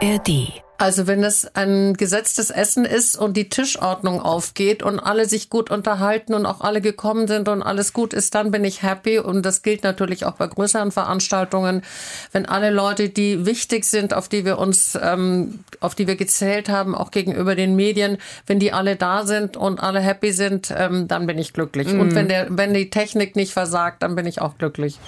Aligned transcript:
ARD. 0.00 0.62
Also 0.80 1.08
wenn 1.08 1.24
es 1.24 1.56
ein 1.56 1.94
gesetztes 1.94 2.50
Essen 2.50 2.84
ist 2.84 3.16
und 3.16 3.36
die 3.36 3.48
Tischordnung 3.48 4.22
aufgeht 4.22 4.84
und 4.84 5.00
alle 5.00 5.26
sich 5.26 5.50
gut 5.50 5.72
unterhalten 5.72 6.34
und 6.34 6.46
auch 6.46 6.60
alle 6.60 6.80
gekommen 6.80 7.26
sind 7.26 7.48
und 7.48 7.62
alles 7.62 7.92
gut 7.92 8.12
ist, 8.12 8.36
dann 8.36 8.52
bin 8.52 8.64
ich 8.64 8.84
happy. 8.84 9.18
Und 9.18 9.44
das 9.44 9.62
gilt 9.62 9.82
natürlich 9.82 10.24
auch 10.24 10.34
bei 10.34 10.46
größeren 10.46 10.92
Veranstaltungen. 10.92 11.82
Wenn 12.30 12.46
alle 12.46 12.70
Leute, 12.70 13.08
die 13.08 13.44
wichtig 13.44 13.84
sind, 13.86 14.14
auf 14.14 14.28
die 14.28 14.44
wir 14.44 14.58
uns, 14.58 14.96
ähm, 15.02 15.64
auf 15.80 15.96
die 15.96 16.06
wir 16.06 16.14
gezählt 16.14 16.68
haben, 16.68 16.94
auch 16.94 17.10
gegenüber 17.10 17.56
den 17.56 17.74
Medien, 17.74 18.18
wenn 18.46 18.60
die 18.60 18.72
alle 18.72 18.94
da 18.94 19.26
sind 19.26 19.56
und 19.56 19.80
alle 19.80 19.98
happy 19.98 20.32
sind, 20.32 20.72
ähm, 20.76 21.08
dann 21.08 21.26
bin 21.26 21.38
ich 21.38 21.52
glücklich. 21.52 21.88
Mhm. 21.88 22.00
Und 22.00 22.14
wenn 22.14 22.28
der, 22.28 22.46
wenn 22.50 22.72
die 22.72 22.88
Technik 22.88 23.34
nicht 23.34 23.52
versagt, 23.52 24.04
dann 24.04 24.14
bin 24.14 24.26
ich 24.26 24.40
auch 24.40 24.56
glücklich. 24.58 25.00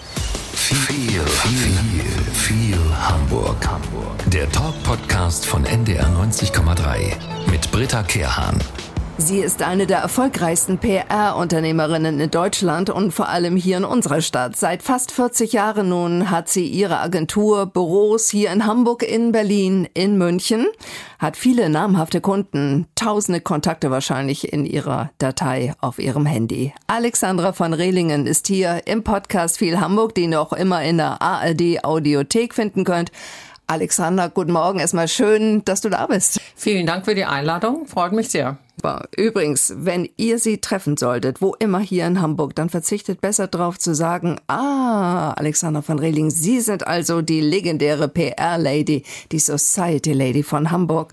Viel, 0.53 0.77
viel, 1.21 1.21
viel 2.33 2.70
Hamburg. 3.01 3.57
Hamburg. 3.67 4.15
Der 4.27 4.51
Talk-Podcast 4.51 5.47
von 5.47 5.65
NDR 5.65 6.07
90,3 6.09 7.51
mit 7.51 7.71
Britta 7.73 8.03
Kehrhahn. 8.03 8.59
Sie 9.21 9.41
ist 9.41 9.63
eine 9.63 9.87
der 9.87 9.99
erfolgreichsten 9.99 10.79
PR-Unternehmerinnen 10.79 12.19
in 12.21 12.31
Deutschland 12.31 12.89
und 12.89 13.13
vor 13.13 13.29
allem 13.29 13.55
hier 13.55 13.77
in 13.77 13.85
unserer 13.85 14.23
Stadt. 14.23 14.57
Seit 14.57 14.83
fast 14.83 15.13
40 15.13 15.53
Jahren 15.53 15.91
nun 15.91 16.31
hat 16.31 16.49
sie 16.49 16.65
ihre 16.65 17.01
Agentur, 17.01 17.67
Büros 17.67 18.31
hier 18.31 18.51
in 18.51 18.65
Hamburg, 18.65 19.03
in 19.03 19.31
Berlin, 19.31 19.87
in 19.93 20.17
München, 20.17 20.67
hat 21.19 21.37
viele 21.37 21.69
namhafte 21.69 22.23
Kunden, 22.23 22.87
tausende 22.95 23.43
Kontakte 23.43 23.91
wahrscheinlich 23.91 24.55
in 24.55 24.65
ihrer 24.65 25.11
Datei 25.19 25.75
auf 25.81 25.99
ihrem 25.99 26.25
Handy. 26.25 26.73
Alexandra 26.87 27.53
von 27.53 27.75
Rehlingen 27.75 28.27
ist 28.27 28.47
hier 28.47 28.87
im 28.87 29.05
Podcast 29.05 29.59
Viel 29.59 29.81
Hamburg, 29.81 30.15
den 30.15 30.33
ihr 30.33 30.41
auch 30.41 30.55
immer 30.55 30.83
in 30.83 30.97
der 30.97 31.21
ARD 31.21 31.85
Audiothek 31.85 32.55
finden 32.55 32.85
könnt. 32.85 33.13
Alexandra, 33.71 34.27
guten 34.27 34.51
Morgen. 34.51 34.81
Erstmal 34.81 35.07
schön, 35.07 35.65
dass 35.65 35.81
du 35.81 35.91
da 35.91 36.09
bist. 36.09 36.41
Vielen 36.57 36.87
Dank 36.87 37.05
für 37.05 37.15
die 37.15 37.25
Einladung. 37.25 37.87
Freut 37.87 38.13
mich 38.13 38.29
sehr. 38.29 38.59
Übrigens, 39.17 39.73
wenn 39.77 40.09
ihr 40.17 40.41
sie 40.41 40.59
treffen 40.59 40.97
solltet, 40.97 41.41
wo 41.41 41.55
immer 41.55 41.79
hier 41.79 42.05
in 42.09 42.21
Hamburg, 42.21 42.57
dann 42.57 42.69
verzichtet 42.69 43.21
besser 43.21 43.47
darauf 43.47 43.79
zu 43.79 43.95
sagen, 43.95 44.41
ah, 44.49 45.35
Alexander 45.35 45.83
von 45.83 46.01
Rehling, 46.01 46.31
Sie 46.31 46.61
sind 46.61 46.85
also 46.85 47.23
die 47.23 47.41
legendäre 47.41 48.09
PR-Lady, 48.09 49.05
die 49.31 49.39
Society-Lady 49.39 50.43
von 50.43 50.73
Hamburg. 50.73 51.13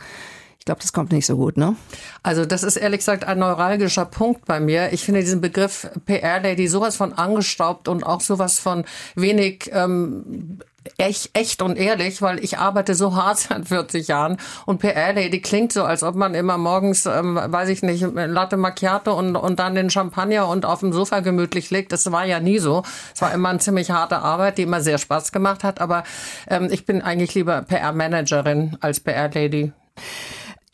Ich 0.57 0.65
glaube, 0.65 0.81
das 0.81 0.93
kommt 0.93 1.11
nicht 1.11 1.27
so 1.27 1.37
gut, 1.37 1.57
ne? 1.57 1.75
Also 2.23 2.43
das 2.45 2.63
ist 2.63 2.77
ehrlich 2.77 2.99
gesagt 2.99 3.23
ein 3.23 3.37
neuralgischer 3.37 4.05
Punkt 4.05 4.45
bei 4.45 4.59
mir. 4.59 4.93
Ich 4.93 5.03
finde 5.03 5.19
diesen 5.19 5.41
Begriff 5.41 5.87
PR-Lady 6.07 6.67
sowas 6.67 6.95
von 6.95 7.13
angestaubt 7.13 7.87
und 7.87 8.03
auch 8.03 8.21
sowas 8.21 8.57
von 8.57 8.83
wenig 9.15 9.69
ähm, 9.73 10.59
echt, 10.97 11.37
echt 11.37 11.61
und 11.61 11.77
ehrlich, 11.77 12.21
weil 12.21 12.43
ich 12.43 12.57
arbeite 12.57 12.95
so 12.95 13.15
hart 13.15 13.37
seit 13.39 13.67
40 13.67 14.07
Jahren 14.07 14.37
und 14.65 14.79
PR-Lady 14.79 15.41
klingt 15.41 15.73
so, 15.73 15.83
als 15.83 16.03
ob 16.03 16.15
man 16.15 16.33
immer 16.33 16.57
morgens, 16.57 17.05
ähm, 17.05 17.39
weiß 17.41 17.69
ich 17.69 17.83
nicht, 17.83 18.05
Latte 18.13 18.57
Macchiato 18.57 19.17
und, 19.17 19.35
und 19.35 19.59
dann 19.59 19.75
den 19.75 19.89
Champagner 19.89 20.47
und 20.47 20.65
auf 20.65 20.79
dem 20.81 20.93
Sofa 20.93 21.19
gemütlich 21.19 21.69
liegt. 21.69 21.91
Das 21.91 22.11
war 22.11 22.25
ja 22.25 22.39
nie 22.39 22.59
so. 22.59 22.83
Es 23.13 23.21
war 23.21 23.33
immer 23.33 23.49
eine 23.49 23.59
ziemlich 23.59 23.91
harte 23.91 24.19
Arbeit, 24.19 24.57
die 24.57 24.63
immer 24.63 24.81
sehr 24.81 24.97
Spaß 24.97 25.31
gemacht 25.31 25.63
hat, 25.63 25.81
aber 25.81 26.03
ähm, 26.49 26.69
ich 26.71 26.85
bin 26.85 27.01
eigentlich 27.01 27.33
lieber 27.35 27.61
PR-Managerin 27.61 28.77
als 28.81 28.99
PR-Lady. 28.99 29.71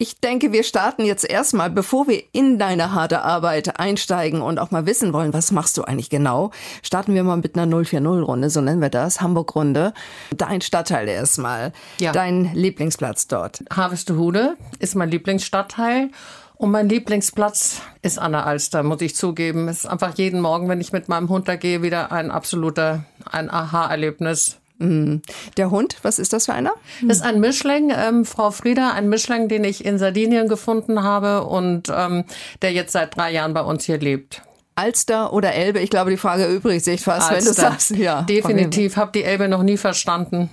Ich 0.03 0.19
denke, 0.19 0.51
wir 0.51 0.63
starten 0.63 1.05
jetzt 1.05 1.23
erstmal, 1.23 1.69
bevor 1.69 2.09
wir 2.09 2.21
in 2.33 2.59
deine 2.59 2.91
harte 2.91 3.21
Arbeit 3.21 3.79
einsteigen 3.79 4.41
und 4.41 4.59
auch 4.59 4.69
mal 4.69 4.85
wissen 4.85 5.13
wollen, 5.13 5.31
was 5.31 5.53
machst 5.53 5.77
du 5.77 5.83
eigentlich 5.83 6.09
genau, 6.09 6.51
starten 6.81 7.15
wir 7.15 7.23
mal 7.23 7.37
mit 7.37 7.57
einer 7.57 7.73
040-Runde, 7.73 8.49
so 8.49 8.59
nennen 8.59 8.81
wir 8.81 8.89
das, 8.89 9.21
Hamburg-Runde. 9.21 9.93
Dein 10.35 10.59
Stadtteil 10.59 11.07
erstmal, 11.07 11.71
ja. 12.01 12.11
dein 12.11 12.53
Lieblingsplatz 12.53 13.27
dort. 13.27 13.63
Harvestehude 13.73 14.57
ist 14.79 14.95
mein 14.95 15.09
Lieblingsstadtteil. 15.09 16.09
Und 16.55 16.71
mein 16.71 16.89
Lieblingsplatz 16.89 17.81
ist 18.01 18.19
an 18.19 18.33
der 18.33 18.45
Alster, 18.45 18.83
muss 18.83 18.99
ich 18.99 19.15
zugeben. 19.15 19.69
Es 19.69 19.79
ist 19.79 19.85
einfach 19.85 20.17
jeden 20.17 20.41
Morgen, 20.41 20.67
wenn 20.67 20.81
ich 20.81 20.91
mit 20.91 21.07
meinem 21.07 21.29
Hund 21.29 21.47
da 21.47 21.55
gehe, 21.55 21.81
wieder 21.81 22.11
ein 22.11 22.29
absoluter, 22.29 23.05
ein 23.31 23.49
Aha-Erlebnis. 23.49 24.57
Mhm. 24.83 25.21
Der 25.57 25.71
Hund, 25.71 25.97
was 26.01 26.19
ist 26.19 26.33
das 26.33 26.45
für 26.45 26.53
einer? 26.53 26.73
Das 27.01 27.17
ist 27.17 27.23
ein 27.23 27.39
Mischling, 27.39 27.91
ähm, 27.95 28.25
Frau 28.25 28.51
Frieda, 28.51 28.91
ein 28.91 29.09
Mischling, 29.09 29.47
den 29.47 29.63
ich 29.63 29.85
in 29.85 29.97
Sardinien 29.97 30.47
gefunden 30.47 31.03
habe 31.03 31.45
und 31.45 31.91
ähm, 31.95 32.25
der 32.61 32.73
jetzt 32.73 32.91
seit 32.91 33.15
drei 33.15 33.31
Jahren 33.31 33.53
bei 33.53 33.61
uns 33.61 33.85
hier 33.85 33.97
lebt. 33.97 34.41
Alster 34.75 35.33
oder 35.33 35.53
Elbe? 35.53 35.79
Ich 35.79 35.89
glaube, 35.89 36.09
die 36.09 36.17
Frage 36.17 36.47
übrigens 36.47 36.85
sich 36.85 37.01
fast, 37.01 37.29
Alster. 37.29 37.35
wenn 37.35 37.45
du 37.45 37.53
sagst. 37.53 37.91
Ja, 37.91 38.23
Definitiv, 38.23 38.97
habe 38.97 39.11
die 39.13 39.23
Elbe 39.23 39.47
noch 39.47 39.63
nie 39.63 39.77
verstanden. 39.77 40.49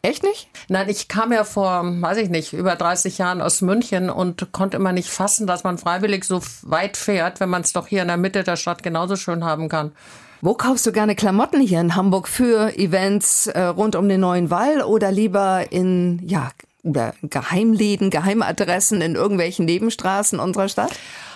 Echt 0.00 0.22
nicht? 0.22 0.48
Nein, 0.68 0.88
ich 0.88 1.08
kam 1.08 1.32
ja 1.32 1.42
vor, 1.42 1.82
weiß 1.84 2.18
ich 2.18 2.28
nicht, 2.28 2.52
über 2.52 2.76
30 2.76 3.18
Jahren 3.18 3.42
aus 3.42 3.62
München 3.62 4.10
und 4.10 4.52
konnte 4.52 4.76
immer 4.76 4.92
nicht 4.92 5.10
fassen, 5.10 5.46
dass 5.46 5.64
man 5.64 5.76
freiwillig 5.76 6.24
so 6.24 6.40
weit 6.62 6.96
fährt, 6.96 7.40
wenn 7.40 7.48
man 7.48 7.62
es 7.62 7.72
doch 7.72 7.88
hier 7.88 8.02
in 8.02 8.08
der 8.08 8.16
Mitte 8.16 8.44
der 8.44 8.56
Stadt 8.56 8.84
genauso 8.84 9.16
schön 9.16 9.44
haben 9.44 9.68
kann. 9.68 9.92
Wo 10.40 10.54
kaufst 10.54 10.86
du 10.86 10.92
gerne 10.92 11.16
Klamotten 11.16 11.60
hier 11.60 11.80
in 11.80 11.96
Hamburg 11.96 12.28
für 12.28 12.78
Events 12.78 13.48
äh, 13.48 13.60
rund 13.60 13.96
um 13.96 14.08
den 14.08 14.20
neuen 14.20 14.50
Wall 14.50 14.82
oder 14.82 15.10
lieber 15.10 15.72
in 15.72 16.20
ja 16.24 16.52
Geheimläden, 16.84 18.10
Geheimadressen 18.10 19.00
in 19.00 19.16
irgendwelchen 19.16 19.64
Nebenstraßen 19.64 20.38
unserer 20.38 20.68
Stadt? 20.68 20.92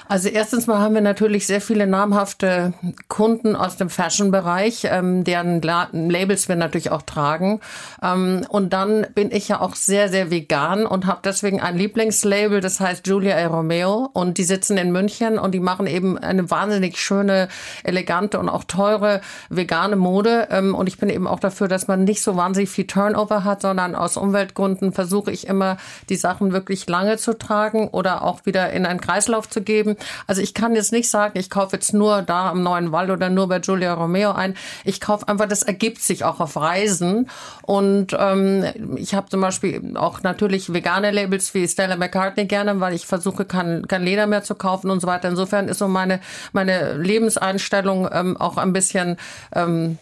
Also 0.08 0.28
erstens 0.28 0.66
mal 0.66 0.78
haben 0.78 0.94
wir 0.94 1.00
natürlich 1.00 1.46
sehr 1.46 1.60
viele 1.60 1.86
namhafte 1.86 2.74
Kunden 3.08 3.56
aus 3.56 3.76
dem 3.76 3.88
Fashion-Bereich, 3.88 4.86
ähm, 4.90 5.24
deren 5.24 5.62
Labels 5.62 6.48
wir 6.48 6.56
natürlich 6.56 6.90
auch 6.90 7.02
tragen. 7.02 7.60
Ähm, 8.02 8.44
und 8.48 8.72
dann 8.72 9.06
bin 9.14 9.30
ich 9.30 9.48
ja 9.48 9.60
auch 9.60 9.74
sehr, 9.74 10.08
sehr 10.08 10.30
vegan 10.30 10.86
und 10.86 11.06
habe 11.06 11.20
deswegen 11.24 11.60
ein 11.60 11.76
Lieblingslabel, 11.76 12.60
das 12.60 12.80
heißt 12.80 13.06
Julia 13.06 13.38
e 13.38 13.46
Romeo. 13.46 14.10
Und 14.12 14.38
die 14.38 14.44
sitzen 14.44 14.76
in 14.76 14.92
München 14.92 15.38
und 15.38 15.52
die 15.52 15.60
machen 15.60 15.86
eben 15.86 16.18
eine 16.18 16.50
wahnsinnig 16.50 17.00
schöne, 17.00 17.48
elegante 17.84 18.38
und 18.38 18.48
auch 18.48 18.64
teure 18.64 19.20
vegane 19.48 19.96
Mode. 19.96 20.48
Ähm, 20.50 20.74
und 20.74 20.88
ich 20.88 20.98
bin 20.98 21.08
eben 21.08 21.26
auch 21.26 21.40
dafür, 21.40 21.68
dass 21.68 21.88
man 21.88 22.04
nicht 22.04 22.22
so 22.22 22.36
wahnsinnig 22.36 22.70
viel 22.70 22.86
Turnover 22.86 23.44
hat, 23.44 23.62
sondern 23.62 23.94
aus 23.94 24.16
Umweltgründen 24.16 24.92
versuche 24.92 25.30
ich 25.30 25.46
immer, 25.46 25.76
die 26.08 26.16
Sachen 26.16 26.52
wirklich 26.52 26.88
lange 26.88 27.16
zu 27.16 27.38
tragen 27.38 27.88
oder 27.88 28.22
auch 28.22 28.44
wieder 28.44 28.72
in 28.72 28.84
einen 28.84 29.00
Kreislauf 29.00 29.48
zu 29.48 29.62
geben. 29.62 29.91
Also 30.26 30.42
ich 30.42 30.54
kann 30.54 30.74
jetzt 30.74 30.92
nicht 30.92 31.08
sagen, 31.10 31.38
ich 31.38 31.50
kaufe 31.50 31.76
jetzt 31.76 31.92
nur 31.92 32.22
da 32.22 32.50
am 32.50 32.62
Neuen 32.62 32.92
Wald 32.92 33.10
oder 33.10 33.30
nur 33.30 33.48
bei 33.48 33.58
Giulia 33.58 33.94
Romeo 33.94 34.32
ein. 34.32 34.54
Ich 34.84 35.00
kaufe 35.00 35.28
einfach, 35.28 35.48
das 35.48 35.62
ergibt 35.62 36.02
sich 36.02 36.24
auch 36.24 36.40
auf 36.40 36.56
Reisen. 36.56 37.28
Und 37.62 38.16
ähm, 38.18 38.64
ich 38.96 39.14
habe 39.14 39.28
zum 39.28 39.40
Beispiel 39.40 39.96
auch 39.96 40.22
natürlich 40.22 40.72
vegane 40.72 41.10
Labels 41.10 41.54
wie 41.54 41.66
Stella 41.66 41.96
McCartney 41.96 42.46
gerne, 42.46 42.80
weil 42.80 42.94
ich 42.94 43.06
versuche, 43.06 43.44
kein, 43.44 43.86
kein 43.88 44.02
Leder 44.02 44.26
mehr 44.26 44.42
zu 44.42 44.54
kaufen 44.54 44.90
und 44.90 45.00
so 45.00 45.06
weiter. 45.06 45.28
Insofern 45.28 45.68
ist 45.68 45.78
so 45.78 45.88
meine, 45.88 46.20
meine 46.52 46.94
Lebenseinstellung 46.94 48.08
ähm, 48.12 48.36
auch 48.36 48.56
ein 48.56 48.72
bisschen 48.72 49.16
ähm, 49.54 49.98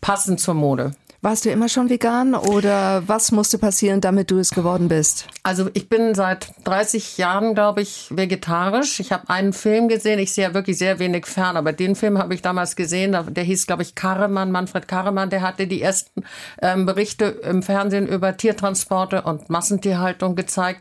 passend 0.00 0.40
zur 0.40 0.54
Mode. 0.54 0.92
Warst 1.24 1.44
du 1.44 1.50
immer 1.50 1.68
schon 1.68 1.88
vegan 1.88 2.34
oder 2.34 3.06
was 3.06 3.30
musste 3.30 3.56
passieren, 3.56 4.00
damit 4.00 4.32
du 4.32 4.40
es 4.40 4.50
geworden 4.50 4.88
bist? 4.88 5.28
Also 5.44 5.70
ich 5.72 5.88
bin 5.88 6.16
seit 6.16 6.52
30 6.64 7.16
Jahren, 7.16 7.54
glaube 7.54 7.80
ich, 7.80 8.08
vegetarisch. 8.10 8.98
Ich 8.98 9.12
habe 9.12 9.30
einen 9.30 9.52
Film 9.52 9.86
gesehen, 9.86 10.18
ich 10.18 10.32
sehe 10.32 10.48
ja 10.48 10.52
wirklich 10.52 10.78
sehr 10.78 10.98
wenig 10.98 11.26
fern, 11.26 11.56
aber 11.56 11.72
den 11.72 11.94
Film 11.94 12.18
habe 12.18 12.34
ich 12.34 12.42
damals 12.42 12.74
gesehen, 12.74 13.16
der 13.28 13.44
hieß, 13.44 13.68
glaube 13.68 13.82
ich, 13.82 13.94
Karremann, 13.94 14.50
Manfred 14.50 14.88
Karremann, 14.88 15.30
der 15.30 15.42
hatte 15.42 15.68
die 15.68 15.80
ersten 15.80 16.24
ähm, 16.60 16.86
Berichte 16.86 17.26
im 17.26 17.62
Fernsehen 17.62 18.08
über 18.08 18.36
Tiertransporte 18.36 19.22
und 19.22 19.48
Massentierhaltung 19.48 20.34
gezeigt. 20.34 20.80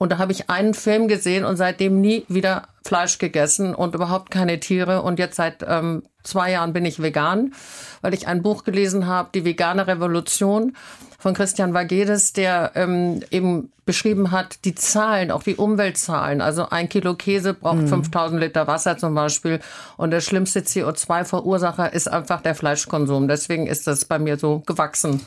Und 0.00 0.12
da 0.12 0.16
habe 0.16 0.32
ich 0.32 0.48
einen 0.48 0.72
Film 0.72 1.08
gesehen 1.08 1.44
und 1.44 1.58
seitdem 1.58 2.00
nie 2.00 2.24
wieder 2.26 2.68
Fleisch 2.86 3.18
gegessen 3.18 3.74
und 3.74 3.94
überhaupt 3.94 4.30
keine 4.30 4.58
Tiere. 4.58 5.02
Und 5.02 5.18
jetzt 5.18 5.36
seit 5.36 5.62
ähm, 5.68 6.04
zwei 6.22 6.52
Jahren 6.52 6.72
bin 6.72 6.86
ich 6.86 7.02
vegan, 7.02 7.52
weil 8.00 8.14
ich 8.14 8.26
ein 8.26 8.40
Buch 8.40 8.64
gelesen 8.64 9.06
habe, 9.06 9.28
Die 9.34 9.44
vegane 9.44 9.86
Revolution 9.86 10.74
von 11.18 11.34
Christian 11.34 11.74
Vagedes, 11.74 12.32
der 12.32 12.72
ähm, 12.76 13.20
eben 13.30 13.70
beschrieben 13.84 14.30
hat, 14.30 14.64
die 14.64 14.74
Zahlen, 14.74 15.30
auch 15.30 15.42
die 15.42 15.56
Umweltzahlen. 15.56 16.40
Also 16.40 16.70
ein 16.70 16.88
Kilo 16.88 17.14
Käse 17.14 17.52
braucht 17.52 17.82
mhm. 17.82 17.88
5000 17.88 18.40
Liter 18.40 18.66
Wasser 18.66 18.96
zum 18.96 19.14
Beispiel. 19.14 19.60
Und 19.98 20.12
der 20.12 20.22
schlimmste 20.22 20.60
CO2-Verursacher 20.60 21.92
ist 21.92 22.08
einfach 22.10 22.40
der 22.40 22.54
Fleischkonsum. 22.54 23.28
Deswegen 23.28 23.66
ist 23.66 23.86
das 23.86 24.06
bei 24.06 24.18
mir 24.18 24.38
so 24.38 24.62
gewachsen. 24.64 25.20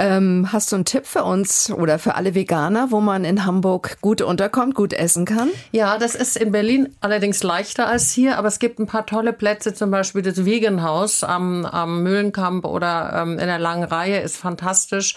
Ähm, 0.00 0.48
hast 0.50 0.72
du 0.72 0.76
einen 0.76 0.86
Tipp 0.86 1.04
für 1.04 1.24
uns 1.24 1.70
oder 1.70 1.98
für 1.98 2.14
alle 2.14 2.34
Veganer, 2.34 2.90
wo 2.90 3.02
man 3.02 3.26
in 3.26 3.44
Hamburg 3.44 3.98
gut 4.00 4.22
unterkommt, 4.22 4.74
gut 4.74 4.94
essen 4.94 5.26
kann? 5.26 5.50
Ja, 5.72 5.98
das 5.98 6.14
ist 6.14 6.38
in 6.38 6.52
Berlin 6.52 6.96
allerdings 7.02 7.42
leichter 7.42 7.86
als 7.86 8.10
hier, 8.10 8.38
aber 8.38 8.48
es 8.48 8.58
gibt 8.58 8.78
ein 8.78 8.86
paar 8.86 9.04
tolle 9.04 9.34
Plätze, 9.34 9.74
zum 9.74 9.90
Beispiel 9.90 10.22
das 10.22 10.46
Vegan 10.46 10.82
House 10.82 11.22
am, 11.22 11.66
am 11.66 12.02
Mühlenkamp 12.02 12.64
oder 12.64 13.12
ähm, 13.14 13.32
in 13.32 13.46
der 13.46 13.58
langen 13.58 13.84
Reihe 13.84 14.20
ist 14.20 14.38
fantastisch. 14.38 15.16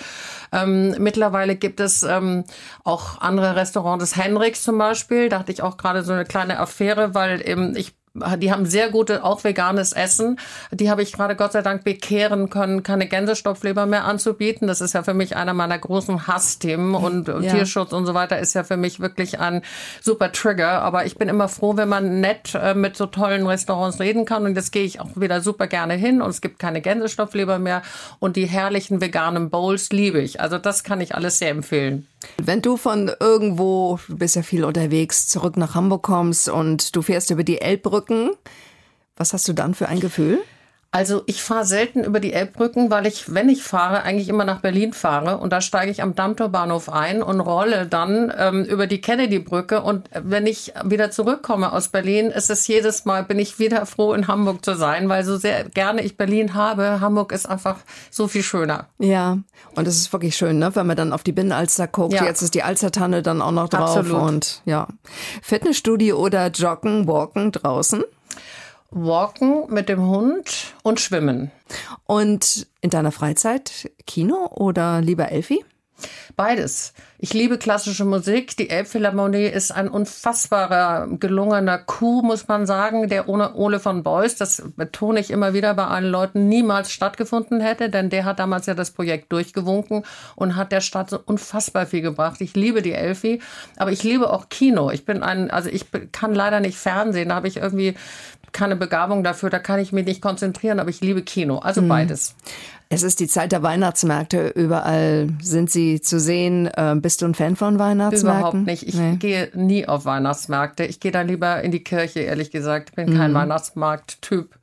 Ähm, 0.51 0.95
mittlerweile 0.99 1.55
gibt 1.55 1.79
es 1.79 2.03
ähm, 2.03 2.43
auch 2.83 3.21
andere 3.21 3.55
Restaurants, 3.55 4.03
das 4.03 4.21
Henriks 4.21 4.63
zum 4.63 4.77
Beispiel, 4.77 5.29
da 5.29 5.39
hatte 5.39 5.53
ich 5.53 5.63
auch 5.63 5.77
gerade 5.77 6.03
so 6.03 6.11
eine 6.11 6.25
kleine 6.25 6.59
Affäre, 6.59 7.15
weil 7.15 7.47
eben 7.47 7.77
ich 7.77 7.93
die 8.37 8.51
haben 8.51 8.67
sehr 8.67 8.89
gute, 8.89 9.23
auch 9.23 9.43
veganes 9.43 9.91
Essen. 9.91 10.37
Die 10.71 10.91
habe 10.91 11.01
ich 11.01 11.13
gerade 11.13 11.35
Gott 11.35 11.53
sei 11.53 11.63
Dank 11.63 11.83
bekehren 11.83 12.51
können, 12.51 12.83
keine 12.83 13.07
Gänsestopfleber 13.07 13.87
mehr 13.87 14.05
anzubieten. 14.05 14.67
Das 14.67 14.81
ist 14.81 14.93
ja 14.93 15.01
für 15.01 15.15
mich 15.15 15.35
einer 15.35 15.55
meiner 15.55 15.79
großen 15.79 16.27
Hassthemen 16.27 16.93
und 16.93 17.27
ja. 17.27 17.39
Tierschutz 17.41 17.91
und 17.91 18.05
so 18.05 18.13
weiter 18.13 18.37
ist 18.37 18.53
ja 18.53 18.63
für 18.63 18.77
mich 18.77 18.99
wirklich 18.99 19.39
ein 19.39 19.63
super 19.99 20.31
Trigger. 20.31 20.83
Aber 20.83 21.05
ich 21.05 21.17
bin 21.17 21.27
immer 21.27 21.47
froh, 21.47 21.75
wenn 21.75 21.89
man 21.89 22.21
nett 22.21 22.53
äh, 22.53 22.75
mit 22.75 22.95
so 22.95 23.07
tollen 23.07 23.47
Restaurants 23.47 23.99
reden 23.99 24.25
kann 24.25 24.45
und 24.45 24.55
das 24.55 24.69
gehe 24.69 24.85
ich 24.85 24.99
auch 24.99 25.09
wieder 25.15 25.41
super 25.41 25.65
gerne 25.65 25.95
hin 25.95 26.21
und 26.21 26.29
es 26.29 26.41
gibt 26.41 26.59
keine 26.59 26.81
Gänsestopfleber 26.81 27.57
mehr 27.57 27.81
und 28.19 28.35
die 28.35 28.45
herrlichen 28.45 29.01
veganen 29.01 29.49
Bowls 29.49 29.89
liebe 29.89 30.21
ich. 30.21 30.39
Also 30.39 30.59
das 30.59 30.83
kann 30.83 31.01
ich 31.01 31.15
alles 31.15 31.39
sehr 31.39 31.49
empfehlen. 31.49 32.07
Wenn 32.37 32.61
du 32.61 32.77
von 32.77 33.11
irgendwo, 33.19 33.99
du 34.07 34.17
bist 34.17 34.35
ja 34.35 34.41
viel 34.41 34.63
unterwegs, 34.63 35.27
zurück 35.27 35.57
nach 35.57 35.75
Hamburg 35.75 36.03
kommst 36.03 36.49
und 36.49 36.95
du 36.95 37.01
fährst 37.01 37.29
über 37.31 37.43
die 37.43 37.61
Elbbrücken, 37.61 38.31
was 39.15 39.33
hast 39.33 39.47
du 39.47 39.53
dann 39.53 39.73
für 39.73 39.87
ein 39.87 39.99
Gefühl? 39.99 40.41
Also 40.93 41.23
ich 41.25 41.41
fahre 41.41 41.65
selten 41.65 42.03
über 42.03 42.19
die 42.19 42.33
Elbbrücken, 42.33 42.91
weil 42.91 43.07
ich, 43.07 43.33
wenn 43.33 43.49
ich 43.49 43.63
fahre, 43.63 44.03
eigentlich 44.03 44.29
immer 44.29 44.45
nach 44.45 44.61
Berlin 44.61 44.93
fahre 44.93 45.39
und 45.39 45.51
da 45.51 45.59
steige 45.59 45.89
ich 45.89 46.03
am 46.03 46.13
Dammtorbahnhof 46.13 46.87
ein 46.87 47.23
und 47.23 47.39
rolle 47.39 47.87
dann 47.87 48.31
ähm, 48.37 48.63
über 48.63 48.85
die 48.85 49.01
Kennedy-Brücke 49.01 49.81
und 49.81 50.07
wenn 50.13 50.45
ich 50.45 50.71
wieder 50.85 51.09
zurückkomme 51.09 51.73
aus 51.73 51.87
Berlin, 51.87 52.27
ist 52.27 52.51
es 52.51 52.67
jedes 52.67 53.05
Mal, 53.05 53.23
bin 53.23 53.39
ich 53.39 53.57
wieder 53.57 53.87
froh 53.87 54.13
in 54.13 54.27
Hamburg 54.27 54.63
zu 54.63 54.75
sein, 54.75 55.09
weil 55.09 55.25
so 55.25 55.35
sehr 55.35 55.63
gerne 55.63 56.03
ich 56.03 56.15
Berlin 56.15 56.53
habe, 56.53 56.99
Hamburg 56.99 57.31
ist 57.31 57.49
einfach 57.49 57.77
so 58.11 58.27
viel 58.27 58.43
schöner. 58.43 58.85
Ja, 58.99 59.39
und 59.73 59.87
es 59.87 59.95
ist 59.95 60.13
wirklich 60.13 60.35
schön, 60.35 60.59
ne, 60.59 60.75
wenn 60.75 60.85
man 60.85 60.95
dann 60.95 61.11
auf 61.11 61.23
die 61.23 61.31
Binnenalster 61.31 61.87
guckt. 61.87 62.13
Ja. 62.13 62.23
Jetzt 62.23 62.43
ist 62.43 62.53
die 62.53 62.61
Alstertanne 62.61 63.23
dann 63.23 63.41
auch 63.41 63.51
noch 63.51 63.69
drauf 63.69 63.97
Absolut. 63.97 64.21
und 64.21 64.61
ja. 64.65 64.87
Fitnessstudio 65.41 66.19
oder 66.19 66.51
Joggen, 66.51 67.07
Walken 67.07 67.51
draußen? 67.51 68.03
Walken 68.93 69.65
mit 69.69 69.89
dem 69.89 70.07
Hund 70.07 70.73
und 70.83 70.99
Schwimmen. 70.99 71.51
Und 72.05 72.67
in 72.81 72.89
deiner 72.89 73.11
Freizeit 73.11 73.91
Kino 74.05 74.47
oder 74.51 75.01
lieber 75.01 75.29
Elfi? 75.29 75.63
Beides. 76.35 76.93
Ich 77.19 77.33
liebe 77.33 77.57
klassische 77.57 78.03
Musik. 78.03 78.57
Die 78.57 78.69
Elbphilharmonie 78.69 79.45
ist 79.45 79.71
ein 79.71 79.87
unfassbarer, 79.87 81.07
gelungener 81.19 81.77
Coup, 81.77 82.23
muss 82.23 82.47
man 82.47 82.65
sagen, 82.65 83.07
der 83.07 83.29
ohne 83.29 83.53
Ole 83.55 83.79
von 83.79 84.03
Beuys, 84.03 84.35
das 84.35 84.63
betone 84.75 85.19
ich 85.19 85.31
immer 85.31 85.53
wieder 85.53 85.73
bei 85.75 85.85
allen 85.85 86.09
Leuten, 86.09 86.49
niemals 86.49 86.91
stattgefunden 86.91 87.61
hätte, 87.61 87.89
denn 87.89 88.09
der 88.09 88.25
hat 88.25 88.39
damals 88.39 88.65
ja 88.65 88.73
das 88.73 88.91
Projekt 88.91 89.31
durchgewunken 89.31 90.03
und 90.35 90.55
hat 90.55 90.71
der 90.71 90.81
Stadt 90.81 91.09
so 91.09 91.19
unfassbar 91.23 91.85
viel 91.85 92.01
gebracht. 92.01 92.41
Ich 92.41 92.55
liebe 92.55 92.81
die 92.81 92.93
Elfi, 92.93 93.41
aber 93.77 93.91
ich 93.91 94.03
liebe 94.03 94.31
auch 94.33 94.49
Kino. 94.49 94.89
Ich 94.89 95.05
bin 95.05 95.23
ein, 95.23 95.49
also 95.51 95.69
ich 95.69 95.85
kann 96.11 96.35
leider 96.35 96.59
nicht 96.59 96.77
Fernsehen, 96.77 97.29
da 97.29 97.35
habe 97.35 97.47
ich 97.47 97.57
irgendwie 97.57 97.93
keine 98.53 98.75
Begabung 98.75 99.23
dafür, 99.23 99.49
da 99.49 99.59
kann 99.59 99.79
ich 99.79 99.91
mich 99.91 100.05
nicht 100.05 100.21
konzentrieren, 100.21 100.79
aber 100.79 100.89
ich 100.89 101.01
liebe 101.01 101.23
Kino, 101.23 101.57
also 101.57 101.81
mhm. 101.81 101.89
beides. 101.89 102.35
Es 102.89 103.01
ist 103.01 103.19
die 103.19 103.27
Zeit 103.27 103.51
der 103.51 103.63
Weihnachtsmärkte. 103.63 104.49
Überall 104.49 105.29
sind 105.41 105.71
sie 105.71 105.99
zu 105.99 106.19
sehen. 106.19 106.69
Ähm, 106.77 107.01
bist 107.01 107.21
du 107.21 107.25
ein 107.25 107.33
Fan 107.33 107.55
von 107.55 107.79
Weihnachtsmärkten? 107.79 108.39
Überhaupt 108.39 108.67
nicht. 108.67 108.87
Ich 108.87 108.95
nee. 108.95 109.15
gehe 109.15 109.49
nie 109.55 109.87
auf 109.87 110.05
Weihnachtsmärkte. 110.05 110.85
Ich 110.85 110.99
gehe 110.99 111.11
da 111.11 111.21
lieber 111.21 111.61
in 111.61 111.71
die 111.71 111.83
Kirche, 111.83 112.19
ehrlich 112.19 112.51
gesagt. 112.51 112.89
Ich 112.89 112.95
bin 112.95 113.17
kein 113.17 113.31
mhm. 113.31 113.35
Weihnachtsmarkt-Typ. 113.35 114.59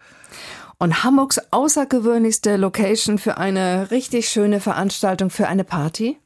Und 0.78 1.02
Hamburgs 1.02 1.40
außergewöhnlichste 1.50 2.56
Location 2.56 3.18
für 3.18 3.36
eine 3.36 3.90
richtig 3.90 4.28
schöne 4.28 4.60
Veranstaltung, 4.60 5.30
für 5.30 5.48
eine 5.48 5.64
Party? 5.64 6.16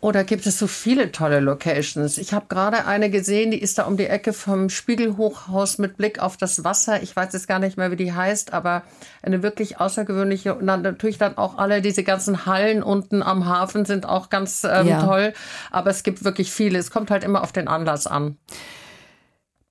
Oder 0.00 0.22
gibt 0.22 0.46
es 0.46 0.60
so 0.60 0.68
viele 0.68 1.10
tolle 1.10 1.40
Locations? 1.40 2.18
Ich 2.18 2.32
habe 2.32 2.46
gerade 2.48 2.86
eine 2.86 3.10
gesehen, 3.10 3.50
die 3.50 3.60
ist 3.60 3.78
da 3.78 3.84
um 3.84 3.96
die 3.96 4.06
Ecke 4.06 4.32
vom 4.32 4.68
Spiegelhochhaus 4.68 5.78
mit 5.78 5.96
Blick 5.96 6.20
auf 6.20 6.36
das 6.36 6.62
Wasser. 6.62 7.02
Ich 7.02 7.16
weiß 7.16 7.32
jetzt 7.32 7.48
gar 7.48 7.58
nicht 7.58 7.76
mehr, 7.76 7.90
wie 7.90 7.96
die 7.96 8.12
heißt, 8.12 8.52
aber 8.52 8.84
eine 9.22 9.42
wirklich 9.42 9.80
außergewöhnliche. 9.80 10.54
Und 10.54 10.68
dann 10.68 10.82
natürlich 10.82 11.18
dann 11.18 11.36
auch 11.36 11.58
alle 11.58 11.82
diese 11.82 12.04
ganzen 12.04 12.46
Hallen 12.46 12.84
unten 12.84 13.24
am 13.24 13.46
Hafen 13.46 13.84
sind 13.86 14.06
auch 14.06 14.30
ganz 14.30 14.62
ähm, 14.62 14.86
ja. 14.86 15.02
toll. 15.02 15.32
Aber 15.72 15.90
es 15.90 16.04
gibt 16.04 16.22
wirklich 16.22 16.52
viele. 16.52 16.78
Es 16.78 16.92
kommt 16.92 17.10
halt 17.10 17.24
immer 17.24 17.42
auf 17.42 17.50
den 17.50 17.66
Anlass 17.66 18.06
an. 18.06 18.36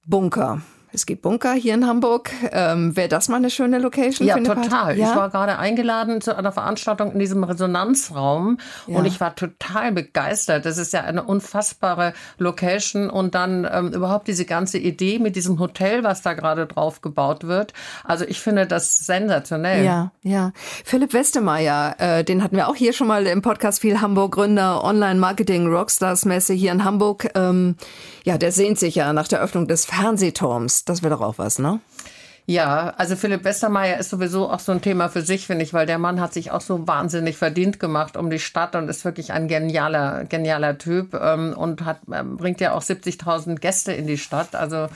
Bunker. 0.05 0.61
Es 0.97 1.05
gibt 1.05 1.21
Bunker 1.21 1.53
hier 1.53 1.75
in 1.75 1.85
Hamburg. 1.85 2.31
Ähm, 2.51 2.95
Wäre 2.97 3.07
das 3.07 3.29
mal 3.29 3.35
eine 3.35 3.51
schöne 3.51 3.77
Location? 3.77 4.27
Ja, 4.27 4.39
total. 4.39 4.97
Ja? 4.97 5.11
Ich 5.11 5.15
war 5.15 5.29
gerade 5.29 5.59
eingeladen 5.59 6.21
zu 6.21 6.35
einer 6.35 6.51
Veranstaltung 6.51 7.11
in 7.11 7.19
diesem 7.19 7.43
Resonanzraum 7.43 8.57
ja. 8.87 8.97
und 8.97 9.05
ich 9.05 9.19
war 9.19 9.35
total 9.35 9.91
begeistert. 9.91 10.65
Das 10.65 10.79
ist 10.79 10.93
ja 10.93 11.01
eine 11.01 11.21
unfassbare 11.21 12.13
Location 12.39 13.11
und 13.11 13.35
dann 13.35 13.69
ähm, 13.71 13.93
überhaupt 13.93 14.27
diese 14.27 14.45
ganze 14.45 14.79
Idee 14.79 15.19
mit 15.19 15.35
diesem 15.35 15.59
Hotel, 15.59 16.03
was 16.03 16.23
da 16.23 16.33
gerade 16.33 16.65
drauf 16.65 17.01
gebaut 17.01 17.43
wird. 17.43 17.73
Also 18.03 18.25
ich 18.25 18.41
finde 18.41 18.65
das 18.65 19.05
sensationell. 19.05 19.85
Ja, 19.85 20.11
ja. 20.23 20.51
Philipp 20.83 21.13
Westermeier, 21.13 21.93
äh, 21.99 22.23
den 22.23 22.41
hatten 22.41 22.55
wir 22.55 22.69
auch 22.69 22.75
hier 22.75 22.93
schon 22.93 23.05
mal 23.05 23.27
im 23.27 23.43
Podcast 23.43 23.81
viel 23.81 24.01
Hamburg 24.01 24.33
Gründer 24.33 24.83
Online-Marketing 24.83 25.67
Rockstars 25.67 26.25
Messe 26.25 26.55
hier 26.55 26.71
in 26.71 26.83
Hamburg. 26.83 27.29
Ähm, 27.35 27.75
ja, 28.23 28.39
der 28.39 28.51
sehnt 28.51 28.79
sich 28.79 28.95
ja 28.95 29.13
nach 29.13 29.27
der 29.27 29.41
Öffnung 29.41 29.67
des 29.67 29.85
Fernsehturms. 29.85 30.86
Das 30.87 31.03
wäre 31.03 31.15
doch 31.15 31.21
auch 31.21 31.37
was, 31.37 31.59
ne? 31.59 31.79
Ja, 32.49 32.93
also 32.95 33.17
Philipp 33.17 33.43
Westermeier 33.43 33.97
ist 33.97 34.09
sowieso 34.09 34.49
auch 34.49 34.61
so 34.61 34.71
ein 34.71 34.81
Thema 34.81 35.09
für 35.09 35.21
sich, 35.21 35.45
finde 35.47 35.65
ich, 35.65 35.73
weil 35.73 35.85
der 35.85 35.97
Mann 35.97 36.21
hat 36.21 36.31
sich 36.31 36.49
auch 36.51 36.61
so 36.61 36.87
wahnsinnig 36.87 37.35
verdient 37.35 37.77
gemacht 37.77 38.15
um 38.15 38.29
die 38.29 38.39
Stadt 38.39 38.73
und 38.77 38.87
ist 38.87 39.03
wirklich 39.03 39.33
ein 39.33 39.49
genialer, 39.49 40.23
genialer 40.23 40.77
Typ 40.77 41.13
ähm, 41.13 41.53
und 41.57 41.83
hat, 41.83 41.99
ähm, 42.09 42.37
bringt 42.37 42.61
ja 42.61 42.71
auch 42.71 42.81
70.000 42.81 43.55
Gäste 43.55 43.91
in 43.91 44.07
die 44.07 44.17
Stadt. 44.17 44.55
Also 44.55 44.87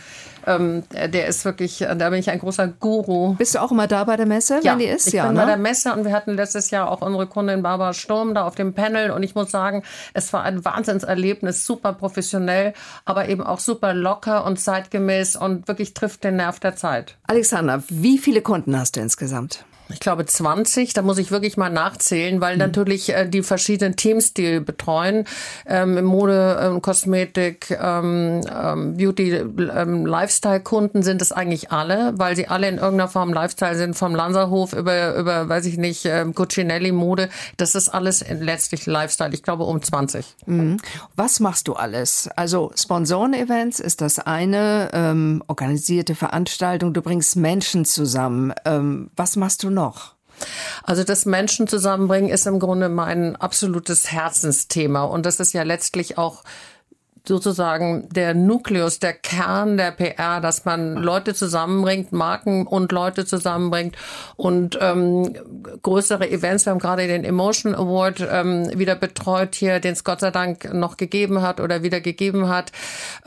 ähm, 0.48 0.84
der 0.92 1.28
ist 1.28 1.46
wirklich, 1.46 1.80
da 1.80 2.10
bin 2.10 2.20
ich 2.20 2.30
ein 2.30 2.40
großer 2.40 2.68
Guru. 2.68 3.36
Bist 3.36 3.56
du 3.56 3.60
auch 3.60 3.72
immer 3.72 3.88
da 3.88 4.04
bei 4.04 4.18
der 4.18 4.26
Messe, 4.26 4.60
ja, 4.64 4.72
wenn 4.72 4.80
die 4.80 4.86
ist? 4.86 5.08
Ich 5.08 5.14
ja, 5.14 5.26
bin 5.26 5.34
ne? 5.34 5.42
bei 5.42 5.46
der 5.46 5.58
Messe 5.58 5.94
und 5.94 6.06
wir 6.06 6.12
hatten 6.12 6.36
letztes 6.36 6.72
Jahr 6.72 6.90
auch 6.90 7.02
unsere 7.02 7.28
Kundin 7.28 7.62
Barbara 7.62 7.94
Sturm 7.94 8.34
da 8.34 8.46
auf 8.46 8.56
dem 8.56 8.74
Panel 8.74 9.12
und 9.12 9.24
ich 9.24 9.36
muss 9.36 9.52
sagen, 9.52 9.84
es 10.14 10.32
war 10.34 10.44
ein 10.44 10.64
Wahnsinnserlebnis, 10.64 11.66
super 11.66 11.94
professionell, 11.94 12.74
aber 13.06 13.30
eben 13.30 13.44
auch 13.44 13.60
super 13.60 13.94
locker 13.94 14.46
und 14.46 14.60
zeitgemäß 14.60 15.36
und 15.36 15.68
wirklich 15.68 15.94
trifft 15.94 16.24
den 16.24 16.38
Nerv 16.38 16.60
der 16.60 16.76
Zeit. 16.76 17.18
Alexander, 17.28 17.84
wie 17.90 18.18
viele 18.18 18.42
Kunden 18.42 18.78
hast 18.78 18.96
du 18.96 19.00
insgesamt? 19.00 19.66
Ich 19.94 20.00
glaube 20.00 20.26
20. 20.26 20.94
Da 20.94 21.02
muss 21.02 21.18
ich 21.18 21.32
wirklich 21.32 21.58
mal 21.58 21.70
nachzählen, 21.70 22.42
weil 22.42 22.54
mhm. 22.54 22.60
natürlich 22.60 23.10
äh, 23.14 23.28
die 23.28 23.44
verschiedenen 23.44 23.96
Teams, 23.96 24.34
die 24.34 24.60
betreuen, 24.60 25.26
ähm, 25.66 26.04
Mode, 26.04 26.60
ähm, 26.62 26.82
Kosmetik, 26.82 27.78
ähm, 27.82 28.42
ähm, 28.52 28.98
Beauty, 28.98 29.32
ähm, 29.32 30.06
Lifestyle-Kunden 30.06 31.04
sind 31.04 31.22
es 31.22 31.32
eigentlich 31.32 31.72
alle, 31.72 32.14
weil 32.18 32.36
sie 32.36 32.48
alle 32.48 32.68
in 32.68 32.76
irgendeiner 32.76 33.08
Form 33.08 33.34
Lifestyle 33.34 33.76
sind, 33.76 33.96
vom 33.96 34.16
Lanzerhof 34.16 34.74
über, 34.74 35.16
über 35.16 35.50
weiß 35.50 35.66
ich 35.66 35.78
nicht, 35.78 36.06
ähm, 36.06 36.34
Cucinelli 36.34 36.92
Mode. 36.92 37.30
Das 37.58 37.76
ist 37.76 37.90
alles 37.90 38.24
letztlich 38.30 38.86
Lifestyle. 38.86 39.34
Ich 39.34 39.44
glaube 39.44 39.64
um 39.64 39.82
20. 39.82 40.26
Mhm. 40.46 40.78
Was 41.16 41.40
machst 41.40 41.68
du 41.68 41.74
alles? 41.74 42.30
Also 42.36 42.72
Sponsoren-Events 42.76 43.80
ist 43.80 44.02
das 44.02 44.20
eine, 44.20 44.90
ähm, 44.94 45.44
organisierte 45.48 46.16
Veranstaltung, 46.16 46.94
du 46.94 47.02
bringst 47.02 47.36
Menschen 47.36 47.86
zusammen. 47.86 48.54
Was 49.16 49.36
machst 49.36 49.64
du 49.64 49.70
noch? 49.70 49.81
Noch? 49.82 50.16
Also 50.84 51.04
das 51.04 51.26
Menschen 51.26 51.68
zusammenbringen 51.68 52.30
ist 52.30 52.48
im 52.48 52.60
Grunde 52.60 52.90
mein 52.90 53.36
absolutes 53.36 54.12
Herzensthema 54.12 55.04
und 55.04 55.26
das 55.26 55.40
ist 55.40 55.54
ja 55.54 55.64
letztlich 55.64 56.18
auch 56.18 56.44
sozusagen 57.28 58.10
der 58.10 58.34
Nukleus, 58.34 59.00
der 59.00 59.14
Kern 59.14 59.78
der 59.78 59.92
PR, 59.92 60.42
dass 60.42 60.66
man 60.66 60.96
Leute 60.96 61.36
zusammenbringt, 61.36 62.12
Marken 62.12 62.66
und 62.66 62.92
Leute 62.92 63.26
zusammenbringt 63.26 63.96
und 64.38 64.78
ähm, 64.82 65.36
größere 65.84 66.30
Events. 66.30 66.66
Wir 66.66 66.72
haben 66.72 66.80
gerade 66.80 67.06
den 67.08 67.24
Emotion 67.24 67.76
Award 67.76 68.28
ähm, 68.30 68.72
wieder 68.78 68.96
betreut 68.96 69.54
hier, 69.54 69.80
den 69.80 69.94
es 69.94 70.04
Gott 70.04 70.22
sei 70.22 70.32
Dank 70.32 70.74
noch 70.74 70.98
gegeben 70.98 71.44
hat 71.44 71.60
oder 71.60 71.84
wieder 71.84 72.02
gegeben 72.02 72.50
hat. 72.50 72.72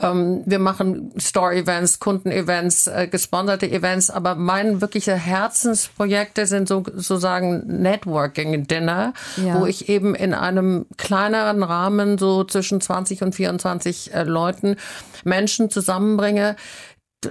Ähm, 0.01 0.43
wir 0.45 0.59
machen 0.59 1.13
Store-Events, 1.15 1.99
Kunden-Events, 1.99 2.87
äh, 2.87 3.07
gesponserte 3.09 3.71
Events, 3.71 4.09
aber 4.09 4.35
mein 4.35 4.81
wirkliche 4.81 5.15
Herzensprojekte 5.15 6.47
sind 6.47 6.67
so, 6.67 6.83
sozusagen 6.85 7.81
Networking-Dinner, 7.81 9.13
ja. 9.37 9.59
wo 9.59 9.65
ich 9.65 9.87
eben 9.87 10.15
in 10.15 10.33
einem 10.33 10.85
kleineren 10.97 11.63
Rahmen 11.63 12.17
so 12.17 12.43
zwischen 12.43 12.81
20 12.81 13.21
und 13.21 13.35
24 13.35 13.84
20 13.85 14.13
äh, 14.13 14.23
Leuten 14.23 14.77
Menschen 15.23 15.69
zusammenbringe, 15.69 16.55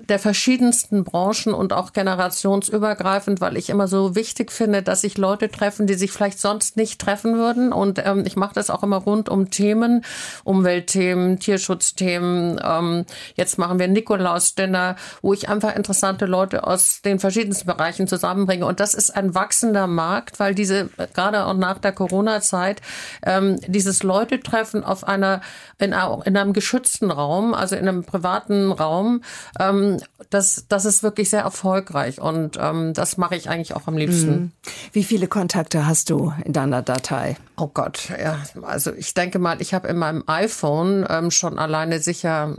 der 0.09 0.19
verschiedensten 0.19 1.05
Branchen 1.05 1.55
und 1.55 1.73
auch 1.73 1.93
generationsübergreifend, 1.93 3.41
weil 3.41 3.57
ich 3.57 3.71
immer 3.71 3.89
so 3.89 4.15
wichtig 4.15 4.53
finde, 4.53 4.83
dass 4.83 5.03
sich 5.03 5.19
Leute 5.19 5.49
treffen, 5.51 5.87
die 5.87 5.95
sich 5.95 6.11
vielleicht 6.11 6.41
sonst 6.41 6.77
nicht 6.77 7.01
treffen 7.01 7.37
würden. 7.37 7.73
Und 7.73 8.05
ähm, 8.05 8.25
ich 8.27 8.37
mache 8.37 8.55
das 8.55 8.71
auch 8.71 8.83
immer 8.83 8.97
rund 8.97 9.29
um 9.29 9.51
Themen, 9.51 10.05
Umweltthemen, 10.45 11.39
Tierschutzthemen. 11.39 12.61
Ähm, 12.63 13.05
jetzt 13.37 13.59
machen 13.59 13.79
wir 13.79 13.89
Nikolaus-Dinner, 13.89 14.97
wo 15.23 15.33
ich 15.33 15.49
einfach 15.49 15.75
interessante 15.75 16.27
Leute 16.27 16.67
aus 16.67 17.03
den 17.03 17.19
verschiedensten 17.19 17.67
Bereichen 17.67 18.07
zusammenbringe. 18.07 18.67
Und 18.67 18.81
das 18.81 18.95
ist 18.95 19.11
ein 19.11 19.35
wachsender 19.35 19.87
Markt, 19.87 20.41
weil 20.41 20.55
diese, 20.55 20.89
gerade 21.15 21.47
auch 21.47 21.55
nach 21.55 21.79
der 21.79 21.93
Corona-Zeit, 21.93 22.81
ähm, 23.25 23.59
dieses 23.67 24.03
Leute 24.03 24.41
treffen 24.41 24.85
auf 24.85 25.05
einer, 25.07 25.41
in, 25.79 25.93
in 25.93 26.37
einem 26.37 26.53
geschützten 26.53 27.11
Raum, 27.11 27.55
also 27.55 27.77
in 27.77 27.89
einem 27.89 28.05
privaten 28.05 28.73
Raum, 28.73 29.23
ähm, 29.59 29.99
das, 30.31 30.67
das 30.69 30.85
ist 30.85 31.03
wirklich 31.03 31.31
sehr 31.31 31.43
erfolgreich 31.43 32.21
und 32.21 32.59
ähm, 32.61 32.93
das 32.95 33.17
mache 33.17 33.37
ich 33.37 33.49
eigentlich 33.49 33.75
auch 33.75 33.87
am 33.87 33.97
liebsten. 33.97 34.31
Mhm. 34.31 34.53
Wie 34.93 35.05
viele 35.05 35.29
Kontakte 35.29 35.87
hast 35.87 36.11
du 36.11 36.33
in 36.45 36.53
deiner 36.53 36.83
Datei? 36.83 37.37
Oh 37.57 37.71
Gott, 37.73 38.09
ja, 38.21 38.39
also 38.63 38.93
ich 38.93 39.15
denke 39.15 39.39
mal, 39.39 39.61
ich 39.61 39.75
habe 39.75 39.89
in 39.89 39.97
meinem 39.97 40.25
iPhone 40.27 41.07
ähm, 41.09 41.31
schon 41.31 41.59
alleine 41.59 42.01
sicher 42.01 42.57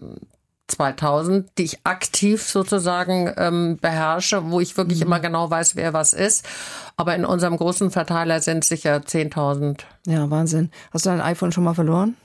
2000, 0.68 1.50
die 1.58 1.64
ich 1.64 1.80
aktiv 1.84 2.42
sozusagen 2.44 3.32
ähm, 3.38 3.78
beherrsche, 3.80 4.50
wo 4.50 4.60
ich 4.60 4.78
wirklich 4.78 5.00
mhm. 5.00 5.08
immer 5.08 5.20
genau 5.20 5.50
weiß, 5.50 5.76
wer 5.76 5.94
was 5.94 6.14
ist. 6.14 6.46
Aber 6.98 7.16
in 7.16 7.26
unserem 7.26 7.58
großen 7.58 7.92
Verteiler 7.92 8.42
sind 8.42 8.66
sicher 8.66 8.98
10.000. 8.98 9.82
Ja, 10.08 10.30
Wahnsinn. 10.30 10.72
Hast 10.92 11.06
du 11.06 11.12
dein 11.12 11.22
iPhone 11.22 11.52
schon 11.52 11.64
mal 11.64 11.76
verloren? 11.76 12.16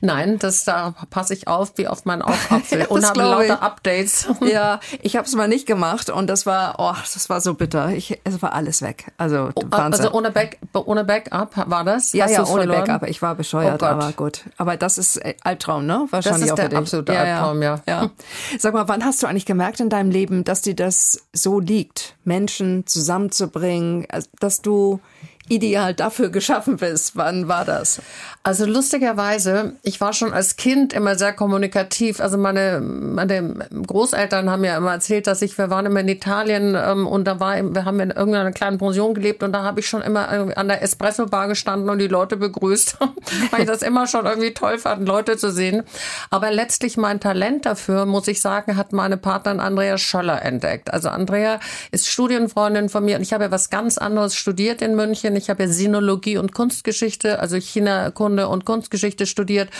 Nein, 0.00 0.38
das 0.38 0.64
da 0.64 0.94
passe 1.10 1.34
ich 1.34 1.48
auf 1.48 1.72
wie 1.76 1.88
auf 1.88 2.04
meinen 2.04 2.22
Augapfel 2.22 2.84
und 2.88 3.04
habe 3.04 3.22
lauter 3.22 3.62
Updates. 3.62 4.28
ja, 4.40 4.80
ich 5.00 5.16
habe 5.16 5.26
es 5.26 5.34
mal 5.34 5.48
nicht 5.48 5.66
gemacht 5.66 6.10
und 6.10 6.26
das 6.28 6.46
war, 6.46 6.76
oh, 6.78 6.94
das 7.12 7.28
war 7.28 7.40
so 7.40 7.54
bitter. 7.54 7.90
Ich, 7.90 8.20
es 8.24 8.42
war 8.42 8.52
alles 8.52 8.82
weg. 8.82 9.12
Also 9.18 9.50
oh, 9.54 9.62
Wahnsinn. 9.66 10.06
Also 10.06 10.16
ohne, 10.16 10.30
Back, 10.30 10.58
ohne 10.72 11.04
Backup 11.04 11.70
war 11.70 11.84
das? 11.84 12.12
Ja, 12.12 12.24
Hast 12.24 12.32
ja, 12.32 12.44
ohne 12.44 12.62
verloren? 12.62 12.86
Backup. 12.86 13.08
Ich 13.08 13.22
war 13.22 13.34
bescheuert, 13.34 13.82
oh 13.82 13.86
aber 13.86 14.12
gut. 14.12 14.42
Aber 14.56 14.76
das 14.76 14.98
ist 14.98 15.16
äh, 15.16 15.34
Albtraum, 15.42 15.86
ne? 15.86 16.06
Wahrscheinlich 16.10 16.50
das 16.50 16.58
ist 16.58 16.64
auch 16.64 16.68
der 16.68 16.78
absolute 16.78 17.12
ja, 17.12 17.20
Albtraum, 17.20 17.62
ja. 17.62 17.80
ja. 17.86 18.10
Sag 18.58 18.74
mal, 18.74 18.88
wann 18.88 19.04
hast 19.04 19.22
du 19.22 19.26
eigentlich 19.26 19.46
gemerkt 19.46 19.80
in 19.80 19.88
deinem 19.88 20.10
Leben, 20.10 20.44
dass 20.44 20.62
dir 20.62 20.74
das 20.74 21.26
so 21.32 21.60
liegt, 21.60 22.16
Menschen 22.24 22.86
zusammenzubringen, 22.86 24.06
dass 24.40 24.62
du 24.62 25.00
ideal 25.48 25.94
dafür 25.94 26.30
geschaffen 26.30 26.76
bist. 26.76 27.16
Wann 27.16 27.48
war 27.48 27.64
das? 27.64 28.00
Also 28.44 28.64
lustigerweise, 28.66 29.74
ich 29.82 30.00
war 30.00 30.12
schon 30.12 30.32
als 30.32 30.56
Kind 30.56 30.92
immer 30.92 31.14
sehr 31.16 31.32
kommunikativ. 31.32 32.20
Also 32.20 32.38
meine, 32.38 32.80
meine 32.80 33.68
Großeltern 33.86 34.50
haben 34.50 34.64
ja 34.64 34.76
immer 34.76 34.92
erzählt, 34.92 35.28
dass 35.28 35.42
ich, 35.42 35.56
wir 35.58 35.70
waren 35.70 35.86
immer 35.86 36.00
in 36.00 36.08
Italien 36.08 36.74
ähm, 36.74 37.06
und 37.06 37.24
da 37.24 37.38
war, 37.38 37.54
wir 37.74 37.84
haben 37.84 38.00
in 38.00 38.10
irgendeiner 38.10 38.50
kleinen 38.50 38.78
Pension 38.78 39.14
gelebt 39.14 39.42
und 39.42 39.52
da 39.52 39.62
habe 39.62 39.80
ich 39.80 39.88
schon 39.88 40.02
immer 40.02 40.28
an 40.28 40.68
der 40.68 40.82
Espresso-Bar 40.82 41.48
gestanden 41.48 41.88
und 41.88 41.98
die 41.98 42.08
Leute 42.08 42.36
begrüßt, 42.36 42.98
weil 43.50 43.60
ich 43.60 43.66
das 43.66 43.82
immer 43.82 44.06
schon 44.06 44.26
irgendwie 44.26 44.54
toll 44.54 44.78
fand, 44.78 45.06
Leute 45.06 45.36
zu 45.36 45.52
sehen. 45.52 45.84
Aber 46.30 46.50
letztlich 46.50 46.96
mein 46.96 47.20
Talent 47.20 47.66
dafür, 47.66 48.06
muss 48.06 48.26
ich 48.26 48.40
sagen, 48.40 48.76
hat 48.76 48.92
meine 48.92 49.18
Partnerin 49.18 49.60
Andrea 49.60 49.98
Schöller 49.98 50.42
entdeckt. 50.42 50.92
Also 50.92 51.10
Andrea 51.10 51.60
ist 51.92 52.08
Studienfreundin 52.08 52.88
von 52.88 53.04
mir 53.04 53.16
und 53.16 53.22
ich 53.22 53.32
habe 53.32 53.44
ja 53.44 53.50
was 53.50 53.70
ganz 53.70 53.98
anderes 53.98 54.34
studiert 54.34 54.82
in 54.82 54.96
München. 54.96 55.31
Ich 55.36 55.50
habe 55.50 55.64
ja 55.64 55.68
Sinologie 55.68 56.36
und 56.36 56.52
Kunstgeschichte, 56.52 57.38
also 57.38 57.56
China-Kunde 57.56 58.48
und 58.48 58.64
Kunstgeschichte 58.64 59.26
studiert 59.26 59.70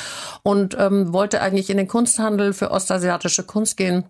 und 0.43 0.77
ähm, 0.79 1.13
wollte 1.13 1.41
eigentlich 1.41 1.71
in 1.71 1.77
den 1.77 1.89
Kunsthandel 1.89 2.53
für 2.53 2.71
ostasiatische 2.71 3.45
Kunst 3.45 3.77
gehen. 3.77 4.05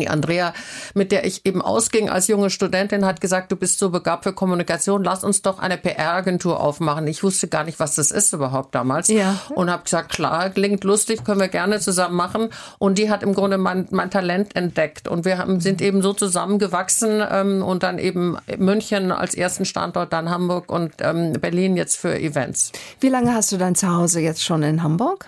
Die 0.00 0.08
Andrea, 0.08 0.52
mit 0.94 1.12
der 1.12 1.24
ich 1.24 1.44
eben 1.46 1.62
ausging 1.62 2.10
als 2.10 2.28
junge 2.28 2.50
Studentin, 2.50 3.04
hat 3.04 3.20
gesagt, 3.20 3.52
du 3.52 3.56
bist 3.56 3.78
so 3.78 3.90
begabt 3.90 4.24
für 4.24 4.32
Kommunikation, 4.32 5.04
lass 5.04 5.24
uns 5.24 5.42
doch 5.42 5.58
eine 5.58 5.76
PR-Agentur 5.76 6.60
aufmachen. 6.60 7.06
Ich 7.06 7.22
wusste 7.22 7.48
gar 7.48 7.64
nicht, 7.64 7.80
was 7.80 7.94
das 7.94 8.10
ist 8.10 8.32
überhaupt 8.32 8.74
damals. 8.74 9.08
Ja. 9.08 9.36
Und 9.54 9.70
habe 9.70 9.84
gesagt, 9.84 10.10
klar, 10.10 10.50
klingt 10.50 10.84
lustig, 10.84 11.24
können 11.24 11.40
wir 11.40 11.48
gerne 11.48 11.80
zusammen 11.80 12.16
machen. 12.16 12.50
Und 12.78 12.98
die 12.98 13.10
hat 13.10 13.22
im 13.22 13.34
Grunde 13.34 13.58
mein, 13.58 13.86
mein 13.90 14.10
Talent 14.10 14.56
entdeckt. 14.56 15.08
Und 15.08 15.24
wir 15.24 15.38
haben, 15.38 15.60
sind 15.60 15.80
eben 15.80 16.02
so 16.02 16.12
zusammengewachsen 16.12 17.22
ähm, 17.30 17.62
und 17.62 17.82
dann 17.82 17.98
eben 17.98 18.36
München 18.58 19.12
als 19.12 19.34
ersten 19.34 19.64
Standort, 19.64 20.12
dann 20.12 20.30
Hamburg 20.30 20.70
und 20.70 20.94
ähm, 21.00 21.32
Berlin 21.34 21.76
jetzt 21.76 21.96
für 21.96 22.18
Events. 22.18 22.72
Wie 23.00 23.08
lange 23.08 23.34
hast 23.34 23.52
du 23.52 23.56
dein 23.56 23.74
Zuhause 23.74 24.20
jetzt 24.20 24.44
schon 24.44 24.62
in 24.62 24.82
Hamburg? 24.82 25.26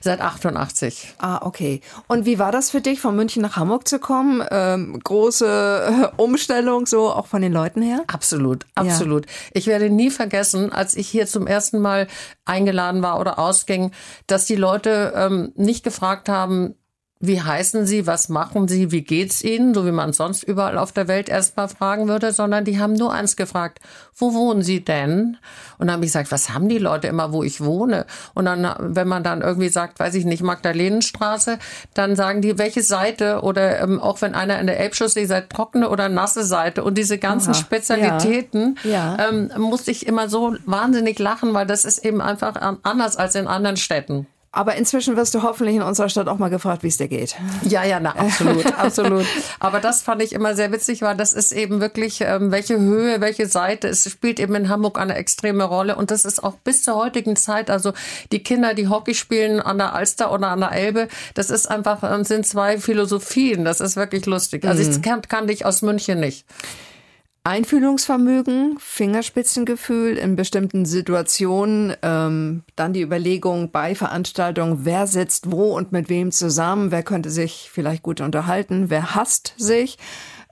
Seit 0.00 0.20
88. 0.20 1.14
Ah, 1.18 1.40
okay. 1.44 1.80
Und 2.06 2.24
wie 2.24 2.38
war 2.38 2.52
das 2.52 2.70
für 2.70 2.80
dich, 2.80 3.00
von 3.00 3.16
München 3.16 3.42
nach 3.42 3.56
Hamburg 3.56 3.88
zu 3.88 3.98
kommen? 3.98 4.05
Ähm, 4.08 5.00
große 5.02 6.10
äh, 6.16 6.22
Umstellung, 6.22 6.86
so 6.86 7.10
auch 7.10 7.26
von 7.26 7.42
den 7.42 7.52
Leuten 7.52 7.82
her? 7.82 8.04
Absolut, 8.06 8.66
absolut. 8.74 9.26
Ja. 9.26 9.32
Ich 9.54 9.66
werde 9.66 9.90
nie 9.90 10.10
vergessen, 10.10 10.72
als 10.72 10.96
ich 10.96 11.08
hier 11.08 11.26
zum 11.26 11.46
ersten 11.46 11.80
Mal 11.80 12.06
eingeladen 12.44 13.02
war 13.02 13.20
oder 13.20 13.38
ausging, 13.38 13.92
dass 14.26 14.46
die 14.46 14.56
Leute 14.56 15.12
ähm, 15.16 15.52
nicht 15.56 15.84
gefragt 15.84 16.28
haben, 16.28 16.74
wie 17.18 17.40
heißen 17.40 17.86
Sie, 17.86 18.06
was 18.06 18.28
machen 18.28 18.68
Sie, 18.68 18.92
wie 18.92 19.00
geht's 19.00 19.42
Ihnen, 19.42 19.72
so 19.72 19.86
wie 19.86 19.92
man 19.92 20.12
sonst 20.12 20.42
überall 20.42 20.76
auf 20.76 20.92
der 20.92 21.08
Welt 21.08 21.30
erstmal 21.30 21.68
fragen 21.68 22.08
würde, 22.08 22.30
sondern 22.32 22.66
die 22.66 22.78
haben 22.78 22.92
nur 22.92 23.12
eins 23.12 23.36
gefragt, 23.36 23.80
wo 24.14 24.34
wohnen 24.34 24.62
Sie 24.62 24.84
denn? 24.84 25.38
Und 25.78 25.86
dann 25.86 25.92
habe 25.92 26.04
ich 26.04 26.10
gesagt, 26.10 26.30
was 26.30 26.50
haben 26.50 26.68
die 26.68 26.78
Leute 26.78 27.06
immer, 27.06 27.32
wo 27.32 27.42
ich 27.42 27.62
wohne? 27.64 28.04
Und 28.34 28.44
dann, 28.44 28.68
wenn 28.78 29.08
man 29.08 29.22
dann 29.22 29.40
irgendwie 29.40 29.70
sagt, 29.70 29.98
weiß 29.98 30.14
ich 30.14 30.26
nicht, 30.26 30.42
Magdalenenstraße, 30.42 31.58
dann 31.94 32.16
sagen 32.16 32.42
die, 32.42 32.58
welche 32.58 32.82
Seite 32.82 33.40
oder 33.40 33.80
ähm, 33.80 33.98
auch 33.98 34.20
wenn 34.20 34.34
einer 34.34 34.60
in 34.60 34.66
der 34.66 34.78
Elbchaussee 34.78 35.24
sagt, 35.24 35.52
trockene 35.52 35.88
oder 35.88 36.10
nasse 36.10 36.44
Seite 36.44 36.84
und 36.84 36.98
diese 36.98 37.16
ganzen 37.16 37.52
Aha, 37.52 37.60
Spezialitäten, 37.60 38.78
ja, 38.84 39.16
ja. 39.16 39.28
Ähm, 39.28 39.50
musste 39.56 39.90
ich 39.90 40.06
immer 40.06 40.28
so 40.28 40.54
wahnsinnig 40.66 41.18
lachen, 41.18 41.54
weil 41.54 41.66
das 41.66 41.86
ist 41.86 42.04
eben 42.04 42.20
einfach 42.20 42.56
anders 42.82 43.16
als 43.16 43.34
in 43.34 43.46
anderen 43.46 43.78
Städten. 43.78 44.26
Aber 44.56 44.74
inzwischen 44.76 45.16
wirst 45.16 45.34
du 45.34 45.42
hoffentlich 45.42 45.76
in 45.76 45.82
unserer 45.82 46.08
Stadt 46.08 46.28
auch 46.28 46.38
mal 46.38 46.48
gefragt, 46.48 46.82
wie 46.82 46.86
es 46.86 46.96
dir 46.96 47.08
geht. 47.08 47.36
Ja, 47.62 47.84
ja, 47.84 48.00
na, 48.00 48.16
absolut, 48.16 48.64
absolut. 48.78 49.26
Aber 49.60 49.80
das 49.80 50.00
fand 50.00 50.22
ich 50.22 50.32
immer 50.32 50.56
sehr 50.56 50.72
witzig, 50.72 51.02
weil 51.02 51.14
das 51.14 51.34
ist 51.34 51.52
eben 51.52 51.82
wirklich, 51.82 52.22
ähm, 52.22 52.50
welche 52.52 52.78
Höhe, 52.78 53.20
welche 53.20 53.46
Seite. 53.48 53.86
Es 53.88 54.10
spielt 54.10 54.40
eben 54.40 54.54
in 54.54 54.70
Hamburg 54.70 54.98
eine 54.98 55.14
extreme 55.16 55.64
Rolle. 55.64 55.96
Und 55.96 56.10
das 56.10 56.24
ist 56.24 56.42
auch 56.42 56.54
bis 56.54 56.82
zur 56.82 56.96
heutigen 56.96 57.36
Zeit, 57.36 57.68
also 57.68 57.92
die 58.32 58.42
Kinder, 58.42 58.72
die 58.72 58.88
Hockey 58.88 59.14
spielen 59.14 59.60
an 59.60 59.76
der 59.76 59.92
Alster 59.92 60.32
oder 60.32 60.48
an 60.48 60.60
der 60.60 60.72
Elbe, 60.72 61.08
das 61.34 61.50
ist 61.50 61.70
einfach, 61.70 62.02
ähm, 62.02 62.24
sind 62.24 62.46
zwei 62.46 62.78
Philosophien. 62.78 63.62
Das 63.66 63.82
ist 63.82 63.96
wirklich 63.96 64.24
lustig. 64.24 64.64
Also 64.64 64.80
ich 64.80 64.88
mhm. 64.88 65.02
kann, 65.02 65.22
kannte 65.22 65.52
ich 65.52 65.66
aus 65.66 65.82
München 65.82 66.18
nicht. 66.18 66.46
Einfühlungsvermögen, 67.46 68.76
Fingerspitzengefühl 68.80 70.16
in 70.16 70.34
bestimmten 70.34 70.84
Situationen, 70.84 71.94
ähm, 72.02 72.64
dann 72.74 72.92
die 72.92 73.02
Überlegung 73.02 73.70
bei 73.70 73.94
Veranstaltungen, 73.94 74.80
wer 74.84 75.06
sitzt 75.06 75.52
wo 75.52 75.76
und 75.76 75.92
mit 75.92 76.08
wem 76.08 76.32
zusammen, 76.32 76.90
wer 76.90 77.04
könnte 77.04 77.30
sich 77.30 77.70
vielleicht 77.72 78.02
gut 78.02 78.20
unterhalten, 78.20 78.90
wer 78.90 79.14
hasst 79.14 79.54
sich. 79.56 79.96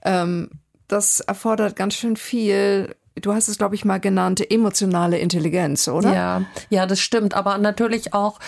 Ähm, 0.03 0.51
das 0.87 1.19
erfordert 1.19 1.75
ganz 1.75 1.95
schön 1.95 2.15
viel 2.15 2.95
du 3.15 3.33
hast 3.33 3.49
es, 3.49 3.57
glaube 3.57 3.75
ich, 3.75 3.83
mal 3.83 3.99
genannt, 3.99 4.49
emotionale 4.49 5.17
Intelligenz, 5.17 5.87
oder? 5.89 6.13
Ja, 6.13 6.41
ja, 6.69 6.85
das 6.85 6.99
stimmt. 7.01 7.33
Aber 7.33 7.57
natürlich 7.57 8.13
auch 8.13 8.39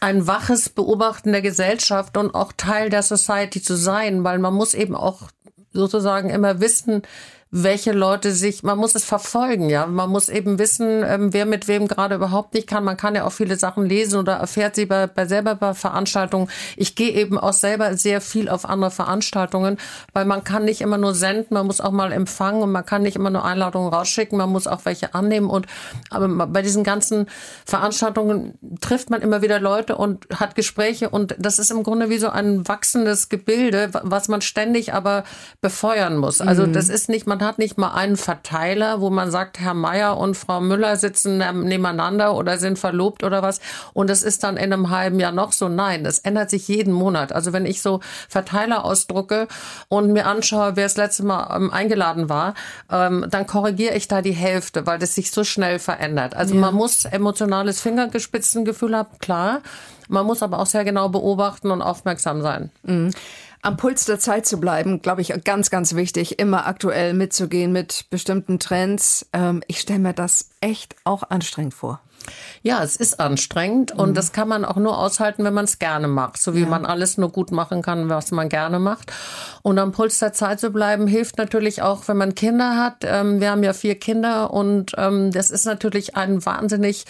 ein 0.00 0.26
waches 0.28 0.68
Beobachten 0.68 1.32
der 1.32 1.42
Gesellschaft 1.42 2.16
und 2.16 2.32
auch 2.32 2.52
Teil 2.56 2.90
der 2.90 3.02
Society 3.02 3.60
zu 3.60 3.76
sein, 3.76 4.22
weil 4.22 4.38
man 4.38 4.54
muss 4.54 4.74
eben 4.74 4.94
auch 4.94 5.30
sozusagen 5.72 6.30
immer 6.30 6.60
wissen, 6.60 7.02
welche 7.54 7.92
Leute 7.92 8.32
sich, 8.32 8.62
man 8.62 8.78
muss 8.78 8.94
es 8.94 9.04
verfolgen, 9.04 9.68
ja. 9.68 9.86
Man 9.86 10.08
muss 10.08 10.30
eben 10.30 10.58
wissen, 10.58 11.04
ähm, 11.04 11.34
wer 11.34 11.44
mit 11.44 11.68
wem 11.68 11.86
gerade 11.86 12.14
überhaupt 12.14 12.54
nicht 12.54 12.66
kann. 12.66 12.82
Man 12.82 12.96
kann 12.96 13.14
ja 13.14 13.26
auch 13.26 13.32
viele 13.32 13.56
Sachen 13.56 13.84
lesen 13.84 14.18
oder 14.18 14.36
erfährt 14.36 14.74
sie 14.74 14.86
bei, 14.86 15.06
bei 15.06 15.26
selber 15.26 15.54
bei 15.54 15.74
Veranstaltungen. 15.74 16.48
Ich 16.76 16.94
gehe 16.94 17.10
eben 17.10 17.38
auch 17.38 17.52
selber 17.52 17.94
sehr 17.98 18.22
viel 18.22 18.48
auf 18.48 18.64
andere 18.64 18.90
Veranstaltungen, 18.90 19.76
weil 20.14 20.24
man 20.24 20.44
kann 20.44 20.64
nicht 20.64 20.80
immer 20.80 20.96
nur 20.96 21.14
senden, 21.14 21.52
man 21.52 21.66
muss 21.66 21.82
auch 21.82 21.90
mal 21.90 22.10
empfangen 22.10 22.62
und 22.62 22.72
man 22.72 22.86
kann 22.86 23.02
nicht 23.02 23.16
immer 23.16 23.28
nur 23.28 23.44
Einladungen 23.44 23.92
rausschicken, 23.92 24.38
man 24.38 24.48
muss 24.48 24.66
auch 24.66 24.86
welche 24.86 25.14
annehmen 25.14 25.50
und 25.50 25.66
aber 26.08 26.28
bei 26.46 26.62
diesen 26.62 26.84
ganzen 26.84 27.26
Veranstaltungen 27.66 28.54
trifft 28.80 29.10
man 29.10 29.20
immer 29.20 29.42
wieder 29.42 29.60
Leute 29.60 29.96
und 29.96 30.26
hat 30.34 30.54
Gespräche 30.54 31.10
und 31.10 31.36
das 31.38 31.58
ist 31.58 31.70
im 31.70 31.82
Grunde 31.82 32.08
wie 32.08 32.18
so 32.18 32.30
ein 32.30 32.66
wachsendes 32.66 33.28
Gebilde, 33.28 33.90
was 33.92 34.28
man 34.28 34.40
ständig 34.40 34.94
aber 34.94 35.24
befeuern 35.60 36.16
muss. 36.16 36.40
Also 36.40 36.66
mhm. 36.66 36.72
das 36.72 36.88
ist 36.88 37.10
nicht, 37.10 37.26
man 37.26 37.41
hat 37.44 37.58
nicht 37.58 37.78
mal 37.78 37.92
einen 37.92 38.16
Verteiler, 38.16 39.00
wo 39.00 39.10
man 39.10 39.30
sagt, 39.30 39.58
Herr 39.58 39.74
Meier 39.74 40.16
und 40.16 40.36
Frau 40.36 40.60
Müller 40.60 40.96
sitzen 40.96 41.38
nebeneinander 41.38 42.34
oder 42.34 42.58
sind 42.58 42.78
verlobt 42.78 43.24
oder 43.24 43.42
was. 43.42 43.60
Und 43.92 44.10
es 44.10 44.22
ist 44.22 44.42
dann 44.42 44.56
in 44.56 44.72
einem 44.72 44.90
halben 44.90 45.20
Jahr 45.20 45.32
noch 45.32 45.52
so. 45.52 45.68
Nein, 45.68 46.04
es 46.06 46.18
ändert 46.18 46.50
sich 46.50 46.68
jeden 46.68 46.92
Monat. 46.92 47.32
Also 47.32 47.52
wenn 47.52 47.66
ich 47.66 47.82
so 47.82 48.00
Verteiler 48.28 48.84
ausdrucke 48.84 49.48
und 49.88 50.12
mir 50.12 50.26
anschaue, 50.26 50.76
wer 50.76 50.84
das 50.84 50.96
letzte 50.96 51.24
Mal 51.24 51.54
ähm, 51.56 51.70
eingeladen 51.70 52.28
war, 52.28 52.54
ähm, 52.90 53.26
dann 53.30 53.46
korrigiere 53.46 53.94
ich 53.94 54.08
da 54.08 54.22
die 54.22 54.32
Hälfte, 54.32 54.86
weil 54.86 54.98
das 54.98 55.14
sich 55.14 55.30
so 55.30 55.44
schnell 55.44 55.78
verändert. 55.78 56.34
Also 56.34 56.54
ja. 56.54 56.60
man 56.60 56.74
muss 56.74 57.04
emotionales 57.04 57.80
Fingergespitzengefühl 57.80 58.96
haben, 58.96 59.18
klar. 59.18 59.60
Man 60.08 60.26
muss 60.26 60.42
aber 60.42 60.58
auch 60.58 60.66
sehr 60.66 60.84
genau 60.84 61.08
beobachten 61.08 61.70
und 61.70 61.80
aufmerksam 61.80 62.42
sein. 62.42 62.70
Mhm 62.82 63.12
am 63.62 63.76
Puls 63.76 64.04
der 64.04 64.18
Zeit 64.18 64.44
zu 64.44 64.58
bleiben, 64.60 65.00
glaube 65.02 65.22
ich, 65.22 65.32
ganz, 65.44 65.70
ganz 65.70 65.94
wichtig, 65.94 66.38
immer 66.40 66.66
aktuell 66.66 67.14
mitzugehen 67.14 67.72
mit 67.72 68.06
bestimmten 68.10 68.58
Trends. 68.58 69.28
Ähm, 69.32 69.62
ich 69.68 69.80
stelle 69.80 70.00
mir 70.00 70.12
das 70.12 70.50
echt 70.60 70.96
auch 71.04 71.22
anstrengend 71.22 71.72
vor. 71.72 72.00
Ja, 72.62 72.82
es 72.82 72.96
ist 72.96 73.18
anstrengend 73.18 73.94
mhm. 73.94 74.00
und 74.00 74.16
das 74.16 74.32
kann 74.32 74.48
man 74.48 74.64
auch 74.64 74.76
nur 74.76 74.98
aushalten, 74.98 75.44
wenn 75.44 75.54
man 75.54 75.64
es 75.64 75.78
gerne 75.78 76.08
macht. 76.08 76.40
So 76.40 76.54
wie 76.54 76.60
ja. 76.60 76.66
man 76.66 76.86
alles 76.86 77.18
nur 77.18 77.30
gut 77.30 77.50
machen 77.50 77.82
kann, 77.82 78.08
was 78.08 78.30
man 78.30 78.48
gerne 78.48 78.78
macht. 78.78 79.12
Und 79.62 79.78
am 79.78 79.92
Puls 79.92 80.18
der 80.18 80.32
Zeit 80.32 80.60
zu 80.60 80.70
bleiben, 80.70 81.06
hilft 81.06 81.38
natürlich 81.38 81.82
auch, 81.82 82.06
wenn 82.08 82.16
man 82.16 82.34
Kinder 82.34 82.76
hat. 82.76 82.98
Ähm, 83.02 83.40
wir 83.40 83.50
haben 83.50 83.62
ja 83.62 83.72
vier 83.72 83.96
Kinder 83.96 84.52
und 84.52 84.92
ähm, 84.96 85.30
das 85.32 85.50
ist 85.50 85.66
natürlich 85.66 86.16
ein 86.16 86.44
wahnsinnig, 86.44 87.04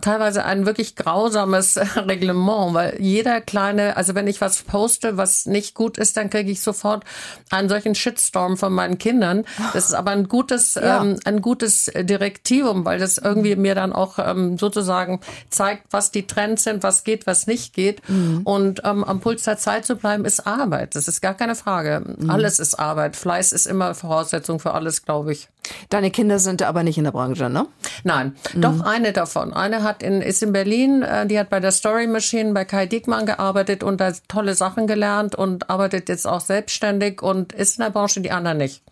teilweise 0.00 0.44
ein 0.44 0.66
wirklich 0.66 0.96
grausames 0.96 1.78
Reglement, 1.96 2.74
weil 2.74 2.96
jeder 3.00 3.40
kleine, 3.40 3.96
also 3.96 4.14
wenn 4.14 4.26
ich 4.26 4.40
was 4.40 4.62
poste, 4.62 5.16
was 5.16 5.46
nicht 5.46 5.74
gut 5.74 5.98
ist, 5.98 6.16
dann 6.16 6.30
kriege 6.30 6.50
ich 6.50 6.62
sofort 6.62 7.04
einen 7.50 7.68
solchen 7.68 7.94
Shitstorm 7.94 8.56
von 8.56 8.72
meinen 8.72 8.98
Kindern. 8.98 9.44
Das 9.72 9.86
ist 9.86 9.94
aber 9.94 10.12
ein 10.12 10.28
gutes, 10.28 10.74
ja. 10.74 11.02
ähm, 11.02 11.18
ein 11.24 11.40
gutes 11.40 11.90
Direktivum, 11.94 12.84
weil 12.84 12.98
das 12.98 13.18
irgendwie 13.18 13.56
mir 13.56 13.74
dann 13.74 13.92
auch 13.92 14.18
ähm, 14.38 14.58
sozusagen 14.58 15.20
zeigt, 15.50 15.84
was 15.90 16.10
die 16.10 16.26
Trends 16.26 16.64
sind, 16.64 16.82
was 16.82 17.04
geht, 17.04 17.26
was 17.26 17.46
nicht 17.46 17.74
geht. 17.74 18.08
Mhm. 18.08 18.42
Und 18.44 18.82
ähm, 18.84 19.04
am 19.04 19.20
Puls 19.20 19.42
der 19.42 19.58
Zeit 19.58 19.84
zu 19.84 19.96
bleiben, 19.96 20.24
ist 20.24 20.46
Arbeit. 20.46 20.94
Das 20.94 21.08
ist 21.08 21.20
gar 21.20 21.34
keine 21.34 21.54
Frage. 21.54 22.02
Mhm. 22.18 22.30
Alles 22.30 22.58
ist 22.58 22.78
Arbeit. 22.78 23.16
Fleiß 23.16 23.52
ist 23.52 23.66
immer 23.66 23.94
Voraussetzung 23.94 24.60
für 24.60 24.74
alles, 24.74 25.04
glaube 25.04 25.32
ich. 25.32 25.48
Deine 25.90 26.10
Kinder 26.10 26.38
sind 26.38 26.62
aber 26.62 26.82
nicht 26.82 26.98
in 26.98 27.04
der 27.04 27.10
Branche, 27.10 27.50
ne? 27.50 27.66
Nein, 28.04 28.36
mhm. 28.54 28.60
doch 28.60 28.80
eine 28.80 29.12
davon. 29.12 29.52
Eine 29.52 29.82
hat 29.82 30.02
in, 30.02 30.22
ist 30.22 30.42
in 30.42 30.52
Berlin, 30.52 31.02
äh, 31.02 31.26
die 31.26 31.38
hat 31.38 31.50
bei 31.50 31.60
der 31.60 31.72
Story 31.72 32.06
Machine 32.06 32.52
bei 32.52 32.64
Kai 32.64 32.86
Diekmann 32.86 33.26
gearbeitet 33.26 33.82
und 33.82 34.00
da 34.00 34.12
tolle 34.28 34.54
Sachen 34.54 34.86
gelernt 34.86 35.34
und 35.34 35.68
arbeitet 35.68 36.08
jetzt 36.08 36.26
auch 36.26 36.40
selbstständig 36.40 37.22
und 37.22 37.52
ist 37.52 37.78
in 37.78 37.84
der 37.84 37.90
Branche, 37.90 38.20
die 38.20 38.30
anderen 38.30 38.58
nicht. 38.58 38.82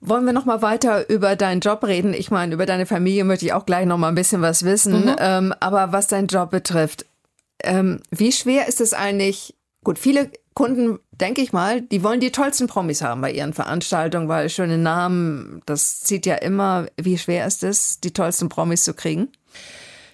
Wollen 0.00 0.24
wir 0.24 0.32
noch 0.32 0.46
mal 0.46 0.62
weiter 0.62 1.08
über 1.10 1.36
deinen 1.36 1.60
Job 1.60 1.84
reden? 1.84 2.14
Ich 2.14 2.30
meine, 2.30 2.54
über 2.54 2.64
deine 2.64 2.86
Familie 2.86 3.24
möchte 3.24 3.44
ich 3.44 3.52
auch 3.52 3.66
gleich 3.66 3.86
noch 3.86 3.98
mal 3.98 4.08
ein 4.08 4.14
bisschen 4.14 4.40
was 4.40 4.64
wissen. 4.64 5.04
Mhm. 5.04 5.16
Ähm, 5.18 5.54
aber 5.60 5.92
was 5.92 6.06
deinen 6.06 6.26
Job 6.26 6.50
betrifft, 6.50 7.04
ähm, 7.62 8.00
wie 8.10 8.32
schwer 8.32 8.66
ist 8.66 8.80
es 8.80 8.94
eigentlich? 8.94 9.54
Gut, 9.84 9.98
viele 9.98 10.30
Kunden, 10.54 10.98
denke 11.12 11.42
ich 11.42 11.52
mal, 11.52 11.82
die 11.82 12.02
wollen 12.02 12.20
die 12.20 12.32
tollsten 12.32 12.66
Promis 12.66 13.02
haben 13.02 13.20
bei 13.20 13.30
ihren 13.30 13.52
Veranstaltungen, 13.52 14.28
weil 14.28 14.48
schöne 14.48 14.78
Namen, 14.78 15.62
das 15.66 16.00
zieht 16.00 16.26
ja 16.26 16.36
immer. 16.36 16.86
Wie 17.00 17.18
schwer 17.18 17.46
ist 17.46 17.62
es, 17.62 18.00
die 18.00 18.12
tollsten 18.12 18.48
Promis 18.48 18.84
zu 18.84 18.94
kriegen? 18.94 19.28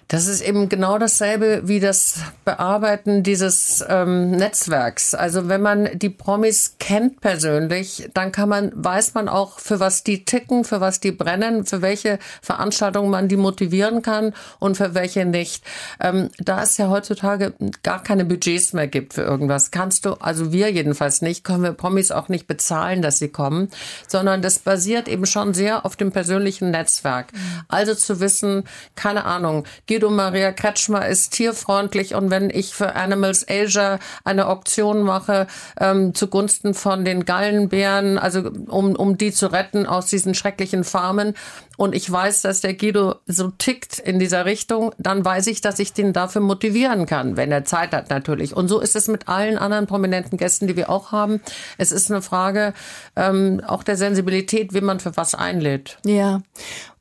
Das 0.09 0.27
ist 0.27 0.41
eben 0.41 0.69
genau 0.69 0.97
dasselbe 0.97 1.63
wie 1.65 1.81
das 1.81 2.19
Bearbeiten 2.45 3.23
dieses 3.23 3.83
ähm, 3.89 4.31
Netzwerks. 4.31 5.13
Also 5.13 5.49
wenn 5.49 5.61
man 5.61 5.89
die 5.99 6.09
Promis 6.09 6.75
kennt 6.79 7.19
persönlich, 7.19 8.09
dann 8.13 8.31
kann 8.31 8.47
man, 8.47 8.71
weiß 8.73 9.15
man 9.15 9.27
auch, 9.27 9.59
für 9.59 9.81
was 9.81 10.03
die 10.03 10.23
ticken, 10.23 10.63
für 10.63 10.79
was 10.79 11.01
die 11.01 11.11
brennen, 11.11 11.65
für 11.65 11.81
welche 11.81 12.19
Veranstaltungen 12.41 13.09
man 13.09 13.27
die 13.27 13.35
motivieren 13.35 14.01
kann 14.01 14.33
und 14.59 14.77
für 14.77 14.93
welche 14.93 15.25
nicht. 15.25 15.65
Ähm, 15.99 16.29
da 16.39 16.63
es 16.63 16.77
ja 16.77 16.87
heutzutage 16.87 17.53
gar 17.83 18.01
keine 18.01 18.23
Budgets 18.23 18.71
mehr 18.71 18.87
gibt 18.87 19.13
für 19.13 19.23
irgendwas, 19.23 19.71
kannst 19.71 20.05
du, 20.05 20.13
also 20.13 20.53
wir 20.53 20.71
jedenfalls 20.71 21.21
nicht, 21.21 21.43
können 21.43 21.63
wir 21.63 21.73
Promis 21.73 22.11
auch 22.11 22.29
nicht 22.29 22.47
bezahlen, 22.47 23.01
dass 23.01 23.19
sie 23.19 23.29
kommen, 23.29 23.67
sondern 24.07 24.41
das 24.41 24.59
basiert 24.59 25.09
eben 25.09 25.25
schon 25.25 25.53
sehr 25.53 25.85
auf 25.85 25.97
dem 25.97 26.13
persönlichen 26.13 26.71
Netzwerk. 26.71 27.33
Also 27.67 27.93
zu 27.93 28.21
wissen, 28.21 28.63
keine 28.95 29.25
Ahnung, 29.25 29.65
Guido 29.97 30.11
Maria 30.11 30.51
Kretschmer 30.51 31.07
ist 31.07 31.33
tierfreundlich 31.33 32.13
und 32.13 32.29
wenn 32.29 32.51
ich 32.51 32.75
für 32.75 32.95
Animals 32.95 33.47
Asia 33.49 33.97
eine 34.23 34.45
Auktion 34.45 35.01
mache 35.01 35.47
ähm, 35.79 36.13
zugunsten 36.13 36.75
von 36.75 37.03
den 37.03 37.25
Gallenbären, 37.25 38.19
also 38.19 38.51
um, 38.67 38.95
um 38.95 39.17
die 39.17 39.31
zu 39.31 39.51
retten 39.51 39.87
aus 39.87 40.05
diesen 40.05 40.35
schrecklichen 40.35 40.83
Farmen 40.83 41.33
und 41.77 41.95
ich 41.95 42.11
weiß, 42.11 42.43
dass 42.43 42.61
der 42.61 42.75
Guido 42.75 43.15
so 43.25 43.49
tickt 43.49 43.97
in 43.97 44.19
dieser 44.19 44.45
Richtung, 44.45 44.93
dann 44.99 45.25
weiß 45.25 45.47
ich, 45.47 45.61
dass 45.61 45.79
ich 45.79 45.93
den 45.93 46.13
dafür 46.13 46.41
motivieren 46.41 47.07
kann, 47.07 47.35
wenn 47.35 47.51
er 47.51 47.65
Zeit 47.65 47.91
hat 47.91 48.11
natürlich. 48.11 48.55
Und 48.55 48.67
so 48.67 48.79
ist 48.79 48.95
es 48.95 49.07
mit 49.07 49.27
allen 49.27 49.57
anderen 49.57 49.87
prominenten 49.87 50.37
Gästen, 50.37 50.67
die 50.67 50.75
wir 50.75 50.91
auch 50.91 51.11
haben. 51.11 51.41
Es 51.79 51.91
ist 51.91 52.11
eine 52.11 52.21
Frage 52.21 52.75
ähm, 53.15 53.63
auch 53.65 53.81
der 53.81 53.97
Sensibilität, 53.97 54.75
wie 54.75 54.81
man 54.81 54.99
für 54.99 55.17
was 55.17 55.33
einlädt. 55.33 55.97
Ja. 56.05 56.43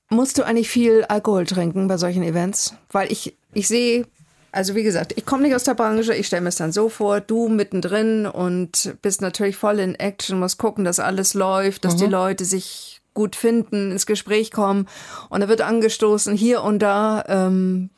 Musst 0.09 0.39
du 0.39 0.45
eigentlich 0.45 0.69
viel 0.69 1.05
Alkohol 1.05 1.47
trinken 1.47 1.89
bei 1.89 1.97
solchen 1.97 2.23
Events? 2.23 2.75
Weil 2.93 3.11
ich, 3.11 3.37
ich 3.53 3.67
sehe, 3.67 4.07
also 4.53 4.75
wie 4.75 4.85
gesagt, 4.85 5.15
ich 5.17 5.27
komme 5.27 5.43
nicht 5.43 5.55
aus 5.55 5.65
der 5.65 5.75
Branche, 5.75 6.15
ich 6.15 6.29
stelle 6.29 6.43
mir 6.43 6.51
es 6.51 6.57
dann 6.57 6.73
so 6.73 6.89
vor, 6.89 7.21
du 7.21 7.49
mittendrin 7.49 8.27
und 8.27 8.95
bist 9.03 9.21
natürlich 9.21 9.57
voll 9.57 9.81
in 9.81 9.95
Action, 9.97 10.39
musst 10.39 10.59
gucken, 10.59 10.85
dass 10.85 11.01
alles 11.01 11.35
läuft, 11.35 11.85
dass 11.85 11.95
mhm. 11.95 11.99
die 11.99 12.07
Leute 12.07 12.45
sich 12.45 12.96
gut 13.17 13.35
finden, 13.35 13.91
ins 13.91 14.07
Gespräch 14.07 14.53
kommen 14.53 14.87
und 15.31 15.41
da 15.41 15.49
wird 15.49 15.63
angestoßen 15.63 16.37
hier 16.37 16.63
und 16.63 16.79
da. 16.79 17.25
Ähm, 17.27 17.91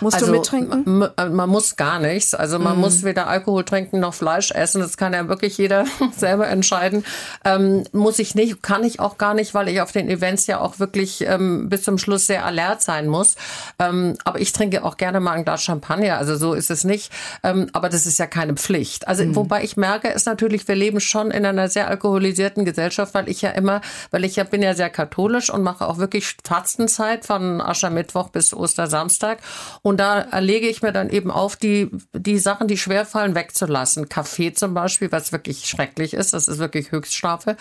musst 0.00 0.16
also, 0.16 0.26
du 0.26 0.32
mittrinken? 0.32 1.08
Man 1.16 1.48
muss 1.48 1.74
gar 1.74 1.98
nichts. 1.98 2.34
Also 2.34 2.58
man 2.58 2.76
mm. 2.76 2.80
muss 2.80 3.02
weder 3.02 3.26
Alkohol 3.26 3.64
trinken 3.64 3.98
noch 3.98 4.14
Fleisch 4.14 4.52
essen. 4.52 4.80
Das 4.80 4.96
kann 4.96 5.14
ja 5.14 5.26
wirklich 5.28 5.58
jeder 5.58 5.86
selber 6.16 6.46
entscheiden. 6.48 7.04
Ähm, 7.44 7.84
muss 7.92 8.18
ich 8.18 8.34
nicht, 8.34 8.62
kann 8.62 8.84
ich 8.84 9.00
auch 9.00 9.18
gar 9.18 9.34
nicht, 9.34 9.54
weil 9.54 9.68
ich 9.68 9.80
auf 9.80 9.90
den 9.90 10.08
Events 10.08 10.46
ja 10.46 10.60
auch 10.60 10.78
wirklich 10.78 11.22
ähm, 11.26 11.68
bis 11.68 11.82
zum 11.82 11.98
Schluss 11.98 12.26
sehr 12.26 12.44
alert 12.44 12.82
sein 12.82 13.08
muss. 13.08 13.36
Ähm, 13.78 14.16
aber 14.24 14.40
ich 14.40 14.52
trinke 14.52 14.84
auch 14.84 14.96
gerne 14.96 15.18
mal 15.18 15.32
ein 15.32 15.44
Glas 15.44 15.62
Champagner. 15.62 16.18
Also 16.18 16.36
so 16.36 16.52
ist 16.52 16.70
es 16.70 16.84
nicht. 16.84 17.10
Ähm, 17.42 17.68
aber 17.72 17.88
das 17.88 18.06
ist 18.06 18.18
ja 18.18 18.26
keine 18.26 18.54
Pflicht. 18.54 19.08
Also 19.08 19.24
mm. 19.24 19.34
wobei 19.34 19.64
ich 19.64 19.76
merke, 19.76 20.08
ist 20.08 20.26
natürlich, 20.26 20.68
wir 20.68 20.76
leben 20.76 21.00
schon 21.00 21.30
in 21.30 21.46
einer 21.46 21.68
sehr 21.68 21.88
alkoholisierten 21.88 22.66
Gesellschaft, 22.66 23.14
weil 23.14 23.28
ich 23.28 23.40
ja 23.40 23.50
immer, 23.50 23.80
weil 24.10 24.24
ich 24.24 24.36
ja 24.36 24.44
bin 24.44 24.57
bin 24.58 24.64
ja 24.64 24.74
sehr 24.74 24.90
katholisch 24.90 25.50
und 25.50 25.62
mache 25.62 25.86
auch 25.86 25.98
wirklich 25.98 26.36
Fastenzeit 26.42 27.24
von 27.24 27.60
Aschermittwoch 27.60 28.30
bis 28.30 28.52
Ostersamstag. 28.52 29.38
Und 29.82 30.00
da 30.00 30.36
lege 30.40 30.66
ich 30.66 30.82
mir 30.82 30.90
dann 30.90 31.10
eben 31.10 31.30
auf, 31.30 31.54
die, 31.54 31.92
die 32.12 32.40
Sachen, 32.40 32.66
die 32.66 32.76
schwerfallen, 32.76 33.36
wegzulassen. 33.36 34.08
Kaffee 34.08 34.52
zum 34.52 34.74
Beispiel, 34.74 35.12
was 35.12 35.30
wirklich 35.30 35.66
schrecklich 35.66 36.12
ist. 36.12 36.32
Das 36.34 36.48
ist 36.48 36.58
wirklich 36.58 36.90
Höchststrafe. 36.90 37.56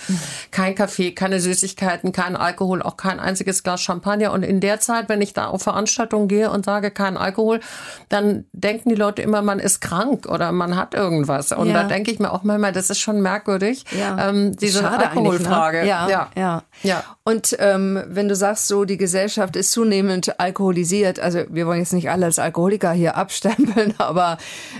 Kein 0.49 0.73
Kaffee, 0.73 1.11
keine 1.11 1.39
Süßigkeiten, 1.39 2.13
kein 2.13 2.35
Alkohol, 2.35 2.81
auch 2.81 2.97
kein 2.97 3.19
einziges 3.19 3.61
Glas 3.61 3.81
Champagner. 3.81 4.31
Und 4.31 4.41
in 4.41 4.59
der 4.59 4.79
Zeit, 4.79 5.07
wenn 5.07 5.21
ich 5.21 5.33
da 5.33 5.45
auf 5.45 5.61
Veranstaltungen 5.61 6.27
gehe 6.27 6.49
und 6.49 6.65
sage 6.65 6.89
kein 6.89 7.15
Alkohol, 7.15 7.59
dann 8.09 8.45
denken 8.53 8.89
die 8.89 8.95
Leute 8.95 9.21
immer, 9.21 9.43
man 9.43 9.59
ist 9.59 9.81
krank 9.81 10.25
oder 10.27 10.51
man 10.51 10.75
hat 10.75 10.95
irgendwas. 10.95 11.51
Und 11.51 11.67
ja. 11.67 11.83
da 11.83 11.83
denke 11.83 12.09
ich 12.09 12.17
mir 12.17 12.31
auch 12.31 12.41
manchmal, 12.41 12.71
das 12.71 12.89
ist 12.89 12.99
schon 12.99 13.21
merkwürdig, 13.21 13.85
ja. 13.91 14.29
ähm, 14.29 14.57
diese 14.57 14.79
Schade 14.79 15.03
ne? 15.03 15.11
Alkoholfrage. 15.11 15.81
Ne? 15.81 15.87
Ja, 15.87 16.09
ja. 16.09 16.29
ja. 16.35 16.63
Ja. 16.87 17.03
Und 17.23 17.55
ähm, 17.59 18.01
wenn 18.07 18.29
du 18.29 18.35
sagst, 18.35 18.67
so 18.67 18.85
die 18.85 18.97
Gesellschaft 18.97 19.55
ist 19.55 19.71
zunehmend 19.71 20.39
alkoholisiert, 20.39 21.19
also 21.19 21.39
wir 21.49 21.67
wollen 21.67 21.79
jetzt 21.79 21.91
nicht 21.91 22.09
alle 22.09 22.25
als 22.25 22.39
Alkoholiker 22.39 22.91
hier 22.93 23.17
abstempeln, 23.17 23.93
aber 23.97 24.37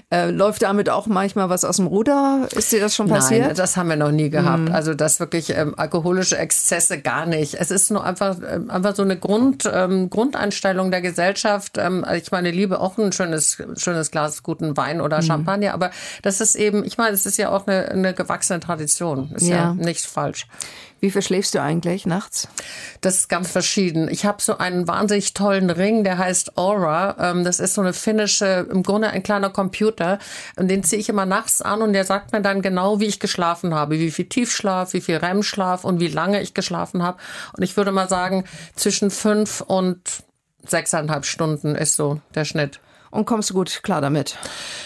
äh, 0.10 0.30
läuft 0.30 0.62
damit 0.62 0.90
auch 0.90 1.08
manchmal 1.08 1.50
was 1.50 1.66
aus 1.66 1.76
dem 1.76 1.88
Ruder? 1.88 2.48
Ist 2.56 2.72
dir 2.72 2.80
das 2.80 2.96
schon 2.96 3.10
passiert? 3.10 3.48
Nein, 3.48 3.56
das 3.56 3.76
haben 3.76 3.90
wir 3.90 3.98
noch 3.98 4.12
nie 4.12 4.30
gehabt. 4.30 4.70
Mhm. 4.70 4.76
Also 4.76 4.94
das 4.94 5.20
wirklich 5.20 5.50
ähm, 5.50 5.76
alkoholische 5.78 6.38
Exzesse 6.38 7.02
gar 7.02 7.26
nicht. 7.26 7.56
Es 7.56 7.70
ist 7.70 7.92
nur 7.92 8.06
einfach 8.06 8.40
äh, 8.42 8.62
einfach 8.70 8.96
so 8.96 9.04
eine 9.04 9.18
Grund 9.18 9.70
ähm, 9.72 10.10
Grundeinstellung 10.10 10.90
der 10.90 11.02
Gesellschaft. 11.02 11.78
Ähm, 11.78 12.06
ich 12.16 12.32
meine, 12.32 12.52
liebe 12.52 12.80
auch 12.80 12.98
ein 12.98 13.12
schönes 13.12 13.58
schönes 13.76 14.12
Glas 14.12 14.42
guten 14.42 14.78
Wein 14.78 15.02
oder 15.02 15.18
mhm. 15.18 15.24
Champagner, 15.24 15.74
aber 15.74 15.92
das 16.22 16.40
ist 16.40 16.56
eben, 16.56 16.86
ich 16.86 16.98
meine, 16.98 17.14
es 17.14 17.26
ist 17.26 17.38
ja 17.38 17.50
auch 17.50 17.68
eine, 17.68 17.90
eine 17.90 18.14
gewachsene 18.14 18.62
Tradition. 18.62 19.32
Ist 19.36 19.48
ja, 19.48 19.56
ja 19.56 19.74
nicht 19.74 20.06
falsch. 20.06 20.48
Wie 21.00 21.12
viel 21.12 21.22
schläfst 21.22 21.54
du 21.54 21.62
eigentlich 21.62 22.06
nachts? 22.06 22.48
Das 23.02 23.16
ist 23.18 23.30
ganz 23.30 23.52
verschieden. 23.52 24.10
Ich 24.10 24.26
habe 24.26 24.42
so 24.42 24.58
einen 24.58 24.88
wahnsinnig 24.88 25.34
tollen 25.34 25.70
Ring, 25.70 26.04
der 26.04 26.18
heißt 26.18 26.58
Aura. 26.58 27.16
Ähm, 27.20 27.44
das 27.44 27.60
ist 27.60 27.76
so 27.76 27.82
eine 27.82 27.94
finnische, 27.94 28.68
im 28.72 28.82
Grunde 28.82 29.10
ein 29.10 29.22
kleiner 29.22 29.50
Computer. 29.50 30.18
Und 30.56 30.70
den 30.70 30.84
ziehe 30.84 31.00
ich 31.00 31.10
immer 31.10 31.26
nachts 31.26 31.62
an 31.62 31.82
und 31.82 31.94
der 31.94 32.04
sagt 32.04 32.34
mir 32.34 32.42
dann 32.42 32.62
genau, 32.62 33.00
wie 33.00 33.06
ich 33.06 33.20
geschlafen 33.20 33.76
habe, 33.76 34.00
wie 34.00 34.12
viel 34.12 34.26
Tiefschlaf, 34.26 34.94
wie 34.94 35.02
viel 35.02 35.18
REM-Schlaf 35.18 35.84
und 35.84 36.00
wie 36.00 36.08
lange 36.08 36.42
ich 36.42 36.54
geschlafen 36.56 37.04
habe. 37.04 37.20
Und 37.56 37.64
ich 37.64 37.78
würde 37.78 37.92
mal 37.92 38.10
sagen, 38.10 38.46
zwischen 38.76 39.12
fünf 39.12 39.62
und 39.62 40.02
sechseinhalb 40.66 41.26
Stunden 41.26 41.76
ist 41.76 41.96
so 41.96 42.22
der 42.34 42.46
Schnitt. 42.46 42.80
Und 43.18 43.26
kommst 43.26 43.50
du 43.50 43.56
gut 43.56 43.82
klar 43.82 44.00
damit? 44.00 44.38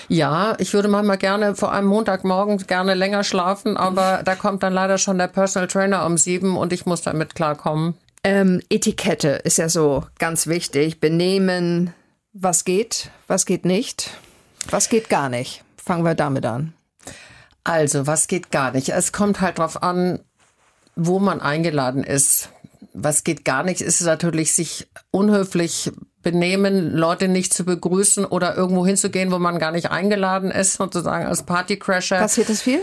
Ja, 0.07 0.55
ich 0.57 0.73
würde 0.73 0.87
manchmal 0.87 1.17
gerne, 1.17 1.53
vor 1.53 1.73
allem 1.73 1.87
Montagmorgen, 1.87 2.59
gerne 2.65 2.93
länger 2.93 3.25
schlafen, 3.25 3.75
aber 3.75 4.21
da 4.25 4.35
kommt 4.35 4.63
dann 4.63 4.71
leider 4.71 4.97
schon 4.97 5.17
der 5.17 5.27
Personal 5.27 5.67
Trainer 5.67 6.05
um 6.05 6.17
sieben 6.17 6.55
und 6.55 6.71
ich 6.71 6.85
muss 6.85 7.01
damit 7.01 7.35
klarkommen. 7.35 7.93
Ähm, 8.23 8.61
Etikette 8.69 9.27
ist 9.43 9.57
ja 9.57 9.67
so 9.67 10.05
ganz 10.17 10.47
wichtig. 10.47 11.01
Benehmen, 11.01 11.93
was 12.31 12.63
geht, 12.63 13.09
was 13.27 13.45
geht 13.45 13.65
nicht, 13.65 14.11
was 14.69 14.87
geht 14.87 15.09
gar 15.09 15.27
nicht. 15.27 15.65
Fangen 15.75 16.05
wir 16.05 16.15
damit 16.15 16.45
an. 16.45 16.73
Also, 17.65 18.07
was 18.07 18.27
geht 18.27 18.49
gar 18.49 18.71
nicht? 18.71 18.87
Es 18.87 19.11
kommt 19.11 19.41
halt 19.41 19.57
drauf 19.57 19.83
an, 19.83 20.21
wo 20.95 21.19
man 21.19 21.41
eingeladen 21.41 22.05
ist. 22.05 22.47
Was 22.93 23.25
geht 23.25 23.43
gar 23.43 23.63
nicht, 23.63 23.81
ist 23.81 23.99
natürlich 23.99 24.53
sich 24.53 24.87
unhöflich 25.11 25.91
benehmen, 26.23 26.95
Leute 26.95 27.27
nicht 27.27 27.53
zu 27.53 27.65
begrüßen 27.65 28.25
oder 28.25 28.55
irgendwo 28.55 28.85
hinzugehen, 28.85 29.31
wo 29.31 29.39
man 29.39 29.59
gar 29.59 29.71
nicht 29.71 29.91
eingeladen 29.91 30.51
ist, 30.51 30.73
sozusagen 30.73 31.25
als 31.25 31.43
Partycrasher. 31.43 32.19
Passiert 32.19 32.49
das 32.49 32.61
viel? 32.61 32.79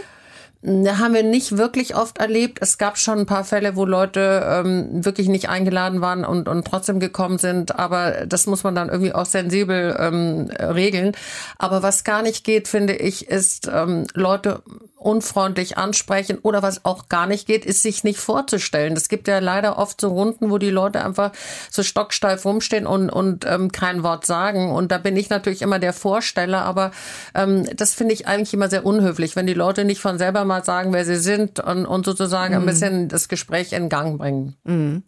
Haben 0.65 1.15
wir 1.15 1.23
nicht 1.23 1.57
wirklich 1.57 1.95
oft 1.95 2.19
erlebt. 2.19 2.59
Es 2.61 2.79
gab 2.79 2.99
schon 2.99 3.21
ein 3.21 3.27
paar 3.27 3.45
Fälle, 3.45 3.77
wo 3.77 3.85
Leute 3.85 4.45
ähm, 4.45 5.05
wirklich 5.05 5.29
nicht 5.29 5.49
eingeladen 5.49 6.01
waren 6.01 6.25
und, 6.25 6.49
und 6.49 6.67
trotzdem 6.67 6.99
gekommen 6.99 7.39
sind. 7.39 7.79
Aber 7.79 8.27
das 8.27 8.47
muss 8.47 8.65
man 8.65 8.75
dann 8.75 8.89
irgendwie 8.89 9.15
auch 9.15 9.27
sensibel 9.27 9.97
ähm, 9.99 10.51
regeln. 10.61 11.13
Aber 11.59 11.85
was 11.85 12.03
gar 12.03 12.23
nicht 12.23 12.43
geht, 12.43 12.67
finde 12.67 12.97
ich, 12.97 13.29
ist 13.29 13.71
ähm, 13.73 14.07
Leute 14.15 14.63
unfreundlich 14.99 15.79
ansprechen 15.79 16.39
oder 16.43 16.61
was 16.63 16.85
auch 16.85 17.09
gar 17.09 17.29
nicht 17.29 17.47
geht, 17.47 17.65
ist 17.65 17.83
sich 17.83 18.03
nicht 18.03 18.19
vorzustellen. 18.19 18.95
Es 18.97 19.09
gibt 19.09 19.29
ja 19.29 19.39
leider 19.39 19.79
oft 19.79 20.01
so 20.01 20.09
Runden, 20.09 20.51
wo 20.51 20.59
die 20.59 20.71
Leute 20.71 21.05
einfach 21.05 21.31
so 21.71 21.85
stocksteif 21.85 22.45
rumstehen 22.45 22.85
und, 22.85 23.09
und 23.09 23.45
ähm, 23.47 23.71
kein 23.71 24.03
Wort 24.03 24.27
sagen. 24.27 24.73
Und 24.73 24.91
da 24.91 24.99
bin 24.99 25.17
ich 25.17 25.31
natürlich 25.31 25.63
immer 25.63 25.79
der 25.79 25.93
Vorsteller, 25.93 26.63
aber 26.63 26.91
ähm, 27.35 27.65
das 27.77 27.95
finde 27.95 28.15
ich 28.15 28.27
eigentlich 28.27 28.53
immer 28.53 28.69
sehr 28.69 28.85
unhöflich, 28.85 29.37
wenn 29.37 29.47
die 29.47 29.55
Leute 29.55 29.85
nicht 29.85 30.01
von 30.01 30.19
selber 30.19 30.45
mal 30.49 30.65
sagen, 30.65 30.93
wer 30.93 31.05
sie 31.05 31.17
sind 31.17 31.61
und, 31.61 31.87
und 31.87 32.05
sozusagen 32.05 32.55
mhm. 32.55 32.61
ein 32.61 32.67
bisschen 32.67 33.09
das 33.09 33.29
Gespräch 33.29 33.73
in 33.73 33.89
Gang 33.89 34.19
bringen. 34.19 34.57
Mhm. 34.65 35.05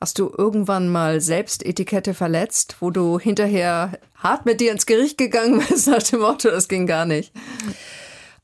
Hast 0.00 0.18
du 0.18 0.32
irgendwann 0.36 0.88
mal 0.88 1.20
selbst 1.20 1.64
Etikette 1.64 2.14
verletzt, 2.14 2.76
wo 2.80 2.90
du 2.90 3.18
hinterher 3.18 3.98
hart 4.14 4.46
mit 4.46 4.60
dir 4.60 4.72
ins 4.72 4.86
Gericht 4.86 5.18
gegangen 5.18 5.62
bist 5.68 5.86
nach 5.90 6.02
dem 6.02 6.20
Motto, 6.20 6.50
das 6.50 6.68
ging 6.68 6.86
gar 6.86 7.04
nicht? 7.04 7.32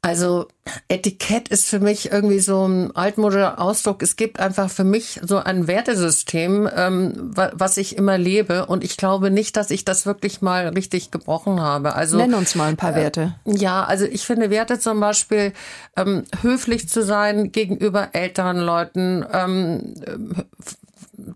Also 0.07 0.47
Etikett 0.87 1.49
ist 1.49 1.67
für 1.67 1.81
mich 1.81 2.13
irgendwie 2.13 2.39
so 2.39 2.65
ein 2.65 2.95
altmodischer 2.95 3.61
Ausdruck. 3.61 4.05
Es 4.05 4.15
gibt 4.15 4.39
einfach 4.39 4.71
für 4.71 4.85
mich 4.85 5.19
so 5.25 5.39
ein 5.39 5.67
Wertesystem, 5.67 6.71
ähm, 6.73 7.33
was 7.35 7.77
ich 7.77 7.97
immer 7.97 8.17
lebe. 8.17 8.67
Und 8.67 8.85
ich 8.85 8.97
glaube 8.97 9.33
nicht, 9.33 9.57
dass 9.57 9.73
ich 9.73 9.85
das 9.85 10.07
wirklich 10.07 10.43
mal 10.43 10.69
richtig 10.69 11.11
gebrochen 11.11 11.61
habe. 11.61 11.97
Also 11.97 12.19
Nenn 12.19 12.35
uns 12.35 12.55
mal 12.55 12.69
ein 12.69 12.77
paar 12.77 12.95
Werte. 12.95 13.35
Äh, 13.47 13.57
ja, 13.57 13.83
also 13.83 14.05
ich 14.05 14.25
finde 14.25 14.49
Werte 14.49 14.79
zum 14.79 15.01
Beispiel, 15.01 15.53
ähm, 15.97 16.23
höflich 16.41 16.89
zu 16.89 17.03
sein 17.03 17.51
gegenüber 17.51 18.11
älteren 18.13 18.59
Leuten, 18.59 19.27
ähm, 19.33 19.95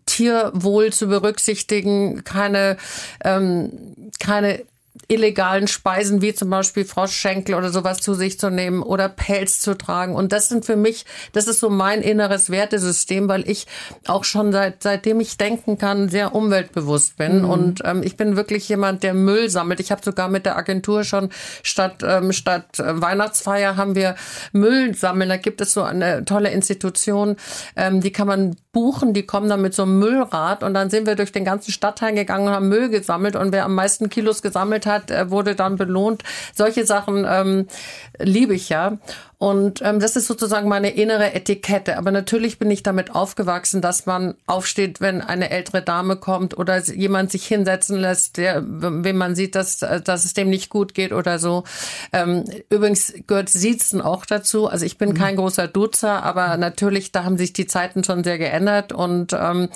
Tierwohl 0.07 0.93
zu 0.93 1.09
berücksichtigen, 1.09 2.23
keine, 2.23 2.77
ähm, 3.25 3.73
keine 4.21 4.61
illegalen 5.09 5.69
Speisen 5.69 6.21
wie 6.21 6.35
zum 6.35 6.51
Beispiel 6.51 6.85
Froschschenkel 6.85 7.55
oder 7.55 7.71
sowas 7.71 7.99
zu 7.99 8.15
sich 8.15 8.39
zu 8.39 8.51
nehmen 8.51 8.83
oder 8.83 9.09
Pelz 9.09 9.61
zu 9.61 9.77
tragen. 9.77 10.15
Und 10.15 10.33
das 10.33 10.49
sind 10.49 10.65
für 10.65 10.77
mich, 10.77 11.05
das 11.33 11.47
ist 11.47 11.61
so 11.61 11.71
mein 11.71 12.03
inneres 12.03 12.51
Wertesystem, 12.51 13.29
weil 13.29 13.49
ich 13.49 13.67
auch 14.07 14.25
schon 14.25 14.53
seit 14.53 14.83
seitdem 14.83 15.21
ich 15.21 15.37
denken 15.37 15.79
kann 15.79 16.09
sehr 16.09 16.35
umweltbewusst 16.35 17.17
bin 17.17 17.43
mhm. 17.43 17.51
und 17.51 17.81
ähm, 17.85 18.03
ich 18.03 18.17
bin 18.17 18.37
wirklich 18.37 18.69
jemand, 18.69 19.03
der 19.03 19.15
Müll 19.15 19.49
sammelt. 19.49 19.81
Ich 19.81 19.93
habe 19.93 20.03
sogar 20.05 20.29
mit 20.29 20.45
der 20.47 20.57
Agentur 20.57 21.05
schon 21.05 21.31
statt 21.63 22.03
ähm, 22.03 22.33
statt 22.33 22.79
äh, 22.79 23.01
Weihnachtsfeier 23.01 23.77
haben 23.77 23.95
wir 23.95 24.17
Müll 24.53 24.95
sammeln. 24.95 25.29
Da 25.29 25.37
gibt 25.37 25.61
es 25.61 25.73
so 25.73 25.83
eine 25.83 26.25
tolle 26.25 26.51
Institution, 26.51 27.37
ähm, 27.77 28.01
die 28.01 28.13
kann 28.13 28.27
man 28.27 28.57
buchen. 28.73 29.15
Die 29.15 29.25
kommen 29.25 29.49
dann 29.49 29.63
mit 29.63 29.75
so 29.75 29.83
einem 29.83 29.99
Müllrad 29.99 30.63
und 30.63 30.75
dann 30.75 30.91
sind 30.91 31.07
wir 31.07 31.17
durch 31.17 31.33
den 31.33 31.45
ganzen 31.45 31.73
Stadtteil 31.73 32.15
gegangen 32.15 32.47
und 32.47 32.55
haben 32.55 32.69
Müll 32.69 32.89
gesammelt 32.89 33.37
und 33.37 33.53
wer 33.53 33.65
am 33.65 33.75
meisten 33.75 34.09
Kilos 34.09 34.43
gesammelt 34.43 34.80
hat 34.87 35.01
hat, 35.01 35.31
wurde 35.31 35.55
dann 35.55 35.77
belohnt. 35.77 36.23
Solche 36.55 36.87
Sachen 36.87 37.27
ähm, 37.29 37.67
liebe 38.19 38.55
ich 38.55 38.69
ja. 38.69 38.99
Und 39.39 39.81
ähm, 39.81 40.01
das 40.01 40.17
ist 40.17 40.27
sozusagen 40.27 40.69
meine 40.69 40.91
innere 40.91 41.33
Etikette. 41.33 41.97
Aber 41.97 42.11
natürlich 42.11 42.59
bin 42.59 42.71
ich 42.71 42.83
damit 42.83 43.15
aufgewachsen, 43.15 43.81
dass 43.81 44.05
man 44.05 44.35
aufsteht, 44.47 45.01
wenn 45.01 45.23
eine 45.23 45.49
ältere 45.49 45.81
Dame 45.81 46.17
kommt 46.17 46.59
oder 46.59 46.79
jemand 46.79 47.31
sich 47.31 47.47
hinsetzen 47.47 47.99
lässt, 47.99 48.37
der, 48.37 48.63
wenn 48.67 49.17
man 49.17 49.35
sieht, 49.35 49.55
dass, 49.55 49.79
dass 49.79 50.27
es 50.27 50.35
dem 50.35 50.51
nicht 50.51 50.69
gut 50.69 50.93
geht 50.93 51.15
oder 51.15 51.39
so. 51.39 51.65
Ähm, 52.13 52.45
übrigens 52.69 53.15
gehört 53.27 53.49
Siezen 53.49 54.03
auch 54.03 54.27
dazu. 54.27 54.67
Also 54.67 54.85
ich 54.85 54.99
bin 54.99 55.11
mhm. 55.11 55.15
kein 55.15 55.37
großer 55.37 55.69
Duzer, 55.69 56.23
aber 56.23 56.59
natürlich, 56.59 57.11
da 57.11 57.25
haben 57.25 57.39
sich 57.39 57.55
die 57.55 57.67
Zeiten 57.67 58.05
schon 58.05 58.23
sehr 58.25 58.37
geändert 58.37 58.93
und 58.93 59.33
ähm, 59.33 59.71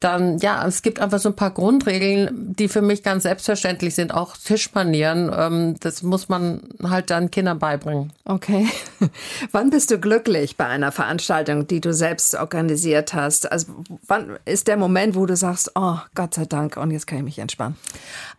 dann, 0.00 0.38
ja, 0.38 0.66
es 0.66 0.80
gibt 0.80 0.98
einfach 0.98 1.18
so 1.18 1.28
ein 1.28 1.36
paar 1.36 1.50
Grundregeln, 1.50 2.54
die 2.56 2.68
für 2.68 2.80
mich 2.80 3.02
ganz 3.02 3.24
selbstverständlich 3.24 3.94
sind, 3.94 4.14
auch 4.14 4.34
Tischmanieren. 4.34 5.30
Ähm, 5.36 5.76
das 5.80 6.02
muss 6.02 6.30
man 6.30 6.62
halt 6.82 7.10
dann 7.10 7.30
Kindern 7.30 7.58
beibringen. 7.58 8.10
Okay. 8.24 8.66
wann 9.52 9.68
bist 9.68 9.90
du 9.90 9.98
glücklich 9.98 10.56
bei 10.56 10.64
einer 10.64 10.90
Veranstaltung, 10.90 11.66
die 11.66 11.82
du 11.82 11.92
selbst 11.92 12.34
organisiert 12.34 13.12
hast? 13.12 13.52
Also 13.52 13.74
wann 14.06 14.38
ist 14.46 14.68
der 14.68 14.78
Moment, 14.78 15.16
wo 15.16 15.26
du 15.26 15.36
sagst, 15.36 15.72
oh, 15.74 15.98
Gott 16.14 16.32
sei 16.32 16.46
Dank, 16.46 16.78
und 16.78 16.92
jetzt 16.92 17.06
kann 17.06 17.18
ich 17.18 17.24
mich 17.24 17.38
entspannen? 17.38 17.76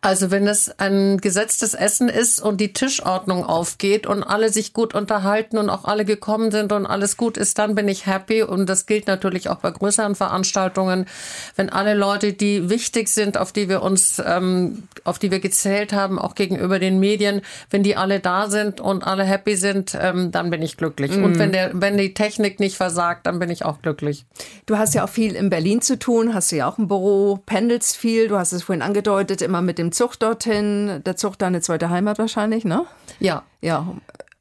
Also 0.01 0.31
wenn 0.31 0.47
es 0.47 0.79
ein 0.79 1.19
gesetztes 1.19 1.75
Essen 1.75 2.09
ist 2.09 2.41
und 2.41 2.59
die 2.59 2.73
Tischordnung 2.73 3.45
aufgeht 3.45 4.07
und 4.07 4.23
alle 4.23 4.49
sich 4.49 4.73
gut 4.73 4.95
unterhalten 4.95 5.59
und 5.59 5.69
auch 5.69 5.85
alle 5.85 6.05
gekommen 6.05 6.49
sind 6.49 6.71
und 6.71 6.87
alles 6.87 7.17
gut 7.17 7.37
ist, 7.37 7.59
dann 7.59 7.75
bin 7.75 7.87
ich 7.87 8.07
happy. 8.07 8.41
Und 8.41 8.67
das 8.67 8.87
gilt 8.87 9.05
natürlich 9.05 9.49
auch 9.49 9.57
bei 9.57 9.69
größeren 9.69 10.15
Veranstaltungen 10.15 11.05
wenn 11.55 11.69
alle 11.69 11.93
Leute, 11.93 12.33
die 12.33 12.69
wichtig 12.69 13.07
sind, 13.07 13.37
auf 13.37 13.51
die 13.51 13.69
wir 13.69 13.81
uns, 13.81 14.21
ähm, 14.25 14.83
auf 15.03 15.19
die 15.19 15.31
wir 15.31 15.39
gezählt 15.39 15.93
haben, 15.93 16.19
auch 16.19 16.35
gegenüber 16.35 16.79
den 16.79 16.99
Medien, 16.99 17.41
wenn 17.69 17.83
die 17.83 17.95
alle 17.95 18.19
da 18.19 18.49
sind 18.49 18.79
und 18.81 19.03
alle 19.03 19.23
happy 19.23 19.55
sind, 19.55 19.97
ähm, 19.99 20.31
dann 20.31 20.49
bin 20.49 20.61
ich 20.61 20.77
glücklich. 20.77 21.15
Mhm. 21.15 21.23
Und 21.23 21.39
wenn 21.39 21.51
der, 21.51 21.71
wenn 21.73 21.97
die 21.97 22.13
Technik 22.13 22.59
nicht 22.59 22.77
versagt, 22.77 23.25
dann 23.25 23.39
bin 23.39 23.49
ich 23.49 23.65
auch 23.65 23.81
glücklich. 23.81 24.25
Du 24.65 24.77
hast 24.77 24.93
ja 24.93 25.03
auch 25.03 25.09
viel 25.09 25.35
in 25.35 25.49
Berlin 25.49 25.81
zu 25.81 25.97
tun, 25.97 26.33
hast 26.33 26.51
du 26.51 26.57
ja 26.57 26.67
auch 26.69 26.77
ein 26.77 26.87
Büro, 26.87 27.39
pendelst 27.45 27.97
viel, 27.97 28.27
du 28.27 28.37
hast 28.37 28.51
es 28.51 28.63
vorhin 28.63 28.81
angedeutet, 28.81 29.41
immer 29.41 29.61
mit 29.61 29.77
dem 29.77 29.91
Zug 29.91 30.17
dorthin, 30.19 31.01
der 31.05 31.15
Zug 31.15 31.37
deine 31.37 31.61
zweite 31.61 31.89
Heimat 31.89 32.19
wahrscheinlich, 32.19 32.65
ne? 32.65 32.85
Ja. 33.19 33.43
Ja. 33.61 33.95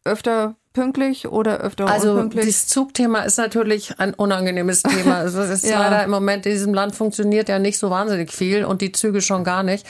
Öfter 0.05 0.57
pünktlich 0.73 1.27
oder 1.27 1.59
öfter 1.59 1.89
also 1.89 2.13
unpünktlich? 2.13 2.45
Also 2.45 2.53
das 2.53 2.67
Zugthema 2.69 3.21
ist 3.23 3.39
natürlich 3.39 3.99
ein 3.99 4.15
unangenehmes 4.15 4.83
Thema. 4.85 5.17
Also 5.17 5.41
es 5.41 5.51
ist 5.51 5.69
ja. 5.69 5.81
leider 5.81 6.05
im 6.05 6.11
Moment 6.11 6.47
in 6.47 6.53
diesem 6.53 6.73
Land 6.73 6.95
funktioniert 6.95 7.49
ja 7.49 7.59
nicht 7.59 7.79
so 7.79 7.91
wahnsinnig 7.91 8.33
viel 8.33 8.65
und 8.65 8.81
die 8.81 8.93
Züge 8.93 9.21
schon 9.21 9.43
gar 9.43 9.65
nicht. 9.65 9.85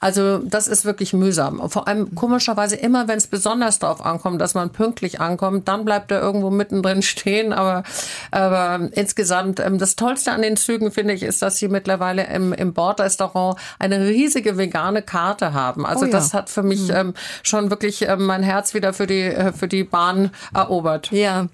Also 0.00 0.38
das 0.38 0.68
ist 0.68 0.86
wirklich 0.86 1.12
mühsam. 1.12 1.68
Vor 1.68 1.86
allem 1.86 2.14
komischerweise 2.14 2.76
immer, 2.76 3.08
wenn 3.08 3.18
es 3.18 3.26
besonders 3.26 3.78
darauf 3.78 4.04
ankommt, 4.04 4.40
dass 4.40 4.54
man 4.54 4.70
pünktlich 4.70 5.20
ankommt, 5.20 5.68
dann 5.68 5.84
bleibt 5.84 6.10
er 6.10 6.22
irgendwo 6.22 6.48
mittendrin 6.48 7.02
stehen. 7.02 7.52
Aber, 7.52 7.82
aber 8.30 8.88
insgesamt 8.92 9.60
ähm, 9.60 9.78
das 9.78 9.96
Tollste 9.96 10.32
an 10.32 10.40
den 10.40 10.56
Zügen 10.56 10.92
finde 10.92 11.12
ich 11.12 11.22
ist, 11.24 11.42
dass 11.42 11.58
sie 11.58 11.68
mittlerweile 11.68 12.24
im, 12.28 12.54
im 12.54 12.72
Bordrestaurant 12.72 13.58
eine 13.78 14.06
riesige 14.06 14.56
vegane 14.56 15.02
Karte 15.02 15.52
haben. 15.52 15.84
Also 15.84 16.04
oh 16.04 16.06
ja. 16.06 16.12
das 16.12 16.32
hat 16.32 16.48
für 16.48 16.62
mich 16.62 16.88
mhm. 16.88 16.94
ähm, 16.94 17.14
schon 17.42 17.68
wirklich 17.68 18.08
ähm, 18.08 18.24
mein 18.24 18.42
Herz 18.42 18.72
wieder 18.72 18.94
für 18.94 19.06
die 19.06 19.24
äh, 19.24 19.52
für 19.52 19.68
die 19.68 19.84
Bahn 19.84 20.21
erobert. 20.54 21.10
Ja. 21.10 21.48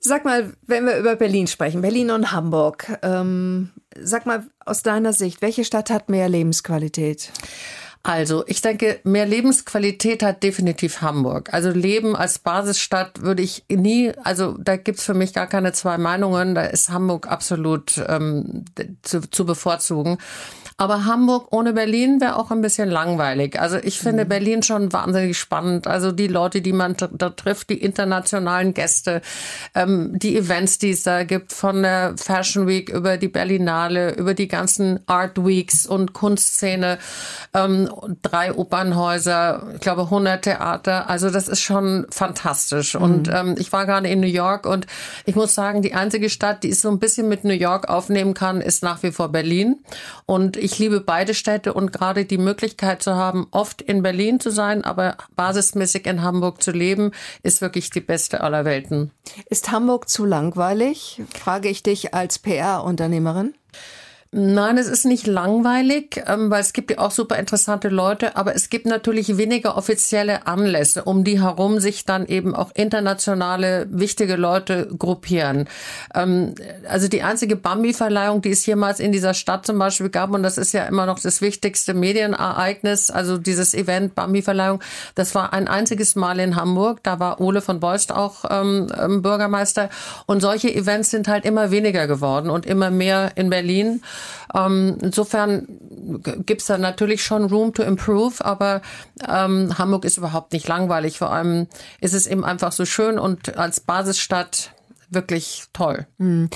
Sag 0.00 0.24
mal, 0.24 0.52
wenn 0.66 0.84
wir 0.84 0.98
über 0.98 1.16
Berlin 1.16 1.46
sprechen, 1.46 1.80
Berlin 1.80 2.10
und 2.10 2.30
Hamburg, 2.30 2.98
ähm, 3.02 3.70
sag 3.98 4.26
mal 4.26 4.44
aus 4.64 4.82
deiner 4.82 5.12
Sicht, 5.14 5.40
welche 5.40 5.64
Stadt 5.64 5.88
hat 5.88 6.10
mehr 6.10 6.28
Lebensqualität? 6.28 7.32
Also, 8.06 8.44
ich 8.46 8.60
denke, 8.60 9.00
mehr 9.04 9.24
Lebensqualität 9.24 10.22
hat 10.22 10.42
definitiv 10.42 11.00
Hamburg. 11.00 11.48
Also 11.54 11.70
Leben 11.70 12.14
als 12.14 12.38
Basisstadt 12.38 13.22
würde 13.22 13.42
ich 13.42 13.64
nie, 13.70 14.12
also 14.22 14.58
da 14.58 14.76
gibt's 14.76 15.04
für 15.04 15.14
mich 15.14 15.32
gar 15.32 15.46
keine 15.46 15.72
zwei 15.72 15.96
Meinungen. 15.96 16.54
Da 16.54 16.64
ist 16.64 16.90
Hamburg 16.90 17.26
absolut 17.26 18.04
ähm, 18.06 18.66
zu, 19.00 19.22
zu 19.22 19.46
bevorzugen. 19.46 20.18
Aber 20.76 21.04
Hamburg 21.04 21.48
ohne 21.52 21.72
Berlin 21.72 22.20
wäre 22.20 22.36
auch 22.36 22.50
ein 22.50 22.60
bisschen 22.60 22.90
langweilig. 22.90 23.60
Also 23.60 23.76
ich 23.76 24.00
finde 24.00 24.24
mhm. 24.24 24.28
Berlin 24.28 24.62
schon 24.64 24.92
wahnsinnig 24.92 25.38
spannend. 25.38 25.86
Also 25.86 26.10
die 26.10 26.26
Leute, 26.26 26.62
die 26.62 26.72
man 26.72 26.96
da 27.12 27.30
trifft, 27.30 27.70
die 27.70 27.80
internationalen 27.80 28.74
Gäste, 28.74 29.22
ähm, 29.76 30.18
die 30.18 30.36
Events, 30.36 30.78
die 30.78 30.90
es 30.90 31.04
da 31.04 31.22
gibt, 31.22 31.52
von 31.52 31.82
der 31.82 32.14
Fashion 32.16 32.66
Week 32.66 32.88
über 32.88 33.18
die 33.18 33.28
Berlinale, 33.28 34.14
über 34.14 34.34
die 34.34 34.48
ganzen 34.48 34.98
Art 35.06 35.44
Weeks 35.44 35.86
und 35.86 36.12
Kunstszene, 36.12 36.98
ähm, 37.54 37.88
drei 38.22 38.52
Opernhäuser, 38.52 39.68
ich 39.74 39.80
glaube 39.80 40.02
100 40.02 40.42
Theater. 40.42 41.08
Also 41.08 41.30
das 41.30 41.46
ist 41.46 41.60
schon 41.60 42.06
fantastisch. 42.10 42.94
Mhm. 42.94 43.02
Und 43.02 43.30
ähm, 43.32 43.54
ich 43.58 43.72
war 43.72 43.86
gerade 43.86 44.08
in 44.08 44.18
New 44.18 44.26
York 44.26 44.66
und 44.66 44.88
ich 45.24 45.36
muss 45.36 45.54
sagen, 45.54 45.82
die 45.82 45.94
einzige 45.94 46.28
Stadt, 46.30 46.64
die 46.64 46.70
es 46.70 46.80
so 46.80 46.90
ein 46.90 46.98
bisschen 46.98 47.28
mit 47.28 47.44
New 47.44 47.52
York 47.54 47.88
aufnehmen 47.88 48.34
kann, 48.34 48.60
ist 48.60 48.82
nach 48.82 49.04
wie 49.04 49.12
vor 49.12 49.28
Berlin. 49.28 49.76
Und 50.26 50.56
ich 50.64 50.78
liebe 50.78 51.02
beide 51.02 51.34
Städte 51.34 51.74
und 51.74 51.92
gerade 51.92 52.24
die 52.24 52.38
Möglichkeit 52.38 53.02
zu 53.02 53.14
haben, 53.14 53.46
oft 53.50 53.82
in 53.82 54.02
Berlin 54.02 54.40
zu 54.40 54.50
sein, 54.50 54.82
aber 54.82 55.18
basismäßig 55.36 56.06
in 56.06 56.22
Hamburg 56.22 56.62
zu 56.62 56.70
leben, 56.70 57.10
ist 57.42 57.60
wirklich 57.60 57.90
die 57.90 58.00
beste 58.00 58.40
aller 58.40 58.64
Welten. 58.64 59.10
Ist 59.50 59.70
Hamburg 59.70 60.08
zu 60.08 60.24
langweilig? 60.24 61.22
Frage 61.38 61.68
ich 61.68 61.82
dich 61.82 62.14
als 62.14 62.38
PR-Unternehmerin. 62.38 63.52
Nein, 64.36 64.78
es 64.78 64.88
ist 64.88 65.04
nicht 65.04 65.28
langweilig, 65.28 66.20
ähm, 66.26 66.50
weil 66.50 66.60
es 66.60 66.72
gibt 66.72 66.90
ja 66.90 66.98
auch 66.98 67.12
super 67.12 67.38
interessante 67.38 67.88
Leute, 67.88 68.36
aber 68.36 68.56
es 68.56 68.68
gibt 68.68 68.84
natürlich 68.84 69.36
weniger 69.36 69.76
offizielle 69.76 70.48
Anlässe, 70.48 71.04
um 71.04 71.22
die 71.22 71.40
herum 71.40 71.78
sich 71.78 72.04
dann 72.04 72.26
eben 72.26 72.52
auch 72.52 72.72
internationale 72.74 73.86
wichtige 73.90 74.34
Leute 74.34 74.88
gruppieren. 74.98 75.68
Ähm, 76.16 76.56
also 76.88 77.06
die 77.06 77.22
einzige 77.22 77.54
Bambi-Verleihung, 77.54 78.42
die 78.42 78.50
es 78.50 78.66
jemals 78.66 78.98
in 78.98 79.12
dieser 79.12 79.34
Stadt 79.34 79.66
zum 79.66 79.78
Beispiel 79.78 80.08
gab, 80.08 80.32
und 80.32 80.42
das 80.42 80.58
ist 80.58 80.72
ja 80.72 80.82
immer 80.86 81.06
noch 81.06 81.20
das 81.20 81.40
wichtigste 81.40 81.94
Medienereignis, 81.94 83.12
also 83.12 83.38
dieses 83.38 83.72
Event 83.72 84.16
Bambi-Verleihung, 84.16 84.80
das 85.14 85.36
war 85.36 85.52
ein 85.52 85.68
einziges 85.68 86.16
Mal 86.16 86.40
in 86.40 86.56
Hamburg. 86.56 87.04
Da 87.04 87.20
war 87.20 87.40
Ole 87.40 87.60
von 87.60 87.78
Beust 87.78 88.10
auch 88.10 88.44
ähm, 88.50 88.90
ähm 89.00 89.22
Bürgermeister. 89.22 89.90
Und 90.26 90.40
solche 90.40 90.74
Events 90.74 91.12
sind 91.12 91.28
halt 91.28 91.44
immer 91.44 91.70
weniger 91.70 92.08
geworden 92.08 92.50
und 92.50 92.66
immer 92.66 92.90
mehr 92.90 93.30
in 93.36 93.48
Berlin. 93.48 94.02
Ähm, 94.54 94.98
insofern 95.02 95.66
gibt's 96.46 96.66
da 96.66 96.78
natürlich 96.78 97.24
schon 97.24 97.44
Room 97.44 97.72
to 97.74 97.82
improve, 97.82 98.44
aber 98.44 98.82
ähm, 99.28 99.76
Hamburg 99.78 100.04
ist 100.04 100.18
überhaupt 100.18 100.52
nicht 100.52 100.68
langweilig. 100.68 101.18
Vor 101.18 101.30
allem 101.32 101.66
ist 102.00 102.14
es 102.14 102.26
eben 102.26 102.44
einfach 102.44 102.72
so 102.72 102.84
schön 102.84 103.18
und 103.18 103.56
als 103.56 103.80
Basisstadt 103.80 104.70
wirklich 105.10 105.64
toll. 105.72 106.06
Hm. 106.18 106.50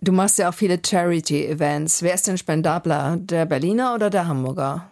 Du 0.00 0.12
machst 0.12 0.38
ja 0.38 0.50
auch 0.50 0.54
viele 0.54 0.78
Charity-Events. 0.84 2.02
Wer 2.02 2.14
ist 2.14 2.26
denn 2.26 2.38
spendabler, 2.38 3.16
der 3.18 3.46
Berliner 3.46 3.94
oder 3.94 4.10
der 4.10 4.28
Hamburger? 4.28 4.90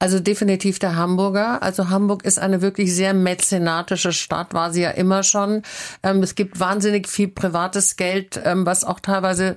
Also 0.00 0.20
definitiv 0.20 0.78
der 0.78 0.94
Hamburger. 0.94 1.60
Also 1.62 1.88
Hamburg 1.88 2.24
ist 2.24 2.38
eine 2.38 2.62
wirklich 2.62 2.94
sehr 2.94 3.14
mäzenatische 3.14 4.12
Stadt, 4.12 4.54
war 4.54 4.72
sie 4.72 4.82
ja 4.82 4.90
immer 4.90 5.24
schon. 5.24 5.62
Ähm, 6.04 6.22
es 6.22 6.36
gibt 6.36 6.60
wahnsinnig 6.60 7.08
viel 7.08 7.28
privates 7.28 7.96
Geld, 7.96 8.40
ähm, 8.44 8.64
was 8.64 8.84
auch 8.84 9.00
teilweise 9.00 9.56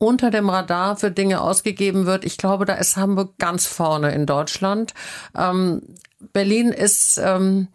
unter 0.00 0.30
dem 0.30 0.48
Radar 0.48 0.96
für 0.96 1.10
Dinge 1.10 1.42
ausgegeben 1.42 2.06
wird. 2.06 2.24
Ich 2.24 2.38
glaube, 2.38 2.64
da 2.64 2.74
ist 2.74 2.96
Hamburg 2.96 3.36
ganz 3.38 3.66
vorne 3.66 4.12
in 4.14 4.24
Deutschland. 4.24 4.94
Ähm, 5.36 5.82
Berlin 6.32 6.70
ist 6.70 7.20
ähm, 7.22 7.68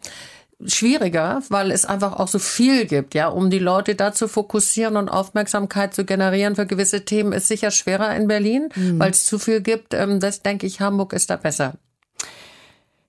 schwieriger, 0.66 1.44
weil 1.50 1.70
es 1.70 1.86
einfach 1.86 2.20
auch 2.20 2.28
so 2.28 2.40
viel 2.40 2.86
gibt, 2.86 3.14
ja, 3.14 3.28
um 3.28 3.52
die 3.52 3.60
Leute 3.60 3.94
da 3.94 4.12
zu 4.12 4.28
fokussieren 4.28 4.98
und 4.98 5.08
Aufmerksamkeit 5.08 5.94
zu 5.94 6.04
generieren 6.04 6.56
für 6.56 6.66
gewisse 6.66 7.06
Themen 7.06 7.32
ist 7.32 7.48
sicher 7.48 7.70
schwerer 7.70 8.16
in 8.16 8.28
Berlin, 8.28 8.70
mhm. 8.76 9.00
weil 9.00 9.12
es 9.12 9.26
zu 9.26 9.38
viel 9.38 9.62
gibt. 9.62 9.94
Ähm, 9.94 10.20
das 10.20 10.42
denke 10.42 10.66
ich, 10.66 10.82
Hamburg 10.82 11.14
ist 11.14 11.30
da 11.30 11.36
besser. 11.36 11.76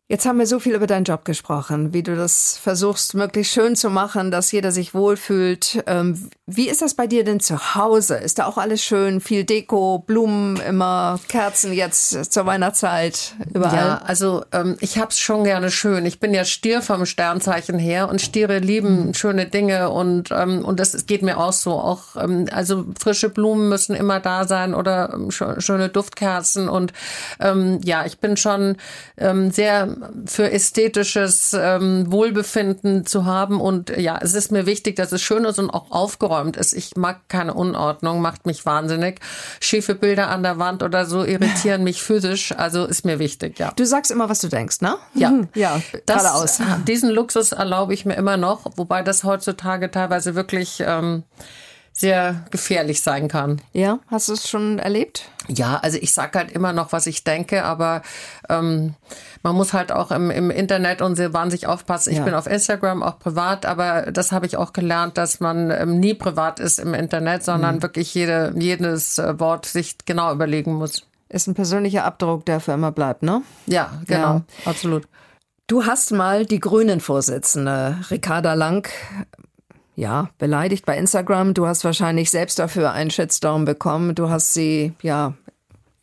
Jetzt 0.09 0.25
haben 0.25 0.39
wir 0.39 0.47
so 0.47 0.61
viel 0.61 0.77
über 0.77 0.87
deinen 0.87 1.03
Job 1.03 1.25
gesprochen, 1.25 1.93
wie 1.93 2.05
du 2.05 2.15
das 2.15 2.61
versuchst, 2.63 3.15
möglichst 3.15 3.53
schön 3.53 3.75
zu 3.75 3.91
machen, 3.91 4.31
dass 4.31 4.53
jeder 4.53 4.71
sich 4.71 4.95
wohlfühlt. 4.95 5.83
Ähm, 5.89 6.31
wie 6.47 6.69
ist 6.69 6.81
das 6.81 6.95
bei 6.95 7.09
dir 7.09 7.25
denn 7.25 7.41
zu 7.41 7.75
Hause? 7.75 8.15
Ist 8.15 8.39
da 8.39 8.47
auch 8.47 8.57
alles 8.57 8.85
schön? 8.85 9.21
Viel 9.21 9.43
Deko, 9.43 10.05
Blumen 10.07 10.59
immer, 10.59 11.19
Kerzen 11.27 11.73
jetzt 11.73 12.33
zur 12.33 12.47
Weihnachtszeit, 12.47 13.35
überall? 13.53 13.75
Ja, 13.75 14.03
also 14.05 14.45
ähm, 14.53 14.77
ich 14.79 14.97
hab's 14.97 15.19
schon 15.19 15.43
gerne 15.43 15.73
schön. 15.73 16.07
Ich 16.07 16.21
bin 16.21 16.33
ja 16.33 16.45
Stier 16.45 16.83
vom 16.83 17.05
Sternzeichen 17.05 17.81
her 17.81 18.09
und 18.09 18.21
Stiere 18.21 18.61
lieben 18.61 19.13
schöne 19.13 19.47
Dinge 19.47 19.91
und, 19.91 20.31
ähm, 20.31 20.65
und 20.65 20.79
das 20.79 21.07
geht 21.07 21.23
mir 21.23 21.37
auch 21.37 21.53
so. 21.53 21.73
Auch, 21.73 22.15
ähm, 22.15 22.47
also 22.53 22.85
frische 22.97 23.29
Blumen 23.29 23.69
müssen 23.69 23.97
immer 23.97 24.21
da 24.21 24.47
sein 24.47 24.73
oder 24.73 25.13
ähm, 25.13 25.33
schöne 25.33 25.89
Duftkerzen 25.89 26.69
und 26.69 26.93
ähm, 27.41 27.81
ja, 27.83 28.07
ich 28.07 28.21
bin 28.21 28.37
schon 28.37 28.77
ähm, 29.17 29.51
sehr 29.51 29.96
für 30.27 30.51
ästhetisches 30.51 31.55
ähm, 31.59 32.11
Wohlbefinden 32.11 33.07
zu 33.07 33.25
haben. 33.25 33.61
Und 33.61 33.91
ja, 33.97 34.19
es 34.21 34.35
ist 34.35 34.53
mir 34.53 34.67
wichtig, 34.67 34.97
dass 34.97 35.13
es 35.13 35.23
schön 35.23 35.45
ist 35.45 35.59
und 35.59 35.71
auch 35.71 35.91
aufgeräumt 35.91 36.57
ist. 36.57 36.73
Ich 36.73 36.97
mag 36.97 37.29
keine 37.29 37.55
Unordnung, 37.55 38.21
macht 38.21 38.47
mich 38.47 38.67
wahnsinnig. 38.67 39.21
Schiefe 39.61 39.95
Bilder 39.95 40.29
an 40.29 40.43
der 40.43 40.59
Wand 40.59 40.83
oder 40.83 41.07
so 41.07 41.25
irritieren 41.25 41.85
mich 41.85 42.03
physisch. 42.03 42.53
Also 42.57 42.85
ist 42.85 43.05
mir 43.05 43.19
wichtig, 43.19 43.59
ja. 43.59 43.73
Du 43.77 43.85
sagst 43.85 44.11
immer, 44.11 44.29
was 44.29 44.41
du 44.41 44.49
denkst, 44.49 44.81
ne? 44.81 44.97
Ja. 45.15 45.33
Ja, 45.55 45.81
geradeaus. 46.07 46.59
Diesen 46.87 47.11
Luxus 47.11 47.53
erlaube 47.53 47.95
ich 47.95 48.05
mir 48.05 48.15
immer 48.15 48.37
noch, 48.37 48.67
wobei 48.77 49.03
das 49.03 49.25
heutzutage 49.25 49.91
teilweise 49.91 50.35
wirklich 50.35 50.83
ähm, 50.85 51.25
sehr 51.97 52.45
gefährlich 52.51 53.01
sein 53.01 53.29
kann. 53.29 53.61
Ja, 53.73 54.01
hast 54.09 54.29
du 54.29 54.35
es 54.35 54.49
schon 54.49 54.79
erlebt? 54.79 55.31
Ja, 55.49 55.79
also 55.79 55.97
ich 55.99 56.13
sag 56.13 56.37
halt 56.37 56.53
immer 56.53 56.73
noch, 56.75 56.93
was 56.93 57.07
ich 57.07 57.25
denke, 57.25 57.65
aber 57.65 58.03
ähm, 58.51 58.95
man 59.43 59.57
muss 59.57 59.73
halt 59.73 59.93
auch 59.93 60.11
im, 60.11 60.31
im 60.31 60.51
Internet 60.51 61.01
und 61.01 61.17
sie 61.17 61.33
wahnsinnig 61.33 61.67
aufpassen. 61.67 62.11
Ich 62.11 62.19
ja. 62.19 62.25
bin 62.25 62.35
auf 62.35 62.47
Instagram 62.47 63.03
auch 63.03 63.19
privat, 63.19 63.65
aber 63.65 64.13
das 64.13 64.31
habe 64.31 64.45
ich 64.45 64.59
auch 64.59 64.75
gelernt, 64.75 65.17
dass 65.17 65.41
man 65.41 65.71
ähm, 65.71 65.99
nie 65.99 66.13
privat 66.13 66.61
ist 66.61 66.79
im 66.79 66.93
Internet, 66.93 67.45
sondern 67.45 67.77
mhm. 67.77 67.83
wirklich 67.83 68.13
jede, 68.13 68.53
jedes 68.57 69.19
äh, 69.19 69.41
Wort 69.41 69.65
sich 69.65 69.97
genau 70.05 70.33
überlegen 70.33 70.75
muss. 70.75 71.07
Ist 71.31 71.47
ein 71.47 71.55
persönlicher 71.55 72.05
Abdruck, 72.05 72.45
der 72.45 72.61
für 72.61 72.73
immer 72.73 72.93
bleibt, 72.93 73.23
ne? 73.23 73.43
Ja, 73.67 73.91
genau, 74.07 74.35
ja. 74.35 74.43
absolut. 74.65 75.09
Du 75.67 75.85
hast 75.85 76.13
mal 76.13 76.47
die 76.47 76.61
Grünen-Vorsitzende 76.61 77.99
Ricarda 78.11 78.55
Lang 78.55 78.89
ja, 79.97 80.29
beleidigt 80.39 80.87
bei 80.87 80.97
Instagram. 80.97 81.55
Du 81.55 81.67
hast 81.67 81.85
wahrscheinlich 81.85 82.31
selbst 82.31 82.59
dafür 82.59 82.93
einen 82.93 83.11
Shitstorm 83.11 83.65
bekommen. 83.65 84.15
Du 84.15 84.31
hast 84.31 84.55
sie, 84.55 84.93
ja, 85.03 85.35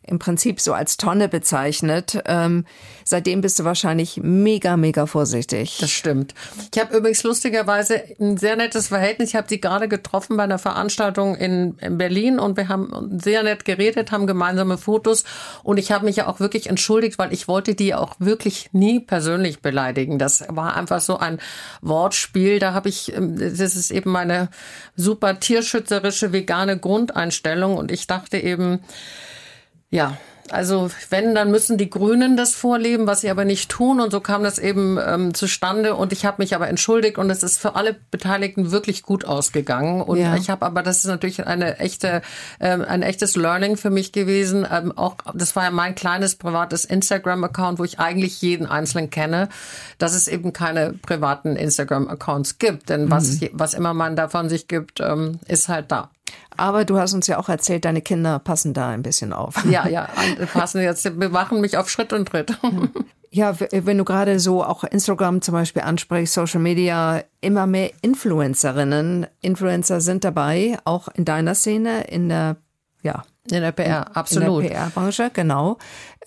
im 0.06 0.18
Prinzip 0.18 0.60
so 0.60 0.72
als 0.72 0.96
Tonne 0.96 1.28
bezeichnet. 1.28 2.22
Ähm, 2.26 2.64
seitdem 3.04 3.40
bist 3.40 3.58
du 3.58 3.64
wahrscheinlich 3.64 4.20
mega, 4.22 4.76
mega 4.76 5.06
vorsichtig. 5.06 5.78
Das 5.80 5.90
stimmt. 5.90 6.34
Ich 6.74 6.80
habe 6.80 6.96
übrigens 6.96 7.22
lustigerweise 7.22 8.02
ein 8.20 8.36
sehr 8.36 8.56
nettes 8.56 8.88
Verhältnis. 8.88 9.30
Ich 9.30 9.36
habe 9.36 9.46
sie 9.48 9.60
gerade 9.60 9.88
getroffen 9.88 10.36
bei 10.36 10.44
einer 10.44 10.58
Veranstaltung 10.58 11.34
in, 11.34 11.76
in, 11.78 11.98
Berlin 11.98 12.38
und 12.38 12.56
wir 12.56 12.68
haben 12.68 13.18
sehr 13.22 13.42
nett 13.42 13.64
geredet, 13.64 14.12
haben 14.12 14.26
gemeinsame 14.26 14.78
Fotos 14.78 15.24
und 15.62 15.78
ich 15.78 15.92
habe 15.92 16.04
mich 16.04 16.16
ja 16.16 16.26
auch 16.26 16.40
wirklich 16.40 16.68
entschuldigt, 16.68 17.18
weil 17.18 17.32
ich 17.32 17.48
wollte 17.48 17.74
die 17.74 17.94
auch 17.94 18.14
wirklich 18.18 18.70
nie 18.72 19.00
persönlich 19.00 19.60
beleidigen. 19.60 20.18
Das 20.18 20.44
war 20.48 20.76
einfach 20.76 21.00
so 21.00 21.18
ein 21.18 21.38
Wortspiel. 21.80 22.58
Da 22.58 22.74
habe 22.74 22.88
ich, 22.88 23.14
ähm, 23.14 23.38
das 23.38 23.60
ist 23.60 23.90
eben 23.90 24.10
meine 24.10 24.48
super 24.96 25.40
tierschützerische 25.40 26.32
vegane 26.32 26.78
Grundeinstellung 26.78 27.76
und 27.76 27.90
ich 27.90 28.06
dachte 28.06 28.38
eben, 28.38 28.80
ja, 29.90 30.16
also 30.50 30.90
wenn, 31.08 31.34
dann 31.34 31.50
müssen 31.50 31.78
die 31.78 31.88
Grünen 31.88 32.36
das 32.36 32.54
vorleben, 32.54 33.06
was 33.06 33.22
sie 33.22 33.30
aber 33.30 33.44
nicht 33.44 33.70
tun. 33.70 34.00
Und 34.00 34.10
so 34.10 34.20
kam 34.20 34.42
das 34.42 34.58
eben 34.58 34.98
ähm, 35.04 35.32
zustande. 35.32 35.94
Und 35.94 36.12
ich 36.12 36.26
habe 36.26 36.42
mich 36.42 36.54
aber 36.54 36.68
entschuldigt 36.68 37.16
und 37.16 37.30
es 37.30 37.42
ist 37.42 37.58
für 37.58 37.76
alle 37.76 37.96
Beteiligten 38.10 38.70
wirklich 38.70 39.02
gut 39.02 39.24
ausgegangen. 39.24 40.02
Und 40.02 40.18
ja. 40.18 40.36
ich 40.36 40.50
habe 40.50 40.66
aber, 40.66 40.82
das 40.82 40.98
ist 40.98 41.06
natürlich 41.06 41.46
eine 41.46 41.78
echte, 41.78 42.20
ähm, 42.60 42.84
ein 42.86 43.02
echtes 43.02 43.36
Learning 43.36 43.76
für 43.76 43.90
mich 43.90 44.12
gewesen. 44.12 44.66
Ähm, 44.70 44.92
auch 44.96 45.16
das 45.32 45.56
war 45.56 45.64
ja 45.64 45.70
mein 45.70 45.94
kleines 45.94 46.36
privates 46.36 46.84
Instagram-Account, 46.84 47.78
wo 47.78 47.84
ich 47.84 47.98
eigentlich 47.98 48.42
jeden 48.42 48.66
Einzelnen 48.66 49.08
kenne, 49.08 49.48
dass 49.98 50.14
es 50.14 50.28
eben 50.28 50.52
keine 50.52 50.92
privaten 50.92 51.56
Instagram-Accounts 51.56 52.58
gibt. 52.58 52.90
Denn 52.90 53.10
was, 53.10 53.40
mhm. 53.40 53.48
was 53.52 53.72
immer 53.72 53.94
man 53.94 54.14
davon 54.14 54.50
sich 54.50 54.68
gibt, 54.68 55.00
ähm, 55.00 55.40
ist 55.48 55.68
halt 55.68 55.90
da. 55.90 56.10
Aber 56.56 56.84
du 56.84 56.98
hast 56.98 57.14
uns 57.14 57.26
ja 57.26 57.38
auch 57.38 57.48
erzählt, 57.48 57.84
deine 57.84 58.00
Kinder 58.00 58.38
passen 58.38 58.74
da 58.74 58.90
ein 58.90 59.02
bisschen 59.02 59.32
auf. 59.32 59.64
Ja, 59.64 59.88
ja, 59.88 60.08
passen 60.52 60.80
jetzt, 60.82 61.04
wir 61.04 61.28
machen 61.28 61.60
mich 61.60 61.76
auf 61.76 61.90
Schritt 61.90 62.12
und 62.12 62.28
Tritt. 62.28 62.56
Ja, 63.34 63.56
wenn 63.58 63.98
du 63.98 64.04
gerade 64.04 64.38
so 64.38 64.62
auch 64.62 64.84
Instagram 64.84 65.42
zum 65.42 65.54
Beispiel 65.54 65.82
ansprichst, 65.82 66.34
Social 66.34 66.60
Media, 66.60 67.24
immer 67.40 67.66
mehr 67.66 67.90
Influencerinnen, 68.00 69.26
Influencer 69.40 70.00
sind 70.00 70.22
dabei, 70.22 70.78
auch 70.84 71.08
in 71.08 71.24
deiner 71.24 71.56
Szene, 71.56 72.04
in 72.04 72.28
der, 72.28 72.58
ja. 73.02 73.24
In 73.50 73.60
der 73.60 73.72
PR, 73.72 74.16
absolut. 74.16 74.62
In 74.62 74.68
der 74.68 74.76
PR-Branche, 74.76 75.30
genau. 75.34 75.78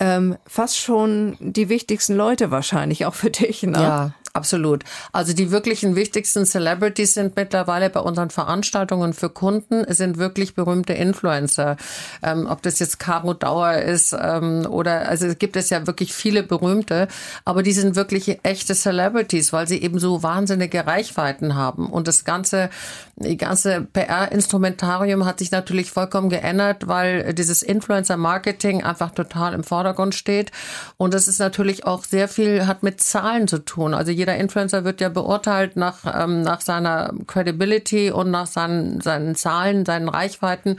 Ähm, 0.01 0.35
fast 0.45 0.77
schon 0.77 1.37
die 1.39 1.69
wichtigsten 1.69 2.13
Leute 2.13 2.51
wahrscheinlich, 2.51 3.05
auch 3.05 3.15
für 3.15 3.31
dich, 3.31 3.63
ne? 3.63 3.81
Ja, 3.81 4.11
Absolut. 4.37 4.83
Also 5.13 5.33
die 5.33 5.49
wirklichen 5.49 5.95
wichtigsten 5.95 6.45
Celebrities 6.45 7.15
sind 7.15 7.35
mittlerweile 7.35 7.89
bei 7.89 8.01
unseren 8.01 8.29
Veranstaltungen 8.29 9.13
für 9.13 9.31
Kunden, 9.31 9.83
sind 9.91 10.19
wirklich 10.19 10.53
berühmte 10.53 10.93
Influencer. 10.93 11.75
Ähm, 12.21 12.45
ob 12.47 12.61
das 12.61 12.77
jetzt 12.77 12.99
Caro 12.99 13.33
Dauer 13.33 13.77
ist 13.77 14.13
ähm, 14.13 14.67
oder, 14.69 15.09
also 15.09 15.25
es 15.25 15.39
gibt 15.39 15.55
es 15.55 15.71
ja 15.71 15.87
wirklich 15.87 16.13
viele 16.13 16.43
berühmte, 16.43 17.07
aber 17.45 17.63
die 17.63 17.71
sind 17.71 17.95
wirklich 17.95 18.37
echte 18.43 18.75
Celebrities, 18.75 19.53
weil 19.53 19.67
sie 19.67 19.81
eben 19.81 19.97
so 19.97 20.21
wahnsinnige 20.21 20.85
Reichweiten 20.85 21.55
haben. 21.55 21.89
Und 21.89 22.07
das 22.07 22.23
ganze, 22.23 22.69
die 23.15 23.37
ganze 23.37 23.87
PR-Instrumentarium 23.91 25.25
hat 25.25 25.39
sich 25.39 25.49
natürlich 25.49 25.89
vollkommen 25.89 26.29
geändert, 26.29 26.87
weil 26.87 27.33
dieses 27.33 27.63
Influencer-Marketing 27.63 28.83
einfach 28.83 29.09
total 29.09 29.55
im 29.55 29.63
Vordergrund 29.63 30.13
steht. 30.13 30.51
Und 30.97 31.15
das 31.15 31.27
ist 31.27 31.39
natürlich 31.39 31.85
auch 31.87 32.03
sehr 32.03 32.27
viel, 32.27 32.67
hat 32.67 32.83
mit 32.83 33.01
Zahlen 33.01 33.47
zu 33.47 33.65
tun. 33.65 33.95
Also 33.95 34.11
jeder 34.27 34.39
Influencer 34.39 34.83
wird 34.83 34.99
ja 34.99 35.07
beurteilt 35.07 35.77
nach, 35.77 35.99
ähm, 36.05 36.41
nach 36.41 36.59
seiner 36.59 37.13
Credibility 37.27 38.11
und 38.11 38.29
nach 38.29 38.45
seinen, 38.45 38.99
seinen 38.99 39.35
Zahlen, 39.35 39.85
seinen 39.85 40.09
Reichweiten. 40.09 40.75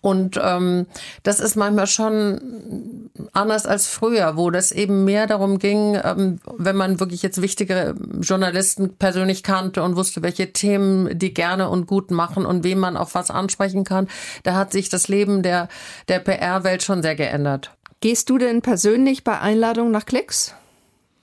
Und 0.00 0.38
ähm, 0.40 0.86
das 1.24 1.40
ist 1.40 1.56
manchmal 1.56 1.88
schon 1.88 3.10
anders 3.32 3.66
als 3.66 3.88
früher, 3.88 4.36
wo 4.36 4.52
das 4.52 4.70
eben 4.70 5.04
mehr 5.04 5.26
darum 5.26 5.58
ging, 5.58 5.98
ähm, 6.04 6.38
wenn 6.56 6.76
man 6.76 7.00
wirklich 7.00 7.24
jetzt 7.24 7.42
wichtige 7.42 7.96
Journalisten 8.20 8.94
persönlich 8.96 9.42
kannte 9.42 9.82
und 9.82 9.96
wusste, 9.96 10.22
welche 10.22 10.52
Themen 10.52 11.18
die 11.18 11.34
gerne 11.34 11.70
und 11.70 11.88
gut 11.88 12.12
machen 12.12 12.46
und 12.46 12.62
wem 12.62 12.78
man 12.78 12.96
auf 12.96 13.16
was 13.16 13.32
ansprechen 13.32 13.82
kann. 13.82 14.06
Da 14.44 14.54
hat 14.54 14.70
sich 14.70 14.88
das 14.88 15.08
Leben 15.08 15.42
der, 15.42 15.66
der 16.06 16.20
PR-Welt 16.20 16.84
schon 16.84 17.02
sehr 17.02 17.16
geändert. 17.16 17.72
Gehst 17.98 18.30
du 18.30 18.38
denn 18.38 18.62
persönlich 18.62 19.24
bei 19.24 19.40
Einladungen 19.40 19.90
nach 19.90 20.06
Klicks, 20.06 20.54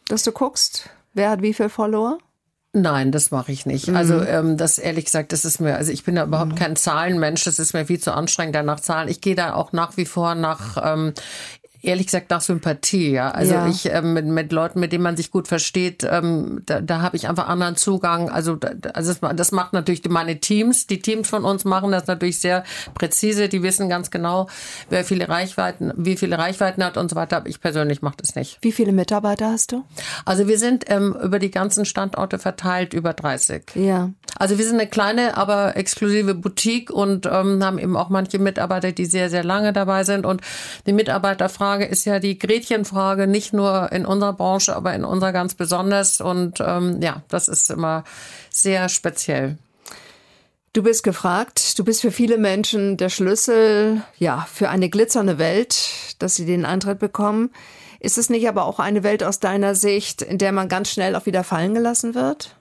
dass 0.10 0.24
du 0.24 0.34
guckst, 0.34 0.90
wer 1.14 1.30
hat 1.30 1.42
wie 1.42 1.54
viel 1.54 1.70
Follower? 1.70 2.18
Nein, 2.74 3.12
das 3.12 3.32
mache 3.32 3.52
ich 3.52 3.66
nicht. 3.66 3.90
Mhm. 3.90 3.98
Also 3.98 4.22
ähm, 4.22 4.56
das 4.56 4.78
ehrlich 4.78 5.06
gesagt, 5.06 5.34
das 5.34 5.44
ist 5.44 5.60
mir, 5.60 5.76
also 5.76 5.92
ich 5.92 6.06
bin 6.06 6.16
da 6.16 6.24
überhaupt 6.24 6.54
mhm. 6.54 6.56
kein 6.56 6.76
Zahlenmensch, 6.78 7.44
das 7.44 7.60
ist 7.60 7.74
mir 7.74 7.86
viel 7.86 8.00
zu 8.00 8.14
anstrengend, 8.14 8.56
da 8.56 8.64
nach 8.64 8.80
Zahlen. 8.80 9.10
Ich 9.10 9.20
gehe 9.20 9.36
da 9.36 9.54
auch 9.56 9.74
nach 9.74 9.98
wie 9.98 10.06
vor 10.06 10.36
nach 10.36 10.78
ähm, 10.82 11.14
ehrlich 11.82 12.08
gesagt 12.08 12.30
nach 12.30 12.42
Sympathie. 12.42 13.12
Ja, 13.12 13.32
also 13.32 13.54
ja. 13.54 13.68
ich 13.68 13.90
ähm, 13.90 14.14
mit, 14.14 14.26
mit 14.26 14.52
Leuten, 14.52 14.80
mit 14.80 14.92
denen 14.92 15.04
man 15.04 15.18
sich 15.18 15.32
gut 15.32 15.48
versteht, 15.48 16.08
ähm, 16.10 16.62
da, 16.66 16.82
da 16.82 17.02
habe 17.02 17.18
ich 17.18 17.28
einfach 17.28 17.48
anderen 17.48 17.76
Zugang. 17.76 18.30
Also, 18.30 18.56
da, 18.56 18.70
also 18.94 19.14
das, 19.14 19.36
das 19.36 19.52
macht 19.52 19.74
natürlich 19.74 20.08
meine 20.10 20.40
Teams. 20.40 20.88
Die 20.88 21.02
Teams 21.02 21.30
von 21.30 21.44
uns 21.44 21.66
machen 21.66 21.92
das 21.92 22.08
natürlich 22.08 22.40
sehr 22.40 22.64
präzise. 22.94 23.50
Die 23.50 23.64
wissen 23.64 23.90
ganz 23.90 24.12
genau, 24.12 24.48
wer 24.90 25.04
viele 25.04 25.30
Reichweiten, 25.30 25.92
wie 25.96 26.18
viele 26.18 26.38
Reichweiten 26.38 26.84
hat 26.84 26.98
und 26.98 27.10
so 27.10 27.16
weiter. 27.16 27.38
Aber 27.38 27.48
ich 27.48 27.62
persönlich 27.62 28.02
mache 28.02 28.18
das 28.18 28.36
nicht. 28.36 28.60
Wie 28.62 28.72
viele 28.72 28.92
Mitarbeiter 28.92 29.52
hast 29.52 29.72
du? 29.72 29.84
Also 30.26 30.48
wir 30.48 30.58
sind 30.58 30.86
ähm, 30.88 31.16
über 31.22 31.40
die 31.40 31.52
ganzen 31.52 31.86
Standorte 31.86 32.40
verteilt 32.40 32.94
über 32.94 33.14
30. 33.14 33.64
Ja. 33.76 34.12
Also 34.42 34.58
wir 34.58 34.66
sind 34.66 34.80
eine 34.80 34.90
kleine, 34.90 35.38
aber 35.38 35.78
exklusive 35.78 36.36
Boutique 36.36 36.92
und 36.92 37.26
ähm, 37.26 37.64
haben 37.64 37.80
eben 37.80 37.96
auch 37.96 38.10
manche 38.10 38.40
Mitarbeiter, 38.40 38.92
die 38.92 39.06
sehr, 39.06 39.30
sehr 39.30 39.44
lange 39.44 39.74
dabei 39.74 40.04
sind. 40.04 40.26
Und 40.26 40.42
die 40.86 40.94
Mitarbeiter 40.94 41.50
fragen 41.50 41.72
Frage 41.72 41.86
ist 41.86 42.04
ja 42.06 42.20
die 42.20 42.38
Gretchenfrage, 42.38 43.28
nicht 43.28 43.54
nur 43.54 43.92
in 43.94 44.06
unserer 44.06 44.34
Branche, 44.34 44.76
aber 44.76 44.94
in 44.94 45.06
unserer 45.06 45.32
ganz 45.32 45.56
besonders. 45.56 46.20
Und 46.20 46.60
ähm, 46.60 47.00
ja, 47.02 47.22
das 47.30 47.48
ist 47.48 47.70
immer 47.70 48.04
sehr 48.50 48.90
speziell. 48.90 49.58
Du 50.74 50.84
bist 50.84 51.04
gefragt, 51.04 51.80
du 51.80 51.86
bist 51.86 52.02
für 52.02 52.12
viele 52.12 52.38
Menschen 52.38 52.98
der 52.98 53.10
Schlüssel, 53.10 54.02
ja, 54.18 54.46
für 54.52 54.70
eine 54.70 54.90
glitzernde 54.90 55.38
Welt, 55.38 55.92
dass 56.20 56.36
sie 56.36 56.46
den 56.46 56.66
Eintritt 56.66 57.00
bekommen. 57.00 57.52
Ist 58.00 58.18
es 58.18 58.30
nicht 58.30 58.50
aber 58.50 58.66
auch 58.66 58.80
eine 58.80 59.04
Welt 59.04 59.24
aus 59.24 59.40
deiner 59.40 59.76
Sicht, 59.76 60.22
in 60.22 60.38
der 60.38 60.52
man 60.52 60.68
ganz 60.68 60.90
schnell 60.90 61.16
auch 61.16 61.26
wieder 61.26 61.44
fallen 61.44 61.74
gelassen 61.74 62.16
wird? 62.16 62.56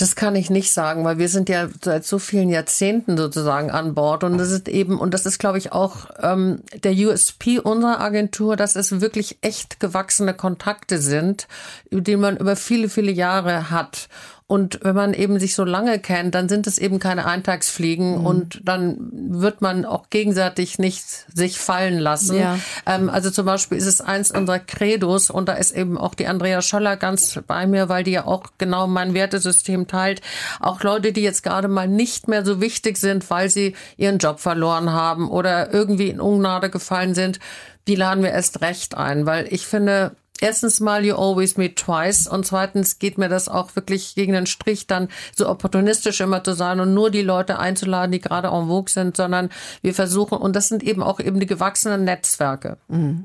Das 0.00 0.16
kann 0.16 0.34
ich 0.34 0.48
nicht 0.48 0.72
sagen, 0.72 1.04
weil 1.04 1.18
wir 1.18 1.28
sind 1.28 1.50
ja 1.50 1.68
seit 1.84 2.06
so 2.06 2.18
vielen 2.18 2.48
Jahrzehnten 2.48 3.18
sozusagen 3.18 3.70
an 3.70 3.94
Bord 3.94 4.24
und 4.24 4.38
das 4.38 4.50
ist 4.50 4.66
eben 4.66 4.98
und 4.98 5.12
das 5.12 5.26
ist, 5.26 5.38
glaube 5.38 5.58
ich, 5.58 5.72
auch 5.72 6.06
ähm, 6.22 6.62
der 6.82 6.92
USP 6.92 7.58
unserer 7.58 8.00
Agentur, 8.00 8.56
dass 8.56 8.76
es 8.76 9.02
wirklich 9.02 9.36
echt 9.42 9.78
gewachsene 9.78 10.32
Kontakte 10.32 10.96
sind, 10.96 11.48
die 11.90 12.16
man 12.16 12.38
über 12.38 12.56
viele, 12.56 12.88
viele 12.88 13.12
Jahre 13.12 13.70
hat 13.70 14.08
und 14.50 14.80
wenn 14.82 14.96
man 14.96 15.14
eben 15.14 15.38
sich 15.38 15.54
so 15.54 15.62
lange 15.62 16.00
kennt, 16.00 16.34
dann 16.34 16.48
sind 16.48 16.66
es 16.66 16.76
eben 16.76 16.98
keine 16.98 17.24
Eintagsfliegen 17.24 18.18
mhm. 18.18 18.26
und 18.26 18.60
dann 18.64 18.96
wird 19.12 19.60
man 19.60 19.84
auch 19.84 20.10
gegenseitig 20.10 20.80
nicht 20.80 21.04
sich 21.32 21.56
fallen 21.56 22.00
lassen. 22.00 22.36
Ja. 22.36 22.58
Ähm, 22.84 23.08
also 23.08 23.30
zum 23.30 23.46
Beispiel 23.46 23.78
ist 23.78 23.86
es 23.86 24.00
eins 24.00 24.32
unserer 24.32 24.58
Credos 24.58 25.30
und 25.30 25.48
da 25.48 25.52
ist 25.52 25.70
eben 25.70 25.96
auch 25.96 26.16
die 26.16 26.26
Andrea 26.26 26.62
Scholler 26.62 26.96
ganz 26.96 27.38
bei 27.46 27.68
mir, 27.68 27.88
weil 27.88 28.02
die 28.02 28.10
ja 28.10 28.26
auch 28.26 28.42
genau 28.58 28.88
mein 28.88 29.14
Wertesystem 29.14 29.86
teilt. 29.86 30.20
Auch 30.58 30.82
Leute, 30.82 31.12
die 31.12 31.22
jetzt 31.22 31.44
gerade 31.44 31.68
mal 31.68 31.86
nicht 31.86 32.26
mehr 32.26 32.44
so 32.44 32.60
wichtig 32.60 32.98
sind, 32.98 33.30
weil 33.30 33.50
sie 33.50 33.76
ihren 33.98 34.18
Job 34.18 34.40
verloren 34.40 34.90
haben 34.90 35.30
oder 35.30 35.72
irgendwie 35.72 36.08
in 36.08 36.20
Ungnade 36.20 36.70
gefallen 36.70 37.14
sind, 37.14 37.38
die 37.86 37.94
laden 37.94 38.24
wir 38.24 38.32
erst 38.32 38.62
recht 38.62 38.96
ein, 38.96 39.26
weil 39.26 39.46
ich 39.48 39.68
finde, 39.68 40.16
erstens 40.40 40.80
mal 40.80 41.04
you 41.04 41.14
always 41.14 41.56
meet 41.56 41.76
twice 41.76 42.26
und 42.26 42.46
zweitens 42.46 42.98
geht 42.98 43.18
mir 43.18 43.28
das 43.28 43.48
auch 43.48 43.76
wirklich 43.76 44.14
gegen 44.14 44.32
den 44.32 44.46
Strich, 44.46 44.86
dann 44.86 45.08
so 45.34 45.48
opportunistisch 45.48 46.20
immer 46.20 46.42
zu 46.42 46.54
sein 46.54 46.80
und 46.80 46.94
nur 46.94 47.10
die 47.10 47.22
Leute 47.22 47.58
einzuladen, 47.58 48.12
die 48.12 48.20
gerade 48.20 48.48
en 48.48 48.66
vogue 48.66 48.90
sind, 48.90 49.16
sondern 49.16 49.50
wir 49.82 49.94
versuchen, 49.94 50.38
und 50.38 50.56
das 50.56 50.68
sind 50.68 50.82
eben 50.82 51.02
auch 51.02 51.20
eben 51.20 51.40
die 51.40 51.46
gewachsenen 51.46 52.04
Netzwerke. 52.04 52.78
Mhm. 52.88 53.24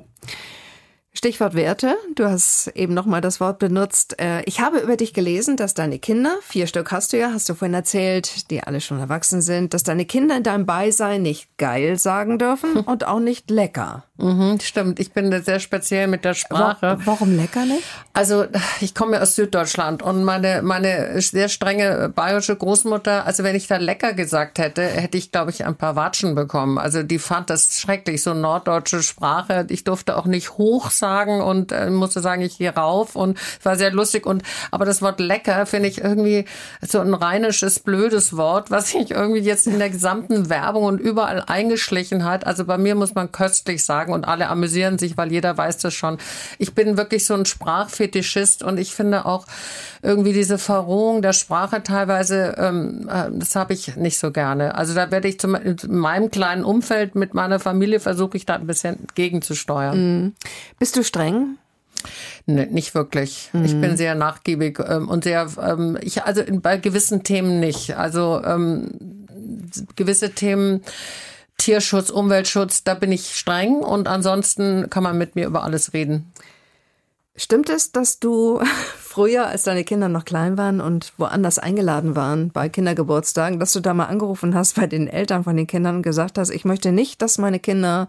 Stichwort 1.17 1.55
Werte. 1.55 1.95
Du 2.13 2.25
hast 2.25 2.67
eben 2.75 2.93
nochmal 2.93 3.21
das 3.21 3.39
Wort 3.39 3.57
benutzt. 3.57 4.19
Äh, 4.19 4.43
ich 4.43 4.59
habe 4.59 4.79
über 4.79 4.97
dich 4.97 5.13
gelesen, 5.13 5.55
dass 5.55 5.73
deine 5.73 5.97
Kinder, 5.97 6.37
vier 6.41 6.67
Stück 6.67 6.91
hast 6.91 7.13
du 7.13 7.17
ja, 7.17 7.31
hast 7.31 7.47
du 7.47 7.55
vorhin 7.55 7.73
erzählt, 7.73 8.51
die 8.51 8.61
alle 8.61 8.81
schon 8.81 8.99
erwachsen 8.99 9.41
sind, 9.41 9.73
dass 9.73 9.83
deine 9.83 10.05
Kinder 10.05 10.35
in 10.35 10.43
deinem 10.43 10.65
Beisein 10.65 11.21
nicht 11.21 11.57
geil 11.57 11.97
sagen 11.97 12.37
dürfen 12.37 12.77
und 12.85 13.07
auch 13.07 13.21
nicht 13.21 13.49
lecker. 13.49 14.03
Mhm, 14.17 14.59
stimmt. 14.61 15.01
Ich 15.01 15.11
bin 15.11 15.43
sehr 15.43 15.59
speziell 15.59 16.07
mit 16.07 16.23
der 16.23 16.35
Sprache. 16.35 16.97
Warum 17.03 17.35
lecker 17.35 17.65
nicht? 17.65 17.83
Also 18.13 18.45
ich 18.79 18.95
komme 18.95 19.21
aus 19.21 19.35
Süddeutschland 19.35 20.01
und 20.01 20.23
meine 20.23 20.61
meine 20.61 21.19
sehr 21.21 21.49
strenge 21.49 22.09
bayerische 22.15 22.55
Großmutter, 22.55 23.25
also 23.25 23.43
wenn 23.43 23.57
ich 23.57 23.67
da 23.67 23.75
lecker 23.75 24.13
gesagt 24.13 24.57
hätte, 24.57 24.83
hätte 24.83 25.17
ich 25.17 25.33
glaube 25.33 25.51
ich 25.51 25.65
ein 25.65 25.75
paar 25.75 25.97
Watschen 25.97 26.33
bekommen. 26.33 26.77
Also 26.77 27.03
die 27.03 27.19
fand 27.19 27.49
das 27.49 27.77
schrecklich, 27.81 28.23
so 28.23 28.33
norddeutsche 28.33 29.03
Sprache. 29.03 29.67
Ich 29.69 29.83
durfte 29.83 30.15
auch 30.15 30.25
nicht 30.25 30.51
hoch 30.51 30.91
sagen 30.91 31.41
und 31.41 31.73
äh, 31.73 31.89
musste 31.89 32.21
sagen, 32.21 32.41
ich 32.41 32.57
gehe 32.57 32.73
rauf 32.73 33.17
und 33.17 33.37
war 33.63 33.75
sehr 33.75 33.91
lustig 33.91 34.25
und 34.25 34.43
aber 34.71 34.85
das 34.85 35.01
Wort 35.01 35.19
lecker 35.19 35.65
finde 35.65 35.89
ich 35.89 35.99
irgendwie 35.99 36.45
so 36.81 37.01
ein 37.01 37.13
rheinisches 37.13 37.81
blödes 37.81 38.37
Wort, 38.37 38.71
was 38.71 38.91
sich 38.91 39.11
irgendwie 39.11 39.41
jetzt 39.41 39.67
in 39.67 39.77
der 39.77 39.89
gesamten 39.89 40.49
Werbung 40.49 40.85
und 40.85 40.99
überall 40.99 41.43
eingeschlichen 41.45 42.23
hat. 42.23 42.47
Also 42.47 42.63
bei 42.63 42.77
mir 42.77 42.95
muss 42.95 43.13
man 43.13 43.33
köstlich 43.33 43.83
sagen 43.83 44.04
sagen 44.05 44.13
und 44.13 44.25
alle 44.25 44.47
amüsieren 44.47 44.97
sich, 44.97 45.17
weil 45.17 45.31
jeder 45.31 45.57
weiß 45.57 45.77
das 45.77 45.93
schon. 45.93 46.17
Ich 46.57 46.73
bin 46.73 46.97
wirklich 46.97 47.25
so 47.25 47.33
ein 47.33 47.45
Sprachfetischist 47.45 48.63
und 48.63 48.77
ich 48.77 48.93
finde 48.93 49.25
auch 49.25 49.45
irgendwie 50.01 50.33
diese 50.33 50.57
Verrohung 50.57 51.21
der 51.21 51.33
Sprache 51.33 51.83
teilweise, 51.83 52.55
ähm, 52.57 53.09
äh, 53.09 53.29
das 53.31 53.55
habe 53.55 53.73
ich 53.73 53.95
nicht 53.95 54.19
so 54.19 54.31
gerne. 54.31 54.75
Also 54.75 54.93
da 54.93 55.11
werde 55.11 55.27
ich 55.27 55.39
zum, 55.39 55.55
in 55.55 55.77
meinem 55.87 56.29
kleinen 56.29 56.63
Umfeld 56.63 57.15
mit 57.15 57.33
meiner 57.33 57.59
Familie 57.59 57.99
versuche 57.99 58.37
ich 58.37 58.45
da 58.45 58.55
ein 58.55 58.67
bisschen 58.67 58.99
gegenzusteuern. 59.15 59.97
Mhm. 59.97 60.33
Bist 60.79 60.95
du 60.95 61.03
streng? 61.03 61.57
Nee, 62.45 62.67
nicht 62.67 62.93
wirklich. 62.93 63.49
Mhm. 63.53 63.65
Ich 63.65 63.81
bin 63.81 63.97
sehr 63.97 64.13
nachgiebig 64.13 64.79
ähm, 64.87 65.09
und 65.09 65.23
sehr, 65.23 65.47
ähm, 65.59 65.97
ich, 66.01 66.23
also 66.23 66.43
bei 66.61 66.77
gewissen 66.77 67.23
Themen 67.23 67.59
nicht. 67.59 67.97
Also 67.97 68.41
ähm, 68.45 68.91
gewisse 69.95 70.31
Themen 70.31 70.81
Tierschutz, 71.57 72.09
Umweltschutz, 72.09 72.83
da 72.83 72.93
bin 72.93 73.11
ich 73.11 73.35
streng 73.35 73.75
und 73.75 74.07
ansonsten 74.07 74.89
kann 74.89 75.03
man 75.03 75.17
mit 75.17 75.35
mir 75.35 75.47
über 75.47 75.63
alles 75.63 75.93
reden. 75.93 76.31
Stimmt 77.37 77.69
es, 77.69 77.91
dass 77.91 78.19
du 78.19 78.61
früher, 78.97 79.47
als 79.47 79.63
deine 79.63 79.83
Kinder 79.83 80.07
noch 80.07 80.25
klein 80.25 80.57
waren 80.57 80.79
und 80.79 81.13
woanders 81.17 81.59
eingeladen 81.59 82.15
waren 82.15 82.51
bei 82.51 82.69
Kindergeburtstagen, 82.69 83.59
dass 83.59 83.73
du 83.73 83.81
da 83.81 83.93
mal 83.93 84.05
angerufen 84.05 84.55
hast 84.55 84.75
bei 84.75 84.87
den 84.87 85.07
Eltern 85.07 85.43
von 85.43 85.57
den 85.57 85.67
Kindern 85.67 85.97
und 85.97 86.01
gesagt 86.01 86.37
hast, 86.37 86.49
ich 86.49 86.65
möchte 86.65 86.91
nicht, 86.91 87.21
dass 87.21 87.37
meine 87.37 87.59
Kinder 87.59 88.07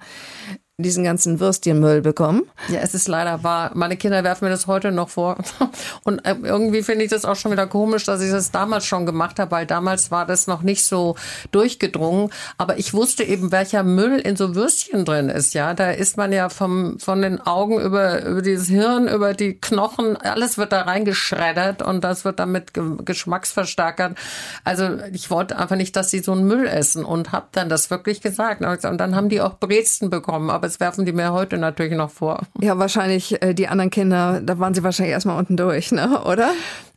diesen 0.79 1.05
ganzen 1.05 1.41
Würstchenmüll 1.41 2.03
bekommen. 2.03 2.43
Ja, 2.69 2.81
es 2.81 2.93
ist 2.93 3.09
leider 3.09 3.43
wahr. 3.43 3.71
Meine 3.73 3.97
Kinder 3.97 4.23
werfen 4.25 4.45
mir 4.45 4.51
das 4.51 4.67
heute 4.67 4.93
noch 4.93 5.09
vor. 5.09 5.39
Und 6.05 6.19
äh, 6.27 6.35
irgendwie 6.43 6.83
finde 6.83 7.03
ich 7.03 7.11
das 7.11 7.25
auch 7.25 7.37
schon 7.37 7.51
wieder 7.51 7.67
komisch, 7.67 8.05
dass 8.05 8.21
ich 8.21 8.31
das 8.31 8.51
damals 8.51 8.85
schon 8.85 9.07
gemacht 9.07 9.39
habe, 9.39 9.53
weil 9.53 9.65
damals 9.65 10.11
war 10.11 10.27
das 10.27 10.47
noch 10.47 10.61
nicht 10.61 10.85
so 10.85 11.17
durchgedrungen. 11.51 12.31
Aber 12.59 12.79
ich 12.79 12.93
wusste 12.93 13.25
eben, 13.25 13.53
welcher 13.53 13.85
Müll 13.85 14.19
in 14.19 14.37
so 14.37 14.55
Würstchen 14.55 15.07
drin 15.07 15.31
ist. 15.31 15.55
Ja, 15.55 15.73
da 15.73 15.93
ist 15.93 16.19
man 16.19 16.31
ja 16.31 16.51
vom, 16.51 16.99
von 16.99 17.23
den 17.23 17.41
Augen 17.41 17.81
über, 17.81 18.23
über 18.27 18.43
dieses 18.43 18.69
Hirn, 18.69 19.09
über 19.09 19.33
die 19.33 19.55
Knochen, 19.59 20.19
alles 20.19 20.59
wird 20.59 20.73
da 20.73 20.83
reingeschreddert 20.83 21.81
und 21.81 22.05
das 22.05 22.27
wird 22.27 22.39
dann 22.39 22.53
mit 22.53 22.73
Geschmacksverstärkern. 22.75 24.15
Also 24.63 24.91
ich 25.11 25.31
wollte 25.31 25.59
einfach 25.59 25.77
nicht, 25.77 25.97
dass 25.97 26.11
sie 26.11 26.19
so 26.19 26.33
einen 26.33 26.47
Müll 26.47 26.67
essen 26.67 27.03
und 27.03 27.33
habe 27.33 27.47
dann 27.53 27.71
das 27.71 27.89
wirklich 27.89 28.21
gesagt. 28.21 28.61
Und 28.61 28.99
dann 28.99 29.17
haben 29.17 29.31
die 29.31 29.41
auch 29.41 29.55
Brezen 29.59 30.11
bekommen. 30.11 30.51
Aber 30.51 30.66
das 30.67 30.81
werfen 30.81 31.05
die 31.05 31.13
mir 31.13 31.33
heute 31.33 31.59
natürlich 31.59 31.95
noch 31.97 32.11
vor. 32.11 32.41
Ja, 32.61 32.79
wahrscheinlich 32.79 33.41
äh, 33.43 33.55
die 33.55 33.69
anderen 33.69 33.91
Kinder, 33.91 34.41
da 34.43 34.59
waren 34.59 34.75
sie 34.75 34.83
wahrscheinlich 34.83 35.13
erstmal 35.13 35.39
unten 35.39 35.57
durch, 35.57 35.93
ne? 35.93 36.23
oder? 36.25 36.51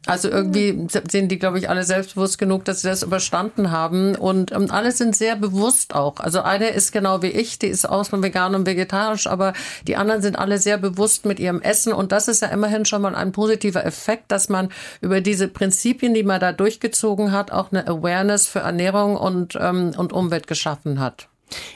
Also 0.06 0.30
irgendwie 0.30 0.88
sind 1.10 1.30
die, 1.30 1.38
glaube 1.38 1.60
ich, 1.60 1.70
alle 1.70 1.84
selbstbewusst 1.84 2.40
genug, 2.40 2.66
dass 2.66 2.82
sie 2.82 2.88
das 2.88 3.04
überstanden 3.04 3.70
haben. 3.70 4.16
Und 4.16 4.52
ähm, 4.52 4.72
alle 4.72 4.92
sind 4.92 5.16
sehr 5.16 5.36
bewusst 5.36 5.94
auch. 5.94 6.20
Also 6.20 6.42
eine 6.42 6.70
ist 6.70 6.92
genau 6.92 7.22
wie 7.22 7.28
ich, 7.28 7.60
die 7.60 7.68
ist 7.68 7.88
aus 7.88 8.08
von 8.08 8.24
vegan 8.24 8.56
und 8.56 8.66
vegetarisch, 8.66 9.28
aber 9.28 9.54
die 9.88 9.98
anderen 9.98 10.22
sind 10.22 10.40
alle 10.40 10.58
sehr 10.58 10.78
bewusst 10.78 11.26
mit 11.26 11.40
ihrem 11.40 11.62
Essen. 11.62 11.94
Und 11.94 12.12
das 12.12 12.28
ist 12.28 12.42
ja 12.42 12.48
immerhin 12.48 12.86
schon 12.86 13.02
mal 13.02 13.14
ein 13.14 13.32
positiver 13.34 13.86
Effekt, 13.86 14.32
dass 14.32 14.50
man 14.50 14.70
über 15.02 15.22
diese 15.22 15.48
Prinzipien, 15.48 16.14
die 16.14 16.24
man 16.24 16.40
da 16.40 16.54
durchgezogen 16.54 17.32
hat, 17.32 17.52
auch 17.52 17.72
eine 17.72 17.86
Awareness 17.88 18.48
für 18.48 18.60
Ernährung 18.60 19.16
und, 19.16 19.58
ähm, 19.62 19.92
und 19.96 20.14
Umwelt 20.14 20.48
geschaffen 20.48 21.00
hat. 21.00 21.28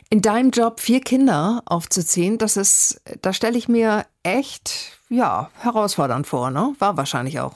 In 0.10 0.22
deinem 0.22 0.52
Job 0.52 0.80
vier 0.80 1.02
Kinder 1.02 1.62
aufzuziehen, 1.66 2.38
das 2.38 2.58
ist, 2.58 3.02
da 3.22 3.34
stelle 3.34 3.58
ich 3.58 3.68
mir 3.68 4.06
echt, 4.24 5.00
ja, 5.10 5.50
herausfordernd 5.60 6.28
vor, 6.28 6.52
ne? 6.52 6.74
War 6.80 6.98
wahrscheinlich 6.98 7.40
auch. 7.40 7.56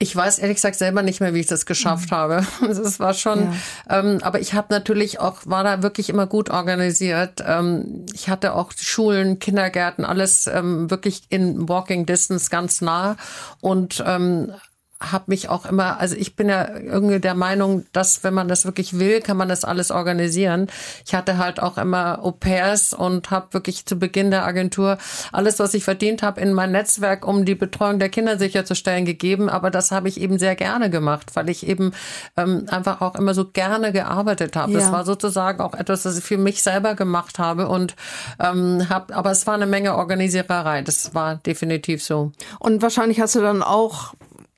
Ich 0.00 0.14
weiß 0.14 0.38
ehrlich 0.38 0.58
gesagt 0.58 0.76
selber 0.76 1.02
nicht 1.02 1.20
mehr, 1.20 1.34
wie 1.34 1.40
ich 1.40 1.48
das 1.48 1.66
geschafft 1.66 2.12
mhm. 2.12 2.16
habe. 2.16 2.46
Das 2.60 3.00
war 3.00 3.14
schon, 3.14 3.52
ja. 3.88 4.00
ähm, 4.00 4.18
aber 4.22 4.40
ich 4.40 4.54
habe 4.54 4.68
natürlich 4.70 5.18
auch, 5.18 5.38
war 5.44 5.64
da 5.64 5.82
wirklich 5.82 6.08
immer 6.08 6.26
gut 6.26 6.50
organisiert. 6.50 7.42
Ähm, 7.44 8.06
ich 8.14 8.28
hatte 8.28 8.54
auch 8.54 8.70
Schulen, 8.76 9.40
Kindergärten, 9.40 10.04
alles 10.04 10.46
ähm, 10.46 10.88
wirklich 10.90 11.22
in 11.30 11.68
Walking 11.68 12.06
Distance 12.06 12.48
ganz 12.48 12.80
nah 12.80 13.16
und 13.60 14.02
ähm, 14.06 14.52
habe 15.00 15.24
mich 15.28 15.48
auch 15.48 15.64
immer, 15.64 16.00
also 16.00 16.16
ich 16.16 16.34
bin 16.34 16.48
ja 16.48 16.76
irgendwie 16.76 17.20
der 17.20 17.34
Meinung, 17.34 17.86
dass 17.92 18.24
wenn 18.24 18.34
man 18.34 18.48
das 18.48 18.64
wirklich 18.64 18.98
will, 18.98 19.20
kann 19.20 19.36
man 19.36 19.48
das 19.48 19.64
alles 19.64 19.90
organisieren. 19.90 20.66
Ich 21.06 21.14
hatte 21.14 21.38
halt 21.38 21.60
auch 21.62 21.78
immer 21.78 22.24
Au 22.24 22.32
pairs 22.32 22.94
und 22.94 23.30
habe 23.30 23.52
wirklich 23.52 23.86
zu 23.86 23.96
Beginn 23.96 24.30
der 24.30 24.44
Agentur 24.44 24.98
alles, 25.32 25.60
was 25.60 25.74
ich 25.74 25.84
verdient 25.84 26.22
habe, 26.22 26.40
in 26.40 26.52
mein 26.52 26.72
Netzwerk, 26.72 27.26
um 27.26 27.44
die 27.44 27.54
Betreuung 27.54 27.98
der 27.98 28.08
Kinder 28.08 28.38
sicherzustellen, 28.38 29.04
gegeben. 29.04 29.48
Aber 29.48 29.70
das 29.70 29.92
habe 29.92 30.08
ich 30.08 30.20
eben 30.20 30.38
sehr 30.38 30.56
gerne 30.56 30.90
gemacht, 30.90 31.30
weil 31.34 31.48
ich 31.48 31.66
eben 31.66 31.92
ähm, 32.36 32.66
einfach 32.68 33.00
auch 33.00 33.14
immer 33.14 33.34
so 33.34 33.44
gerne 33.44 33.92
gearbeitet 33.92 34.56
habe. 34.56 34.72
Ja. 34.72 34.80
Das 34.80 34.92
war 34.92 35.04
sozusagen 35.04 35.60
auch 35.60 35.74
etwas, 35.74 36.02
das 36.02 36.18
ich 36.18 36.24
für 36.24 36.38
mich 36.38 36.62
selber 36.62 36.94
gemacht 36.94 37.38
habe 37.38 37.68
und 37.68 37.94
ähm, 38.40 38.88
habe, 38.88 39.14
aber 39.14 39.30
es 39.30 39.46
war 39.46 39.54
eine 39.54 39.66
Menge 39.66 39.94
Organisiererei. 39.94 40.82
Das 40.82 41.14
war 41.14 41.36
definitiv 41.36 42.02
so. 42.02 42.32
Und 42.58 42.82
wahrscheinlich 42.82 43.20
hast 43.20 43.36
du 43.36 43.40
dann 43.40 43.62
auch 43.62 44.14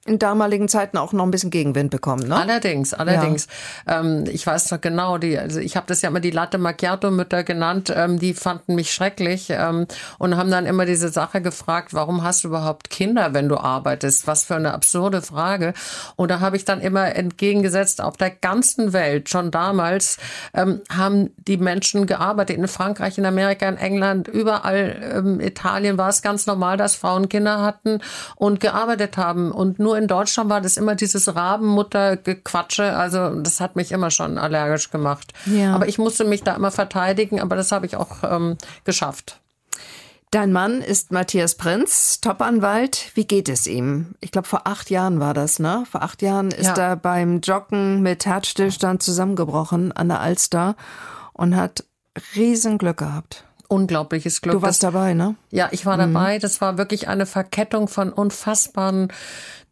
in 0.07 0.19
damaligen 0.19 0.67
Zeiten 0.67 0.97
auch 0.97 1.13
noch 1.13 1.25
ein 1.25 1.31
bisschen 1.31 1.51
Gegenwind 1.51 1.91
bekommen, 1.91 2.27
ne? 2.27 2.35
Allerdings, 2.35 2.95
allerdings. 2.95 3.49
Ja. 3.87 4.01
Ähm, 4.01 4.25
ich 4.31 4.47
weiß 4.47 4.71
noch 4.71 4.81
genau, 4.81 5.19
die, 5.19 5.39
also 5.39 5.61
ich 5.61 5.77
habe 5.77 5.87
das 5.87 6.01
ja 6.01 6.09
immer 6.09 6.21
die 6.21 6.31
Latte 6.31 6.57
Macchiato-Mütter 6.57 7.45
genannt, 7.45 7.93
ähm, 7.95 8.19
die 8.19 8.33
fanden 8.33 8.77
mich 8.77 8.93
schrecklich 8.93 9.49
ähm, 9.51 9.87
und 10.19 10.39
haben 10.39 10.51
dann 10.51 10.65
immer 10.65 10.87
diese 10.87 11.11
Sache 11.11 11.43
gefragt, 11.43 11.93
warum 11.93 12.25
hast 12.25 12.45
du 12.45 12.49
überhaupt 12.49 12.89
Kinder, 12.89 13.35
wenn 13.35 13.51
du 13.51 13.59
arbeitest? 13.59 14.27
Was 14.27 14.45
für 14.45 14.57
eine 14.57 14.73
absurde 14.73 15.21
Frage. 15.21 15.75
Und 16.17 16.31
da 16.31 16.41
habe 16.41 16.57
ich 16.57 16.65
dann 16.65 16.81
immer 16.81 17.15
entgegengesetzt, 17.15 18.01
auf 18.01 18.17
der 18.17 18.31
ganzen 18.31 18.95
Welt, 18.95 19.29
schon 19.29 19.51
damals, 19.51 20.17
ähm, 20.55 20.81
haben 20.91 21.31
die 21.37 21.59
Menschen 21.59 22.07
gearbeitet. 22.07 22.57
In 22.57 22.69
Frankreich, 22.69 23.19
in 23.19 23.27
Amerika, 23.27 23.69
in 23.69 23.77
England, 23.77 24.29
überall, 24.29 25.13
ähm, 25.15 25.41
Italien 25.41 25.99
war 25.99 26.09
es 26.09 26.23
ganz 26.23 26.47
normal, 26.47 26.79
dass 26.79 26.95
Frauen 26.95 27.29
Kinder 27.29 27.61
hatten 27.61 28.01
und 28.37 28.61
gearbeitet 28.61 29.19
haben. 29.19 29.53
Und 29.53 29.79
nur 29.79 29.90
nur 29.91 29.99
in 29.99 30.07
Deutschland 30.07 30.49
war 30.49 30.61
das 30.61 30.77
immer 30.77 30.95
dieses 30.95 31.35
Rabenmutter-Gequatsche. 31.35 32.97
Also 32.97 33.31
das 33.41 33.59
hat 33.59 33.75
mich 33.75 33.91
immer 33.91 34.13
schon 34.13 34.39
allergisch 34.39 34.93
gemacht. 34.93 35.33
Ja. 35.47 35.75
Aber 35.75 35.89
ich 35.89 35.99
musste 35.99 36.25
mich 36.25 36.45
da 36.45 36.55
immer 36.55 36.71
verteidigen, 36.71 37.41
aber 37.41 37.57
das 37.57 37.73
habe 37.73 37.87
ich 37.87 37.97
auch 37.97 38.23
ähm, 38.23 38.57
geschafft. 38.85 39.41
Dein 40.31 40.53
Mann 40.53 40.81
ist 40.81 41.11
Matthias 41.11 41.57
Prinz, 41.57 42.21
Topanwalt. 42.21 43.11
Wie 43.15 43.27
geht 43.27 43.49
es 43.49 43.67
ihm? 43.67 44.15
Ich 44.21 44.31
glaube, 44.31 44.47
vor 44.47 44.69
acht 44.69 44.91
Jahren 44.91 45.19
war 45.19 45.35
das, 45.35 45.59
ne? 45.59 45.83
Vor 45.91 46.03
acht 46.03 46.23
Jahren 46.23 46.53
ist 46.53 46.77
ja. 46.77 46.91
er 46.91 46.97
beim 46.97 47.41
Joggen 47.41 48.01
mit 48.01 48.27
Herzstillstand 48.27 49.03
zusammengebrochen 49.03 49.91
an 49.91 50.07
der 50.07 50.21
Alster 50.21 50.77
und 51.33 51.57
hat 51.57 51.83
riesen 52.37 52.79
Glück 52.79 52.99
gehabt 52.99 53.45
unglaubliches 53.71 54.41
Glück. 54.41 54.55
Du 54.55 54.63
warst 54.63 54.83
das, 54.83 54.93
dabei, 54.93 55.15
ne? 55.15 55.37
Ja, 55.51 55.69
ich 55.71 55.87
war 55.87 55.97
mhm. 55.97 56.13
dabei. 56.13 56.39
Das 56.39 56.61
war 56.61 56.77
wirklich 56.77 57.09
eine 57.09 57.25
Verkettung 57.25 57.89
von 57.89 58.13
unfassbaren 58.13 59.13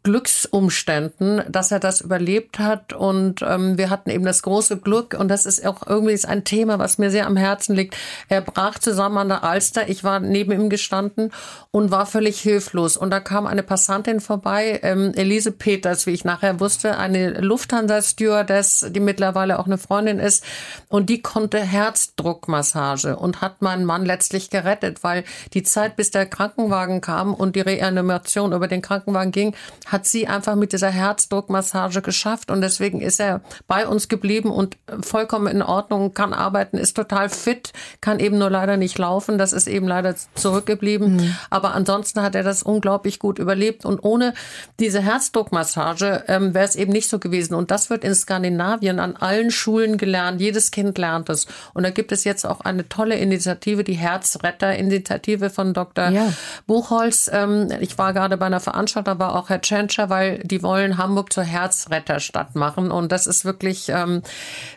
Glücksumständen, 0.03 1.43
dass 1.49 1.71
er 1.71 1.79
das 1.79 2.01
überlebt 2.01 2.59
hat. 2.59 2.93
Und 2.93 3.41
ähm, 3.41 3.77
wir 3.77 3.89
hatten 3.89 4.09
eben 4.09 4.23
das 4.25 4.41
große 4.41 4.77
Glück, 4.77 5.13
und 5.19 5.27
das 5.27 5.45
ist 5.45 5.65
auch 5.65 5.85
irgendwie 5.85 6.17
ein 6.25 6.43
Thema, 6.43 6.79
was 6.79 6.97
mir 6.97 7.11
sehr 7.11 7.27
am 7.27 7.35
Herzen 7.35 7.75
liegt. 7.75 7.95
Er 8.29 8.41
brach 8.41 8.79
zusammen 8.79 9.17
an 9.17 9.27
der 9.27 9.43
Alster. 9.43 9.89
Ich 9.89 10.03
war 10.03 10.19
neben 10.19 10.51
ihm 10.51 10.69
gestanden 10.69 11.31
und 11.71 11.91
war 11.91 12.05
völlig 12.05 12.39
hilflos. 12.39 12.95
Und 12.95 13.09
da 13.09 13.19
kam 13.19 13.45
eine 13.45 13.63
Passantin 13.63 14.21
vorbei, 14.21 14.79
ähm, 14.83 15.13
Elise 15.15 15.51
Peters, 15.51 16.05
wie 16.05 16.11
ich 16.11 16.23
nachher 16.23 16.59
wusste, 16.59 16.97
eine 16.97 17.41
Lufthansa-Stewardess, 17.41 18.87
die 18.89 18.99
mittlerweile 18.99 19.59
auch 19.59 19.65
eine 19.65 19.77
Freundin 19.77 20.19
ist. 20.19 20.43
Und 20.87 21.09
die 21.09 21.21
konnte 21.21 21.59
Herzdruckmassage 21.59 23.17
und 23.17 23.41
hat 23.41 23.61
meinen 23.61 23.85
Mann 23.85 24.05
letztlich 24.05 24.49
gerettet, 24.49 25.03
weil 25.03 25.23
die 25.53 25.63
Zeit, 25.63 25.97
bis 25.97 26.11
der 26.11 26.25
Krankenwagen 26.25 27.01
kam 27.01 27.33
und 27.33 27.55
die 27.55 27.61
Reanimation 27.61 28.53
über 28.53 28.67
den 28.67 28.81
Krankenwagen 28.81 29.31
ging, 29.31 29.55
hat 29.91 30.05
sie 30.05 30.27
einfach 30.27 30.55
mit 30.55 30.71
dieser 30.71 30.89
Herzdruckmassage 30.89 32.01
geschafft 32.01 32.51
und 32.51 32.61
deswegen 32.61 33.01
ist 33.01 33.19
er 33.19 33.41
bei 33.67 33.87
uns 33.87 34.07
geblieben 34.07 34.51
und 34.51 34.77
vollkommen 35.01 35.47
in 35.47 35.63
Ordnung, 35.63 36.13
kann 36.13 36.33
arbeiten, 36.33 36.77
ist 36.77 36.95
total 36.95 37.29
fit, 37.29 37.73
kann 37.99 38.19
eben 38.19 38.37
nur 38.37 38.51
leider 38.51 38.77
nicht 38.77 38.97
laufen. 38.99 39.39
Das 39.39 39.51
ist 39.51 39.67
eben 39.67 39.87
leider 39.87 40.15
zurückgeblieben. 40.35 41.15
Mhm. 41.15 41.35
Aber 41.49 41.73
ansonsten 41.73 42.21
hat 42.21 42.35
er 42.35 42.43
das 42.43 42.61
unglaublich 42.61 43.17
gut 43.17 43.39
überlebt 43.39 43.83
und 43.83 44.03
ohne 44.03 44.33
diese 44.79 45.01
Herzdruckmassage 45.01 46.23
ähm, 46.27 46.53
wäre 46.53 46.65
es 46.65 46.75
eben 46.75 46.91
nicht 46.91 47.09
so 47.09 47.17
gewesen. 47.17 47.55
Und 47.55 47.71
das 47.71 47.89
wird 47.89 48.03
in 48.03 48.13
Skandinavien 48.13 48.99
an 48.99 49.15
allen 49.15 49.49
Schulen 49.49 49.97
gelernt. 49.97 50.39
Jedes 50.39 50.69
Kind 50.69 50.97
lernt 50.99 51.29
es. 51.29 51.47
Und 51.73 51.83
da 51.83 51.89
gibt 51.89 52.11
es 52.11 52.23
jetzt 52.23 52.45
auch 52.45 52.61
eine 52.61 52.87
tolle 52.87 53.15
Initiative, 53.15 53.83
die 53.83 53.93
Herzretter-Initiative 53.93 55.49
von 55.49 55.73
Dr. 55.73 56.09
Ja. 56.09 56.31
Buchholz. 56.67 57.29
Ähm, 57.33 57.69
ich 57.79 57.97
war 57.97 58.13
gerade 58.13 58.37
bei 58.37 58.45
einer 58.45 58.59
Veranstaltung, 58.59 58.99
da 58.99 59.19
war 59.19 59.35
auch 59.35 59.49
Herr 59.49 59.61
Chen 59.61 59.78
Tschentscher, 59.79 60.09
weil 60.09 60.39
die 60.39 60.61
wollen 60.61 60.97
Hamburg 60.97 61.31
zur 61.31 61.43
Herzretterstadt 61.43 62.55
machen. 62.55 62.91
Und 62.91 63.11
das 63.11 63.27
ist 63.27 63.45
wirklich, 63.45 63.89
ähm, 63.89 64.21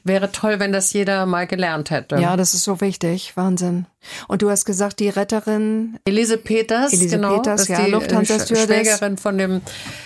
wäre 0.05 0.31
toll, 0.31 0.61
wenn 0.61 0.73
das 0.73 0.93
jeder 0.93 1.27
mal 1.27 1.47
gelernt 1.47 1.91
hätte. 1.91 2.17
Ja, 2.17 2.37
das 2.37 2.55
ist 2.55 2.65
so 2.65 2.81
wichtig. 2.81 3.33
Wahnsinn. 3.37 3.87
Und 4.29 4.43
du 4.43 4.51
hast 4.51 4.65
gesagt, 4.65 5.01
die 5.01 5.09
Retterin 5.09 5.99
Elise 6.05 6.37
Peters, 6.37 6.93
Elise 6.93 7.17
genau, 7.17 7.37
Peters, 7.37 7.69
ja, 7.69 7.85
die 7.85 7.91
Lufthansa 7.91 8.45
Schwägerin 8.45 9.17
von 9.17 9.39
dem 9.39 9.61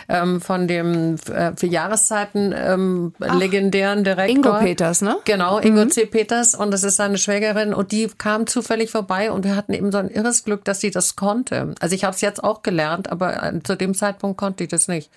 ähm, 0.09 0.40
von 0.40 0.68
dem 0.68 1.16
äh, 1.32 1.53
für 1.57 1.66
Jahreszeiten 1.66 2.55
ähm, 2.57 3.14
Ach, 3.20 3.38
legendären 3.38 4.05
Direktor 4.05 4.36
Ingo 4.36 4.59
Peters, 4.59 5.01
ne? 5.01 5.16
Genau, 5.24 5.59
Ingo 5.59 5.84
mhm. 5.84 5.90
C. 5.90 6.07
Peters 6.07 6.55
und 6.55 6.70
das 6.70 6.84
ist 6.84 6.97
seine 6.97 7.18
Schwägerin 7.18 7.72
und 7.72 7.92
die 7.92 8.09
kam 8.18 8.47
zufällig 8.47 8.90
vorbei 8.90 9.32
und 9.32 9.44
wir 9.44 9.57
hatten 9.57 9.72
eben 9.72 9.90
so 9.90 9.99
ein 9.99 10.11
irres 10.11 10.44
Glück, 10.44 10.64
dass 10.64 10.80
sie 10.80 10.90
das 10.90 11.16
konnte. 11.16 11.74
Also 11.80 11.94
ich 11.94 12.05
habe 12.05 12.14
es 12.14 12.20
jetzt 12.20 12.44
auch 12.44 12.62
gelernt, 12.62 13.11
aber 13.11 13.42
äh, 13.42 13.62
zu 13.62 13.76
dem 13.76 13.94
Zeitpunkt 13.94 14.36
konnte 14.36 14.64
ich 14.64 14.68
das 14.68 14.86
nicht. 14.89 15.11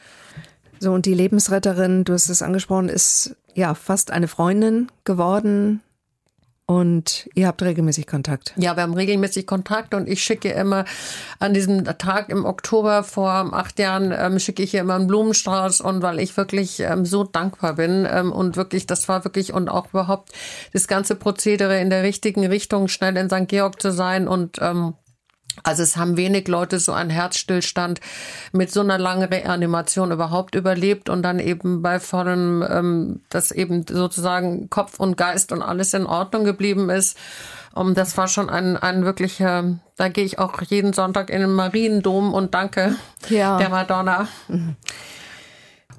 So 0.79 0.93
und 0.93 1.05
die 1.05 1.13
Lebensretterin, 1.13 2.03
du 2.05 2.13
hast 2.13 2.29
es 2.29 2.41
angesprochen, 2.41 2.89
ist 2.89 3.35
ja 3.53 3.73
fast 3.73 4.11
eine 4.11 4.27
Freundin 4.27 4.89
geworden 5.03 5.81
und 6.69 7.27
ihr 7.33 7.47
habt 7.47 7.63
regelmäßig 7.63 8.05
Kontakt? 8.05 8.53
Ja, 8.55 8.75
wir 8.75 8.83
haben 8.83 8.93
regelmäßig 8.93 9.47
Kontakt 9.47 9.95
und 9.95 10.07
ich 10.07 10.23
schicke 10.23 10.49
immer 10.49 10.85
an 11.39 11.55
diesem 11.55 11.83
Tag 11.83 12.29
im 12.29 12.45
Oktober 12.45 13.01
vor 13.01 13.31
acht 13.31 13.79
Jahren, 13.79 14.13
ähm, 14.15 14.37
schicke 14.37 14.61
ich 14.61 14.75
ihr 14.75 14.81
immer 14.81 14.93
einen 14.93 15.07
Blumenstrauß 15.07 15.81
und 15.81 16.03
weil 16.03 16.19
ich 16.19 16.37
wirklich 16.37 16.79
ähm, 16.81 17.07
so 17.07 17.23
dankbar 17.23 17.73
bin 17.73 18.07
ähm, 18.07 18.31
und 18.31 18.55
wirklich, 18.55 18.85
das 18.85 19.09
war 19.09 19.25
wirklich 19.25 19.51
und 19.51 19.67
auch 19.67 19.89
überhaupt 19.89 20.29
das 20.71 20.87
ganze 20.87 21.15
Prozedere 21.15 21.81
in 21.81 21.89
der 21.89 22.03
richtigen 22.03 22.45
Richtung, 22.45 22.87
schnell 22.87 23.17
in 23.17 23.31
St. 23.31 23.47
Georg 23.47 23.81
zu 23.81 23.91
sein 23.91 24.27
und 24.27 24.59
ähm, 24.61 24.93
also 25.63 25.83
es 25.83 25.97
haben 25.97 26.17
wenig 26.17 26.47
Leute 26.47 26.79
so 26.79 26.93
einen 26.93 27.09
Herzstillstand 27.09 27.99
mit 28.51 28.71
so 28.71 28.81
einer 28.81 28.97
langen 28.97 29.27
Reanimation 29.27 30.11
überhaupt 30.11 30.55
überlebt 30.55 31.09
und 31.09 31.23
dann 31.23 31.39
eben 31.39 31.81
bei 31.81 31.99
vollem, 31.99 32.65
ähm, 32.69 33.21
dass 33.29 33.51
eben 33.51 33.85
sozusagen 33.87 34.69
Kopf 34.69 34.99
und 34.99 35.17
Geist 35.17 35.51
und 35.51 35.61
alles 35.61 35.93
in 35.93 36.05
Ordnung 36.05 36.43
geblieben 36.43 36.89
ist. 36.89 37.17
Und 37.73 37.97
das 37.97 38.17
war 38.17 38.27
schon 38.27 38.49
ein, 38.49 38.77
ein 38.77 39.05
wirklicher, 39.05 39.79
da 39.95 40.09
gehe 40.09 40.25
ich 40.25 40.39
auch 40.39 40.61
jeden 40.63 40.93
Sonntag 40.93 41.29
in 41.29 41.41
den 41.41 41.53
Mariendom 41.53 42.33
und 42.33 42.53
danke 42.53 42.95
ja. 43.29 43.57
der 43.57 43.69
Madonna. 43.69 44.27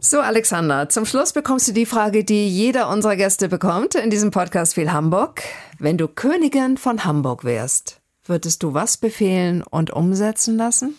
So, 0.03 0.21
Alexander, 0.21 0.89
zum 0.89 1.05
Schluss 1.05 1.35
bekommst 1.35 1.69
du 1.69 1.73
die 1.73 1.85
Frage, 1.85 2.25
die 2.25 2.49
jeder 2.49 2.89
unserer 2.89 3.17
Gäste 3.17 3.49
bekommt 3.49 3.95
in 3.95 4.09
diesem 4.09 4.31
Podcast 4.31 4.75
viel 4.75 4.93
Hamburg. 4.93 5.43
Wenn 5.79 5.99
du 5.99 6.09
Königin 6.09 6.79
von 6.79 7.05
Hamburg 7.05 7.45
wärst, 7.45 8.00
Würdest 8.31 8.63
du 8.63 8.75
was 8.75 8.97
befehlen 8.97 9.65
und 9.65 9.91
umsetzen 9.91 10.57
lassen? 10.57 10.95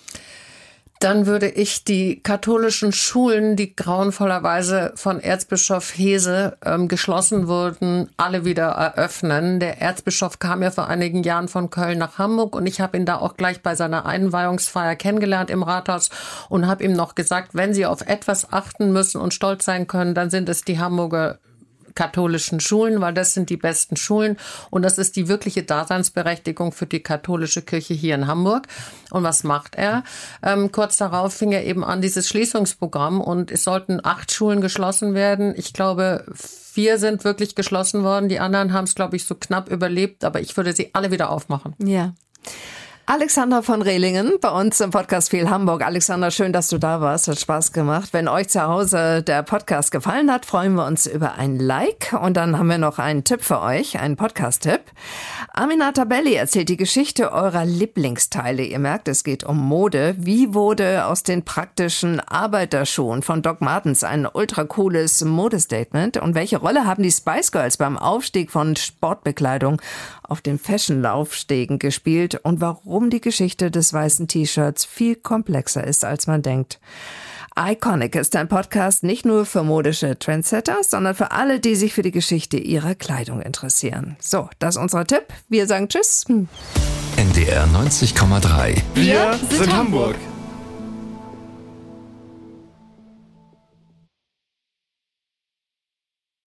Dann 0.99 1.27
würde 1.27 1.47
ich 1.47 1.86
die 1.86 2.21
katholischen 2.21 2.91
Schulen, 2.91 3.55
die 3.55 3.73
grauenvollerweise 3.73 4.91
von 4.95 5.21
Erzbischof 5.21 5.97
Hese 5.97 6.57
ähm, 6.65 6.89
geschlossen 6.89 7.47
wurden, 7.47 8.09
alle 8.17 8.43
wieder 8.43 8.65
eröffnen. 8.65 9.61
Der 9.61 9.82
Erzbischof 9.82 10.39
kam 10.39 10.61
ja 10.61 10.71
vor 10.71 10.89
einigen 10.89 11.23
Jahren 11.23 11.47
von 11.47 11.69
Köln 11.69 11.99
nach 11.99 12.17
Hamburg 12.17 12.53
und 12.53 12.65
ich 12.65 12.82
habe 12.82 12.97
ihn 12.97 13.05
da 13.05 13.15
auch 13.19 13.38
gleich 13.38 13.61
bei 13.63 13.75
seiner 13.75 14.05
Einweihungsfeier 14.05 14.97
kennengelernt 14.97 15.49
im 15.49 15.63
Rathaus 15.63 16.09
und 16.49 16.67
habe 16.67 16.84
ihm 16.84 16.91
noch 16.91 17.15
gesagt, 17.15 17.55
wenn 17.55 17.73
Sie 17.73 17.86
auf 17.86 18.01
etwas 18.01 18.51
achten 18.51 18.91
müssen 18.91 19.21
und 19.21 19.34
stolz 19.34 19.63
sein 19.63 19.88
können, 19.88 20.15
dann 20.15 20.29
sind 20.29 20.49
es 20.49 20.65
die 20.65 20.79
Hamburger 20.79 21.39
katholischen 21.96 22.60
Schulen, 22.60 23.02
weil 23.02 23.14
das 23.14 23.34
sind 23.34 23.50
die 23.50 23.58
besten 23.58 23.96
Schulen 23.96 24.38
und 24.70 24.84
das 24.84 24.98
ist 24.98 25.16
die 25.16 25.28
wirkliche 25.28 25.64
Daseinsberechtigung 25.64 26.72
für 26.72 26.86
die 26.86 27.02
katholische 27.02 27.62
Kirche 27.62 27.94
hier 27.94 28.16
in 28.16 28.28
Hamburg. 28.28 28.68
Und 29.12 29.24
was 29.24 29.44
macht 29.44 29.76
er? 29.76 30.04
Ähm, 30.44 30.72
kurz 30.72 30.98
darauf 30.98 31.34
fing 31.34 31.52
er 31.52 31.66
eben 31.66 31.84
an, 31.84 32.02
dieses 32.02 32.28
Schließungsprogramm 32.30 33.22
und 33.22 33.52
es 33.52 33.64
sollten 33.64 34.00
acht 34.04 34.32
Schulen 34.32 34.62
geschlossen 34.62 35.14
werden. 35.14 35.54
Ich 35.58 35.74
glaube, 35.74 36.26
vier 36.34 36.98
sind 36.98 37.24
wirklich 37.24 37.56
geschlossen 37.56 38.04
worden. 38.04 38.30
Die 38.30 38.39
anderen 38.39 38.74
haben 38.74 38.86
es, 38.86 38.96
glaube 38.96 39.16
ich, 39.16 39.26
so 39.26 39.36
knapp 39.36 39.70
überlebt, 39.70 40.24
aber 40.24 40.39
ich 40.39 40.56
würde 40.56 40.74
sie 40.74 40.92
alle 40.94 41.12
wieder 41.12 41.30
aufmachen. 41.30 41.76
Ja. 41.84 42.14
Alexander 43.14 43.62
von 43.62 43.82
Rehlingen 43.82 44.36
bei 44.39 44.49
uns 44.51 44.80
im 44.80 44.91
Podcast 44.91 45.32
Viel 45.32 45.49
Hamburg. 45.49 45.82
Alexander, 45.82 46.32
schön, 46.32 46.53
dass 46.53 46.70
du 46.70 46.78
da 46.78 47.01
warst. 47.01 47.28
Hat 47.28 47.38
Spaß 47.38 47.74
gemacht. 47.74 48.14
Wenn 48.14 48.30
euch 48.30 48.47
zu 48.47 48.62
Hause 48.62 49.22
der 49.22 49.43
Podcast 49.43 49.91
gefallen 49.91 50.32
hat, 50.32 50.45
freuen 50.45 50.76
wir 50.76 50.86
uns 50.86 51.07
über 51.07 51.34
ein 51.34 51.59
Like. 51.59 52.18
Und 52.22 52.38
dann 52.38 52.57
haben 52.57 52.70
wir 52.70 52.78
noch 52.78 52.99
einen 52.99 53.26
Tipp 53.26 53.43
für 53.43 53.59
euch, 53.59 53.99
einen 53.99 54.16
Podcast-Tipp. 54.16 54.80
Aminata 55.51 56.05
Belli 56.05 56.36
erzählt 56.36 56.70
die 56.70 56.78
Geschichte 56.78 57.34
eurer 57.34 57.66
Lieblingsteile. 57.66 58.64
Ihr 58.64 58.80
merkt, 58.80 59.09
es 59.09 59.26
geht 59.26 59.43
um 59.43 59.57
Mode. 59.57 60.16
Wie 60.18 60.53
wurde 60.53 61.05
aus 61.05 61.24
den 61.24 61.43
praktischen 61.43 62.22
Arbeiterschuhen 62.22 63.24
von 63.24 63.41
Doc 63.41 63.59
Martens 63.59 64.05
ein 64.05 64.26
ultra 64.26 64.64
cooles 64.64 65.22
Modestatement? 65.26 66.16
Und 66.16 66.34
welche 66.34 66.59
Rolle 66.59 66.86
haben 66.86 67.03
die 67.03 67.12
Spice 67.12 67.51
Girls 67.51 67.76
beim 67.76 67.97
Aufstieg 67.97 68.51
von 68.51 68.78
Sportbekleidung 68.78 69.82
auf 70.32 70.41
den 70.41 70.57
Fashion-Laufstegen 70.57 71.77
gespielt? 71.77 72.39
Und 72.43 72.61
warum 72.61 73.09
die 73.09 73.21
Geschichte 73.21 73.69
des 73.69 73.93
weißen 73.93 74.27
T-Shirts 74.27 74.86
viel 74.86 75.15
komplexer 75.15 75.84
ist, 75.84 76.05
als 76.05 76.25
man 76.25 76.41
denkt. 76.41 76.79
Iconic 77.59 78.15
ist 78.15 78.36
ein 78.38 78.47
Podcast 78.47 79.03
nicht 79.03 79.25
nur 79.25 79.45
für 79.45 79.63
modische 79.63 80.17
Trendsetters, 80.17 80.89
sondern 80.89 81.15
für 81.15 81.32
alle, 81.32 81.59
die 81.59 81.75
sich 81.75 81.93
für 81.93 82.01
die 82.01 82.11
Geschichte 82.11 82.57
ihrer 82.57 82.95
Kleidung 82.95 83.41
interessieren. 83.41 84.15
So, 84.21 84.49
das 84.59 84.77
ist 84.77 84.82
unser 84.82 85.05
Tipp. 85.05 85.25
Wir 85.49 85.67
sagen 85.67 85.89
Tschüss. 85.89 86.25
NDR 87.17 87.67
90,3. 87.67 88.82
Wir 88.95 89.38
sind 89.49 89.75
Hamburg. 89.75 90.15